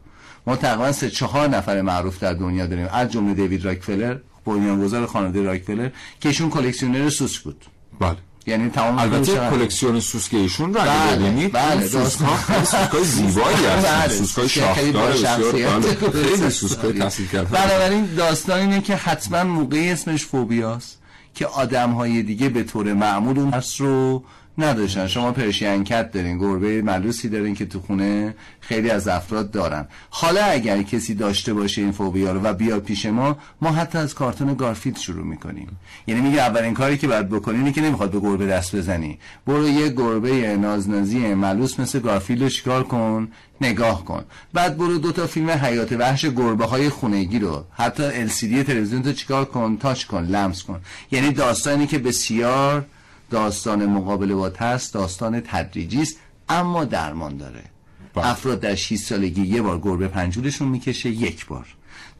ما 0.48 0.56
تقریبا 0.56 0.92
سه 0.92 1.10
چهار 1.10 1.48
نفر 1.48 1.82
معروف 1.82 2.20
در 2.20 2.34
دنیا 2.34 2.68
داریم. 2.68 2.88
از 2.92 3.12
جمله 3.12 3.34
دیوید 3.34 3.66
راکفلر 3.66 4.18
بنیانگذار 4.46 5.06
خانواده 5.06 5.44
راکفلر 5.44 5.90
که 6.22 6.30
ایشون 6.30 6.50
کلکسیونر 6.50 7.10
سوسک 7.10 7.42
بود. 7.42 7.66
بله. 8.00 8.16
یعنی 8.46 8.70
تمام 8.70 9.00
البته 9.00 9.50
کلکسیون 9.50 10.00
سوسک 10.00 10.34
ایشون 10.34 10.74
رو 10.74 10.80
بله، 10.80 10.92
اگه 10.92 11.16
ببینید 11.16 11.52
بله، 11.52 11.88
سوسک‌ها 11.88 12.36
خیلی 12.36 12.66
سوسک‌های 12.66 13.04
زیبایی 13.04 13.56
هستن. 13.56 14.00
بله، 14.00 14.08
سوسک‌های 14.08 14.48
خیلی 14.48 14.94
شاخدار 14.94 15.12
بسیار 15.12 15.38
شخصیت. 15.40 15.70
بله، 16.12 16.24
خیلی 16.24 16.50
سوسک‌های 16.50 16.94
تحصیل 16.94 17.28
کرده 17.28 17.50
بنابراین 17.50 18.06
داستان 18.16 18.60
اینه 18.60 18.82
که 18.82 18.96
حتما 18.96 19.44
موقعی 19.44 19.92
اسمش 19.92 20.26
فوبیاست. 20.26 20.99
که 21.36 21.48
آدم 21.48 21.92
های 21.92 22.24
دیگه 22.24 22.50
به 22.50 22.64
طور 22.64 22.94
معمول 22.94 23.40
اون 23.40 23.54
رو 23.80 24.24
نداشتن. 24.64 25.08
شما 25.08 25.32
Persian 25.32 25.84
cat 25.84 26.12
دارین 26.12 26.38
گربه 26.38 26.82
ملوسی 26.82 27.30
دارین 27.30 27.56
که 27.56 27.66
تو 27.66 27.80
خونه 27.82 28.36
خیلی 28.60 28.90
از 28.90 29.08
افراد 29.08 29.52
دارن. 29.52 29.88
حالا 30.10 30.44
اگر 30.44 30.82
کسی 30.82 31.14
داشته 31.14 31.54
باشه 31.54 31.82
این 31.82 31.92
فوبیا 31.92 32.32
رو 32.32 32.42
و 32.42 32.54
بیاد 32.54 32.84
پیش 32.84 33.06
ما 33.06 33.38
ما 33.62 33.72
حتی 33.72 33.98
از 33.98 34.14
کارتون 34.16 34.54
گارفیلد 34.54 34.98
شروع 34.98 35.26
می‌کنیم. 35.26 35.68
یعنی 36.08 36.22
میگه 36.22 36.42
اولین 36.42 36.74
کاری 36.74 36.98
که 36.98 37.08
باید 37.08 37.30
بکنی 37.30 37.58
اینه 37.58 37.72
که 37.72 37.82
نمی‌خواد 37.82 38.12
به 38.12 38.20
گربه 38.20 38.48
دست 38.48 38.76
بزنی. 38.76 39.20
برو 39.48 39.70
یه 39.70 39.90
گربه 39.90 40.58
نازنازی 40.58 41.20
ملوس 41.20 41.80
مثل 41.80 42.00
گارفیلد 42.00 42.52
رو 42.66 42.84
کن؟ 42.84 43.28
نگاه 43.62 44.06
کن. 44.06 44.24
بعد 44.54 44.78
برو 44.78 44.98
دو 44.98 45.12
تا 45.12 45.28
فیلم 45.28 45.50
حیات 45.50 45.92
وحش 45.92 46.26
گربه 46.26 46.66
های 46.66 46.90
خونگی 46.90 47.40
رو. 47.40 47.64
حتی 47.74 48.28
LCD 48.28 48.66
تلویزیون 48.68 49.02
تو 49.02 49.14
چیکار 49.14 49.46
کن؟ 49.46 49.78
تاچ 49.78 50.04
کن 50.04 50.24
لمس 50.24 50.64
کن. 50.64 50.82
یعنی 51.12 51.32
داستانی 51.32 51.88
که 51.88 51.98
بسیار 51.98 52.86
داستان 53.30 53.86
مقابله 53.86 54.36
با 54.36 54.50
ترس 54.50 54.92
داستان 54.92 55.42
تدریجی 55.42 56.02
است 56.02 56.16
اما 56.50 56.86
درمان 56.86 57.38
داره. 57.38 57.64
بله. 58.14 58.28
افراد 58.28 58.60
در 58.60 58.76
6 58.76 58.96
سالگی 58.96 59.42
یه 59.42 59.62
بار 59.62 59.80
گربه 59.80 60.08
پنجولشون 60.08 60.68
می‌کشه 60.68 61.10
یک 61.10 61.46
بار. 61.46 61.66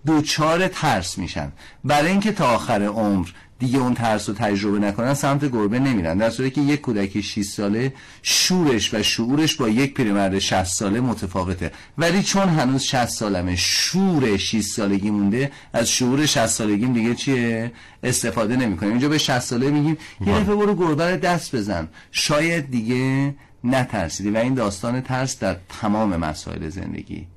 دوچار 0.06 0.68
ترس 0.68 1.18
میشن. 1.18 1.52
برای 1.84 2.12
اینکه 2.12 2.32
تا 2.32 2.56
آخر 2.56 2.84
عمر 2.84 3.28
دیگه 3.60 3.80
اون 3.80 3.94
ترس 3.94 4.30
رو 4.30 4.36
تجربه 4.36 4.80
نکنن 4.80 5.14
سمت 5.14 5.46
گربه 5.46 5.80
نمیرن. 5.80 6.18
در 6.18 6.30
صورتی 6.30 6.52
که 6.52 6.62
یک 6.62 6.82
کودک 6.82 7.22
6 7.22 7.42
ساله 7.42 7.94
شورش 8.22 8.94
و 8.94 9.04
شعورش 9.04 9.56
با 9.56 9.70
یک 9.70 9.94
پیرمرد 9.94 10.40
60 10.40 10.64
ساله 10.64 11.00
متفاوته. 11.00 11.72
ولی 11.98 12.24
چون 12.24 12.50
هنوز 12.50 12.84
60 12.84 13.06
سالمه 13.06 13.56
شور 13.56 14.38
6 14.38 14.62
سالگی 14.62 15.10
مونده 15.10 15.52
از 15.74 15.90
شعور 15.90 16.26
60 16.26 16.46
سالگیم 16.46 16.94
دیگه 16.94 17.16
چیه؟ 17.16 17.72
استفاده 18.04 18.56
نمی‌کنیم. 18.56 18.92
اینجا 18.92 19.10
به 19.10 19.18
60 19.18 19.40
ساله 19.40 19.72
میگیم 19.72 19.98
یه 20.28 20.40
دفعه 20.40 20.56
برو 20.56 20.76
گربه 20.76 21.12
رو 21.12 21.18
دست 21.18 21.56
بزن. 21.56 21.88
شاید 22.12 22.72
دیگه 22.72 23.36
نترسیدی 23.64 24.30
و 24.30 24.38
این 24.38 24.54
داستان 24.54 25.02
ترس 25.02 25.40
در 25.40 25.58
تمام 25.82 26.16
مسائل 26.16 26.70
زندگی. 26.70 27.28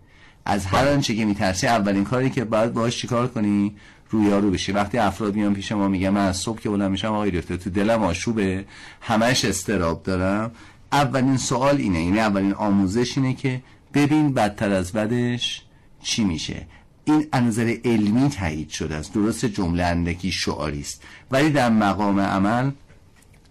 از 0.44 0.66
هر 0.66 0.88
آنچه 0.88 1.14
که 1.14 1.24
میترسی 1.24 1.66
اولین 1.66 2.04
کاری 2.04 2.30
که 2.30 2.44
باید 2.44 2.72
باهاش 2.72 2.98
چیکار 2.98 3.28
کنی؟ 3.28 3.76
رویارو 4.10 4.50
بشی. 4.50 4.72
وقتی 4.72 4.98
افراد 4.98 5.34
میان 5.34 5.54
پیش 5.54 5.72
ما 5.72 5.88
میگن 5.88 6.08
من 6.08 6.26
از 6.26 6.36
صبح 6.36 6.60
که 6.60 6.70
بلند 6.70 6.90
میشم 6.90 7.12
آقای 7.12 7.30
دکتر 7.30 7.56
تو 7.56 7.70
دلم 7.70 8.02
آشوبه. 8.02 8.64
همش 9.00 9.44
استراب 9.44 10.02
دارم. 10.02 10.50
اولین 10.92 11.36
سوال 11.36 11.76
اینه 11.76 12.04
یعنی 12.04 12.20
اولین 12.20 12.52
آموزش 12.52 13.18
اینه 13.18 13.34
که 13.34 13.62
ببین 13.94 14.34
بدتر 14.34 14.72
از 14.72 14.92
بدش 14.92 15.62
چی 16.02 16.24
میشه. 16.24 16.66
این 17.04 17.26
نظر 17.34 17.76
علمی 17.84 18.28
تایید 18.28 18.70
شده 18.70 18.94
است. 18.94 19.14
درست 19.14 19.44
جمله 19.44 19.84
اندکی 19.84 20.32
شعاری 20.32 20.80
است 20.80 21.02
ولی 21.30 21.50
در 21.50 21.70
مقام 21.70 22.20
عمل 22.20 22.70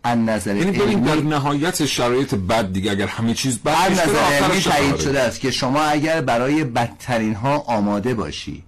از 0.03 0.17
نظر 0.17 0.55
یعنی 0.55 0.71
ببین 0.71 1.01
در 1.01 1.15
نهایت 1.15 1.85
شرایط 1.85 2.35
بد 2.35 2.73
دیگه 2.73 2.91
اگر 2.91 3.07
همه 3.07 3.33
چیز 3.33 3.59
بد 3.59 3.75
از 3.91 3.91
نظر 3.91 4.19
علمی 4.19 4.61
تایید 4.61 4.91
خبره؟ 4.91 5.01
شده 5.01 5.19
است 5.19 5.39
که 5.39 5.51
شما 5.51 5.81
اگر 5.81 6.21
برای 6.21 6.63
بدترین 6.63 7.35
ها 7.35 7.57
آماده 7.57 8.13
باشی 8.13 8.63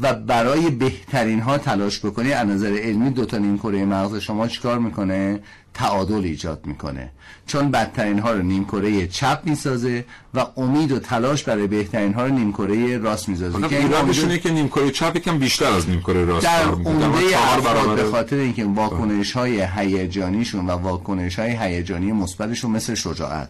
و 0.00 0.14
برای 0.14 0.70
بهترین 0.70 1.40
ها 1.40 1.58
تلاش 1.58 1.98
بکنی 1.98 2.32
از 2.32 2.48
نظر 2.48 2.76
علمی 2.76 3.10
دو 3.10 3.24
تا 3.24 3.38
نیم 3.38 3.58
کره 3.58 3.84
مغز 3.84 4.16
شما 4.16 4.48
چیکار 4.48 4.78
می‌کنه 4.78 5.40
تعادل 5.78 6.24
ایجاد 6.24 6.60
می‌کنه. 6.66 7.10
چون 7.46 7.70
بدترین 7.70 8.18
ها 8.18 8.32
رو 8.32 8.42
نیم 8.42 8.64
کره 8.64 9.06
چپ 9.06 9.40
می‌سازه 9.44 10.04
و 10.34 10.46
امید 10.56 10.92
و 10.92 10.98
تلاش 10.98 11.44
برای 11.44 11.66
بهترین 11.66 12.14
ها 12.14 12.26
رو 12.26 12.34
نیم 12.34 12.52
کره 12.52 12.98
راست 12.98 13.28
می‌سازه. 13.28 13.68
که 13.68 13.76
این 13.76 13.86
ایرادش 13.86 14.18
امید- 14.18 14.30
اینه 14.30 14.38
که 14.38 14.50
نیم 14.50 14.68
کره 14.68 14.90
چپ 14.90 15.16
یکم 15.16 15.38
بیشتر 15.38 15.72
از 15.72 15.88
نیم 15.88 16.00
کره 16.00 16.24
راست 16.24 16.46
در. 16.46 16.64
عمده 16.64 17.54
افراد 17.54 17.96
به 17.96 18.10
خاطر 18.10 18.36
اینکه 18.36 18.64
واکنش 18.64 19.32
های 19.32 19.66
هیجانیشون 19.76 20.66
و 20.66 20.70
واکنش 20.70 21.38
های 21.38 21.56
هیجانی 21.56 22.12
مثبتشون 22.12 22.70
مثل 22.70 22.94
شجاعت. 22.94 23.48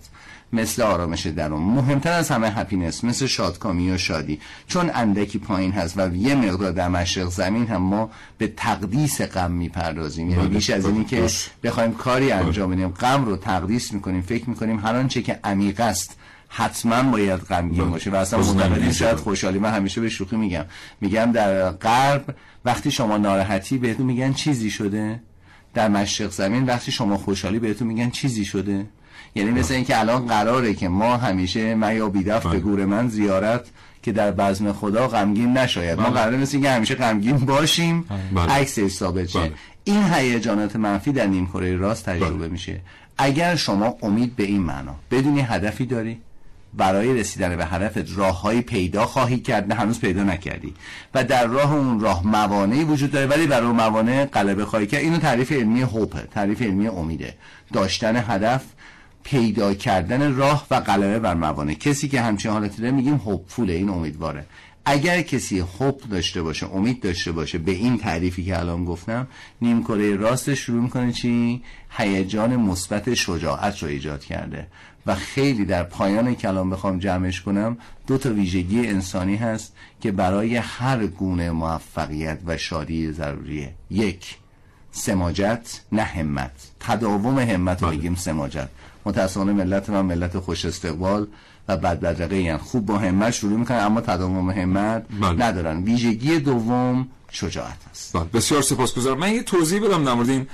مثل 0.52 0.82
آرامش 0.82 1.26
درون. 1.26 1.62
مهمتر 1.62 2.12
از 2.12 2.28
همه 2.28 2.50
هپینس 2.50 3.04
مثل 3.04 3.26
شادکامی 3.26 3.90
و 3.90 3.98
شادی. 3.98 4.40
چون 4.68 4.90
اندکی 4.94 5.38
پایین 5.38 5.72
هست 5.72 5.98
و 5.98 6.16
یه 6.16 6.34
مقدار 6.34 6.72
در 6.72 6.88
مشرق 6.88 7.28
زمین 7.28 7.66
هم 7.66 7.82
ما 7.82 8.10
به 8.38 8.52
تقدیس 8.56 9.22
غم 9.22 9.50
می‌پردازیم. 9.50 10.30
یعنی 10.30 10.42
بله، 10.42 10.54
بیش 10.54 10.70
از 10.70 10.86
اینی 10.86 11.04
که. 11.04 11.26
بخوایم 11.62 11.94
کاری 11.94 12.32
انجام 12.32 12.70
بدیم 12.70 12.88
غم 12.88 13.24
رو 13.24 13.36
تقدیس 13.36 13.92
می‌کنیم 13.92 14.22
فکر 14.22 14.50
می‌کنیم 14.50 14.78
هر 14.78 14.96
آنچه 14.96 15.22
که 15.22 15.40
عمیق 15.44 15.80
است 15.80 16.16
حتما 16.48 17.02
باید 17.02 17.40
غمگین 17.40 17.90
باشه 17.90 18.10
و 18.10 18.14
اصلا 18.14 18.38
باز 18.38 18.48
معتقد 18.48 18.68
غمگین 18.68 18.84
نیست 18.84 18.98
شاید. 18.98 19.16
خوشحالی. 19.16 19.58
من 19.58 19.70
همیشه 19.70 20.00
به 20.00 20.08
شوخی 20.08 20.36
میگم. 20.36 20.64
میگم 21.00 21.32
در 21.32 21.70
غرب 21.70 22.36
وقتی 22.64 22.90
شما 22.90 23.16
ناراحتی 23.16 23.78
بهتون 23.78 24.06
میگن 24.06 24.32
چیزی 24.32 24.70
شده؟ 24.70 25.20
در 25.74 25.88
مشرق 25.88 26.30
زمین 26.30 26.66
وقتی 26.66 26.92
شما 26.92 27.16
خوشحالی 27.16 27.58
بهتون 27.58 27.88
میگن 27.88 28.10
چیزی 28.10 28.44
شده؟ 28.44 28.86
یعنی 29.34 29.50
مثل 29.50 29.74
اینکه 29.74 30.00
الان 30.00 30.26
قراره 30.26 30.74
که 30.74 30.88
ما 30.88 31.16
همیشه 31.16 31.74
من 31.74 31.96
یا 31.96 32.08
بیدف 32.08 32.46
به 32.46 32.60
گور 32.60 32.84
من 32.84 33.08
زیارت 33.08 33.66
که 34.02 34.12
در 34.12 34.30
بزم 34.30 34.72
خدا 34.72 35.08
غمگین 35.08 35.58
نشاید. 35.58 36.00
ما 36.00 36.10
قراره 36.10 36.36
مثل 36.36 36.56
اینکه 36.56 36.70
همیشه 36.70 36.94
غمگین 36.94 37.36
باشیم 37.36 38.04
بله. 38.34 38.52
عکسش 38.52 38.88
ثابت 38.88 39.28
شه. 39.28 39.38
بله. 39.38 39.52
این 39.84 40.02
هیجانات 40.12 40.76
منفی 40.76 41.12
در 41.12 41.26
نیم 41.26 41.46
کره 41.46 41.76
راست 41.76 42.04
تجربه 42.04 42.48
میشه. 42.48 42.80
اگر 43.18 43.56
شما 43.56 43.96
امید 44.02 44.36
به 44.36 44.44
این 44.44 44.60
معنا 44.60 44.94
بدونی 45.10 45.40
هدفی 45.40 45.86
داری 45.86 46.20
برای 46.74 47.20
رسیدن 47.20 47.56
به 47.56 47.66
هدفت 47.66 48.18
راههایی 48.18 48.60
پیدا 48.60 49.06
خواهی 49.06 49.38
کرد 49.38 49.72
نه 49.72 49.74
هنوز 49.74 50.00
پیدا 50.00 50.22
نکردی. 50.24 50.74
و 51.14 51.24
در 51.24 51.46
راه 51.46 51.74
اون 51.74 52.00
راه 52.00 52.26
موانعی 52.26 52.84
وجود 52.84 53.10
داره 53.10 53.26
ولی 53.26 53.46
برای 53.46 53.72
موانع 53.72 54.24
غلبه 54.24 54.64
خواهی 54.64 54.86
کرد. 54.86 55.00
اینو 55.00 55.18
تعریف 55.18 55.52
علمی 55.52 55.82
هوپه 55.82 56.28
تعریف 56.34 56.62
علمی 56.62 56.88
امیده. 56.88 57.34
داشتن 57.72 58.16
هدف 58.16 58.62
پیدا 59.30 59.74
کردن 59.74 60.34
راه 60.34 60.66
و 60.70 60.80
غلبه 60.80 61.18
بر 61.18 61.34
موانع. 61.34 61.74
کسی 61.74 62.08
که 62.08 62.20
همچین 62.20 62.50
حالتی 62.50 62.82
داره 62.82 62.94
میگیم 62.94 63.14
هوپفوله 63.14 63.72
این 63.72 63.88
امیدواره. 63.88 64.46
اگر 64.84 65.22
کسی 65.22 65.58
هوپ 65.58 66.08
داشته 66.08 66.42
باشه 66.42 66.66
امید 66.66 67.00
داشته 67.00 67.32
باشه 67.32 67.58
به 67.58 67.72
این 67.72 67.98
تعریفی 67.98 68.44
که 68.44 68.58
الان 68.58 68.84
گفتم 68.84 69.26
نیم 69.62 69.82
کره 69.82 70.16
راست 70.16 70.54
شروع 70.54 70.82
می‌کنه 70.82 71.12
چی؟ 71.12 71.62
هیجان 71.90 72.56
مثبت 72.56 73.14
شجاعت 73.14 73.82
رو 73.82 73.88
ایجاد 73.88 74.24
کرده. 74.24 74.66
و 75.06 75.14
خیلی 75.14 75.64
در 75.64 75.82
پایان 75.82 76.34
کلام 76.34 76.70
بخوام 76.70 76.98
جمعش 76.98 77.40
کنم 77.40 77.76
دو 78.06 78.18
تا 78.18 78.32
ویژگی 78.32 78.86
انسانی 78.86 79.36
هست 79.36 79.76
که 80.00 80.12
برای 80.12 80.56
هر 80.56 81.06
گونه 81.06 81.50
موفقیت 81.50 82.38
و 82.46 82.56
شادی 82.56 83.12
ضروریه. 83.12 83.72
یک 83.90 84.36
سماجت 84.90 85.80
نه 85.92 86.02
همت. 86.02 86.50
تداوم 86.80 87.38
همت 87.38 87.82
رو 87.82 87.90
میگیم 87.90 88.14
سماجت. 88.14 88.68
متاسفانه 89.06 89.52
ملت 89.52 89.90
من 89.90 90.02
ملت 90.02 90.38
خوش 90.38 90.64
استقبال 90.64 91.26
و 91.68 91.76
بد 91.76 92.00
بدرقه 92.00 92.58
خوب 92.58 92.86
با 92.86 92.98
همت 92.98 93.30
شروع 93.30 93.58
می‌کنن 93.58 93.78
اما 93.78 94.00
تداوم 94.00 94.50
همت 94.50 95.06
بله. 95.20 95.46
ندارن. 95.46 95.82
ویژگی 95.82 96.38
دوم 96.38 97.08
شجاعت 97.30 97.78
است. 97.90 98.12
بله. 98.12 98.24
بسیار 98.24 98.62
سپاسگزارم. 98.62 99.18
من 99.18 99.32
یه 99.32 99.42
توضیح 99.42 99.80
بدم 99.80 100.04
در 100.04 100.14
مورد 100.14 100.28
این. 100.28 100.46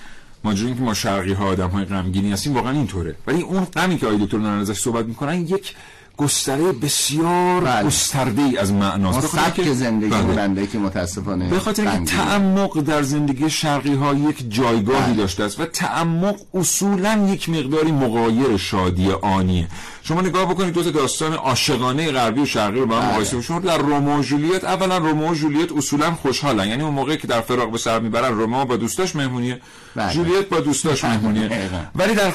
ماجرا 0.44 0.74
که 0.74 0.80
ما 0.80 0.94
شرقی 0.94 1.32
ها 1.32 1.46
آدم 1.46 1.68
های 1.68 1.84
غمگینی 1.84 2.32
هستیم 2.32 2.54
واقعا 2.54 2.72
اینطوره. 2.72 3.16
ولی 3.26 3.42
اون 3.42 3.64
غمی 3.64 3.98
که 3.98 4.06
آقای 4.06 4.18
دکتر 4.18 4.40
ازش 4.46 4.78
صحبت 4.78 5.06
می‌کنن 5.06 5.40
یک 5.40 5.74
گستره 6.16 6.72
بسیار 6.72 7.60
بله. 7.64 7.86
گسترده 7.86 8.42
ای 8.42 8.58
از 8.58 8.72
معناست 8.72 9.26
سبک 9.26 9.54
که- 9.54 9.72
زندگی 9.72 10.10
بله. 10.10 10.66
که 10.66 10.78
متاسفانه 10.78 11.48
به 11.50 11.58
خاطر 11.58 11.88
اینکه. 11.88 12.10
تعمق 12.16 12.80
در 12.80 13.02
زندگی 13.02 13.50
شرقی 13.50 13.94
ها 13.94 14.14
یک 14.14 14.50
جایگاهی 14.52 15.02
بله. 15.12 15.14
داشته 15.14 15.44
است 15.44 15.60
و 15.60 15.64
تعمق 15.64 16.36
اصولا 16.54 17.26
یک 17.32 17.48
مقداری 17.48 17.92
مغایر 17.92 18.56
شادی 18.56 19.10
آنیه 19.12 19.68
شما 20.06 20.20
نگاه 20.20 20.44
بکنید 20.44 20.74
دو 20.74 20.82
تا 20.82 20.90
داستان 20.90 21.32
عاشقانه 21.32 22.12
غربی 22.12 22.40
و 22.40 22.46
شرقی 22.46 22.80
رو 22.80 22.86
با 22.86 22.96
هم 22.96 23.00
بله. 23.00 23.10
مقایسه 23.10 23.42
شما 23.42 23.58
در 23.58 23.78
رومئو 23.78 24.18
و 24.18 24.22
جولیت 24.22 24.64
اولا 24.64 24.98
رومئو 24.98 25.30
و 25.30 25.34
جولیت 25.34 25.72
اصولا 25.72 26.14
خوشحالن 26.14 26.68
یعنی 26.68 26.82
اون 26.82 26.94
موقعی 26.94 27.16
که 27.16 27.26
در 27.26 27.40
فراق 27.40 27.70
به 27.70 27.78
سر 27.78 28.00
می‌برن 28.00 28.34
رومئو 28.34 28.64
با 28.64 28.76
دوستاش 28.76 29.16
مهمونیه 29.16 29.60
بله. 29.96 30.12
جولیت 30.12 30.48
با 30.48 30.60
دوستاش 30.60 31.04
مهمونیه 31.04 31.48
دقیقاً. 31.48 31.80
ولی 31.94 32.14
در 32.14 32.30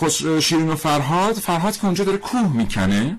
خس... 0.00 0.22
شیرین 0.40 0.68
و 0.68 0.76
فرهاد 0.76 1.34
فرهاد 1.34 1.76
که 1.76 1.84
اونجا 1.84 2.04
داره 2.04 2.18
کوه 2.18 2.52
می‌کنه 2.52 3.18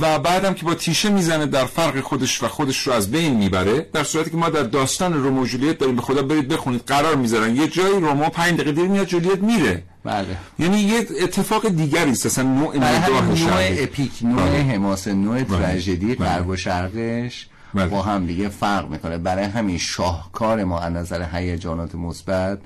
و 0.00 0.18
بعدم 0.18 0.54
که 0.54 0.64
با 0.64 0.74
تیشه 0.74 1.08
می‌زنه 1.08 1.46
در 1.46 1.64
فرق 1.64 2.00
خودش 2.00 2.42
و 2.42 2.48
خودش 2.48 2.86
رو 2.86 2.92
از 2.92 3.10
بین 3.10 3.36
می‌بره 3.36 3.86
در 3.92 4.04
صورتی 4.04 4.30
که 4.30 4.36
ما 4.36 4.48
در 4.48 4.62
داستان 4.62 5.14
رومو 5.14 5.42
و 5.42 5.46
جولیت 5.46 5.78
داریم 5.78 5.96
به 5.96 6.02
خدا 6.02 6.22
برید 6.22 6.48
بخونید 6.48 6.82
قرار 6.86 7.16
می‌ذارن 7.16 7.56
یه 7.56 7.68
جایی 7.68 8.00
رومو 8.00 8.28
پنج 8.28 8.54
دقیقه 8.54 8.72
دیر 8.72 8.88
میاد 8.88 9.06
جولیت 9.06 9.38
میره 9.38 9.82
بله 10.04 10.36
یعنی 10.58 10.80
یه 10.80 11.06
اتفاق 11.20 11.68
دیگری 11.68 12.10
است 12.10 12.26
اصلا 12.26 12.44
نوع 12.44 12.76
نگاه 12.76 13.26
نوع. 13.26 13.58
اپیک 13.78 14.12
نوع 14.22 14.42
بله. 14.42 14.58
حماس 14.58 15.08
نوع 15.08 15.42
بله. 15.42 15.58
تراژدی 15.58 16.14
بله. 16.14 16.28
غرب 16.28 16.48
و 16.48 16.56
شرقش 16.56 17.46
بله. 17.74 17.86
با 17.86 18.02
هم 18.02 18.26
دیگه 18.26 18.48
فرق 18.48 18.88
می‌کنه 18.88 19.18
برای 19.18 19.44
همین 19.44 19.78
شاهکار 19.78 20.64
ما 20.64 20.80
از 20.80 20.92
نظر 20.92 21.26
هیجانات 21.32 21.94
مثبت 21.94 22.58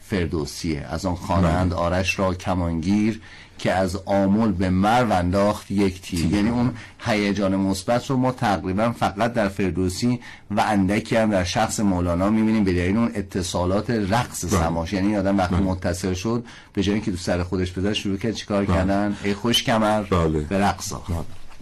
فردوسیه 0.00 0.86
از 0.90 1.06
آن 1.06 1.14
خوانند 1.14 1.72
آرش 1.72 2.18
را 2.18 2.34
کمانگیر 2.34 3.20
که 3.62 3.72
از 3.72 3.96
آمل 4.06 4.52
به 4.52 4.70
مرو 4.70 5.12
انداخت 5.12 5.70
یک 5.70 6.00
تیر. 6.02 6.32
یعنی 6.32 6.50
اون 6.50 6.74
هیجان 6.98 7.56
مثبت 7.56 8.10
رو 8.10 8.16
ما 8.16 8.32
تقریبا 8.32 8.92
فقط 8.92 9.32
در 9.32 9.48
فردوسی 9.48 10.20
و 10.50 10.60
اندکی 10.60 11.16
هم 11.16 11.30
در 11.30 11.44
شخص 11.44 11.80
مولانا 11.80 12.30
می‌بینیم 12.30 12.64
به 12.64 12.72
دلیل 12.72 12.96
اون 12.96 13.10
اتصالات 13.14 13.90
رقص 13.90 14.46
سماش. 14.46 14.92
یعنی 14.92 15.16
آدم 15.16 15.38
وقتی 15.38 15.54
متصل 15.54 16.14
شد 16.14 16.44
به 16.72 16.82
جای 16.82 16.94
اینکه 16.94 17.10
تو 17.10 17.16
سر 17.16 17.42
خودش 17.42 17.72
بذاره 17.72 17.94
شروع 17.94 18.16
کرد 18.16 18.34
چیکار 18.34 18.66
کردن؟ 18.66 19.16
ای 19.24 19.34
خوش 19.34 19.62
کمر 19.62 20.02
بله. 20.02 20.40
به 20.40 20.58
رقص 20.58 20.92
آ. 20.92 20.98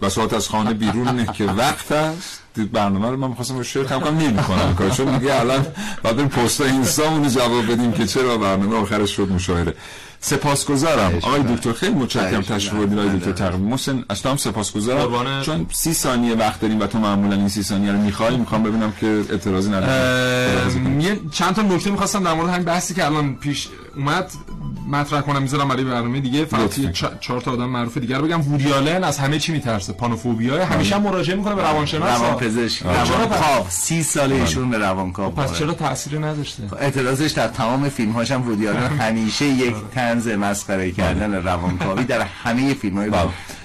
بساط 0.01 0.33
از 0.33 0.47
خانه 0.47 0.73
بیرونه 0.73 1.25
که 1.25 1.45
وقت 1.45 1.91
هست 1.91 2.40
دید 2.53 2.71
برنامه 2.71 3.09
رو 3.09 3.17
من 3.17 3.27
می‌خواستم 3.27 3.55
با 3.55 3.63
شعر 3.63 3.83
کم 3.83 3.99
کم 3.99 4.17
نمی‌کنم 4.17 4.75
کار 4.75 4.89
چون 4.89 5.17
دیگه 5.17 5.39
الان 5.39 5.65
بعد 6.03 6.15
بریم 6.15 6.27
پست 6.27 6.61
اینستامون 6.61 7.29
جواب 7.29 7.71
بدیم 7.71 7.91
که 7.91 8.05
چرا 8.05 8.37
برنامه 8.37 8.77
آخرش 8.77 9.15
شد 9.15 9.31
مشاهره 9.31 9.73
سپاسگزارم. 10.19 11.15
آقای. 11.21 11.43
دکتر 11.43 11.73
خیلی 11.73 11.93
متشکرم 11.93 12.41
تشریف. 12.41 12.73
بردین 12.73 12.99
آقای 12.99 13.09
بله. 13.09 13.19
دکتر 13.19 13.31
تقویم 13.31 13.61
محسن 13.61 14.03
از 14.09 14.21
هم 14.21 14.37
سپاسگزارم. 14.37 15.41
چون 15.43 15.65
سی 15.71 15.93
ثانیه 15.93 16.35
وقت 16.35 16.59
داریم 16.59 16.79
و 16.79 16.87
تو 16.87 16.99
معمولا 16.99 17.35
این 17.35 17.49
سی 17.49 17.63
ثانیه 17.63 17.91
رو 17.91 17.97
می‌خوای 17.97 18.37
می‌خوام 18.37 18.63
ببینم 18.63 18.93
که 18.99 19.23
اعتراضی 19.29 19.69
نداری 19.69 21.03
یه 21.03 21.19
چند 21.31 21.55
تا 21.55 21.61
نکته 21.61 21.91
می‌خواستم 21.91 22.23
در 22.23 22.33
مورد 22.33 22.49
همین 22.49 22.65
بحثی 22.65 22.93
که 22.93 23.05
الان 23.05 23.35
پیش 23.35 23.67
اومد. 23.95 24.31
مطرح 24.91 25.21
کنم 25.21 25.41
می‌ذارم 25.41 25.67
برای 25.67 25.83
برنامه 25.83 26.19
دیگه. 26.19 26.45
فقط 26.45 26.79
چهار 27.19 27.41
تا 27.41 27.51
آدم 27.51 27.65
معروف 27.69 27.97
دیگر 27.97 28.17
رو 28.17 28.25
بگم. 28.25 28.41
وودیالن 28.41 29.03
از 29.03 29.19
همه 29.19 29.39
چی 29.39 29.51
میترسه. 29.51 29.93
پانوفوبیا 29.93 30.65
همیشه 30.65 30.95
هم 30.95 31.01
مراجعه 31.01 31.35
می‌کنه 31.35 31.55
به 31.55 31.61
روانشناس. 31.61 32.21
روان 32.21 32.35
پزشک 32.35 32.85
آره. 32.85 33.11
روان 33.11 33.27
کاو 33.29 33.65
سی 33.69 34.03
ساله 34.03 34.35
ایشون 34.35 34.69
به 34.69 34.77
روان 34.77 35.11
کاو 35.11 35.31
پس. 35.31 35.59
چرا 35.59 35.73
تأثیری 35.73 36.19
نداشته؟ 36.19 36.63
اعتراضش 36.79 37.31
در 37.31 37.47
تمام 37.47 37.89
فیلم 37.89 38.11
هاشم 38.11 38.41
وودی 38.41 38.67
آلن 38.67 38.87
همیشه 39.05 39.45
یک 39.45 39.75
طنز 39.95 40.27
مسخره 40.27 40.91
کردن 40.91 41.33
روانکاوی 41.33 42.03
در 42.03 42.21
همه 42.21 42.73
فیلم 42.73 42.97
های 42.97 43.09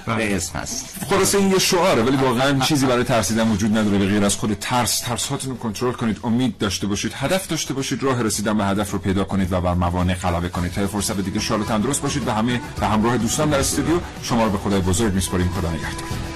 به 0.06 0.36
اسم 0.36 0.58
هست 0.58 0.96
خلاصه 1.10 1.38
این 1.38 1.50
یه 1.50 1.58
شعاره 1.58 2.02
ولی 2.02 2.16
واقعا 2.16 2.60
چیزی 2.60 2.86
برای 2.86 3.04
ترسیدن 3.04 3.50
وجود 3.50 3.78
نداره 3.78 3.98
به 3.98 4.06
غیر 4.06 4.24
از 4.24 4.36
خود 4.36 4.54
ترس. 4.54 5.00
ترس 5.00 5.26
هاتون 5.26 5.50
رو 5.50 5.56
کنترل 5.56 5.92
کنید 5.92 6.20
امید 6.24 6.58
داشته 6.58 6.86
باشید 6.86 7.12
هدف 7.14 7.46
داشته 7.46 7.74
باشید 7.74 8.02
راه 8.02 8.22
رسیدن 8.22 8.58
به 8.58 8.64
هدف 8.64 8.90
رو 8.90 8.98
پیدا 8.98 9.24
کنید 9.24 9.52
و 9.52 9.60
بر 9.60 9.74
موانع 9.74 10.14
غلبه 10.14 10.48
کنید. 10.48 10.72
تا 10.72 10.86
فرصت 10.86 11.20
دیگه 11.20 11.40
شاد 11.40 11.60
و 11.60 11.64
تندرست 11.64 12.02
باشید 12.02 12.28
و 12.28 12.30
همه 12.30 12.60
به 12.80 12.86
همراه 12.86 13.18
دوستان 13.18 13.50
در 13.50 13.58
استودیو. 13.58 14.00
شما 14.22 14.44
رو 14.44 14.50
به 14.50 14.58
خدای 14.58 14.80
بزرگ 14.80 15.14
میسپاریم. 15.14 15.48
خدا 15.48 15.70
نگهدار. 15.70 16.35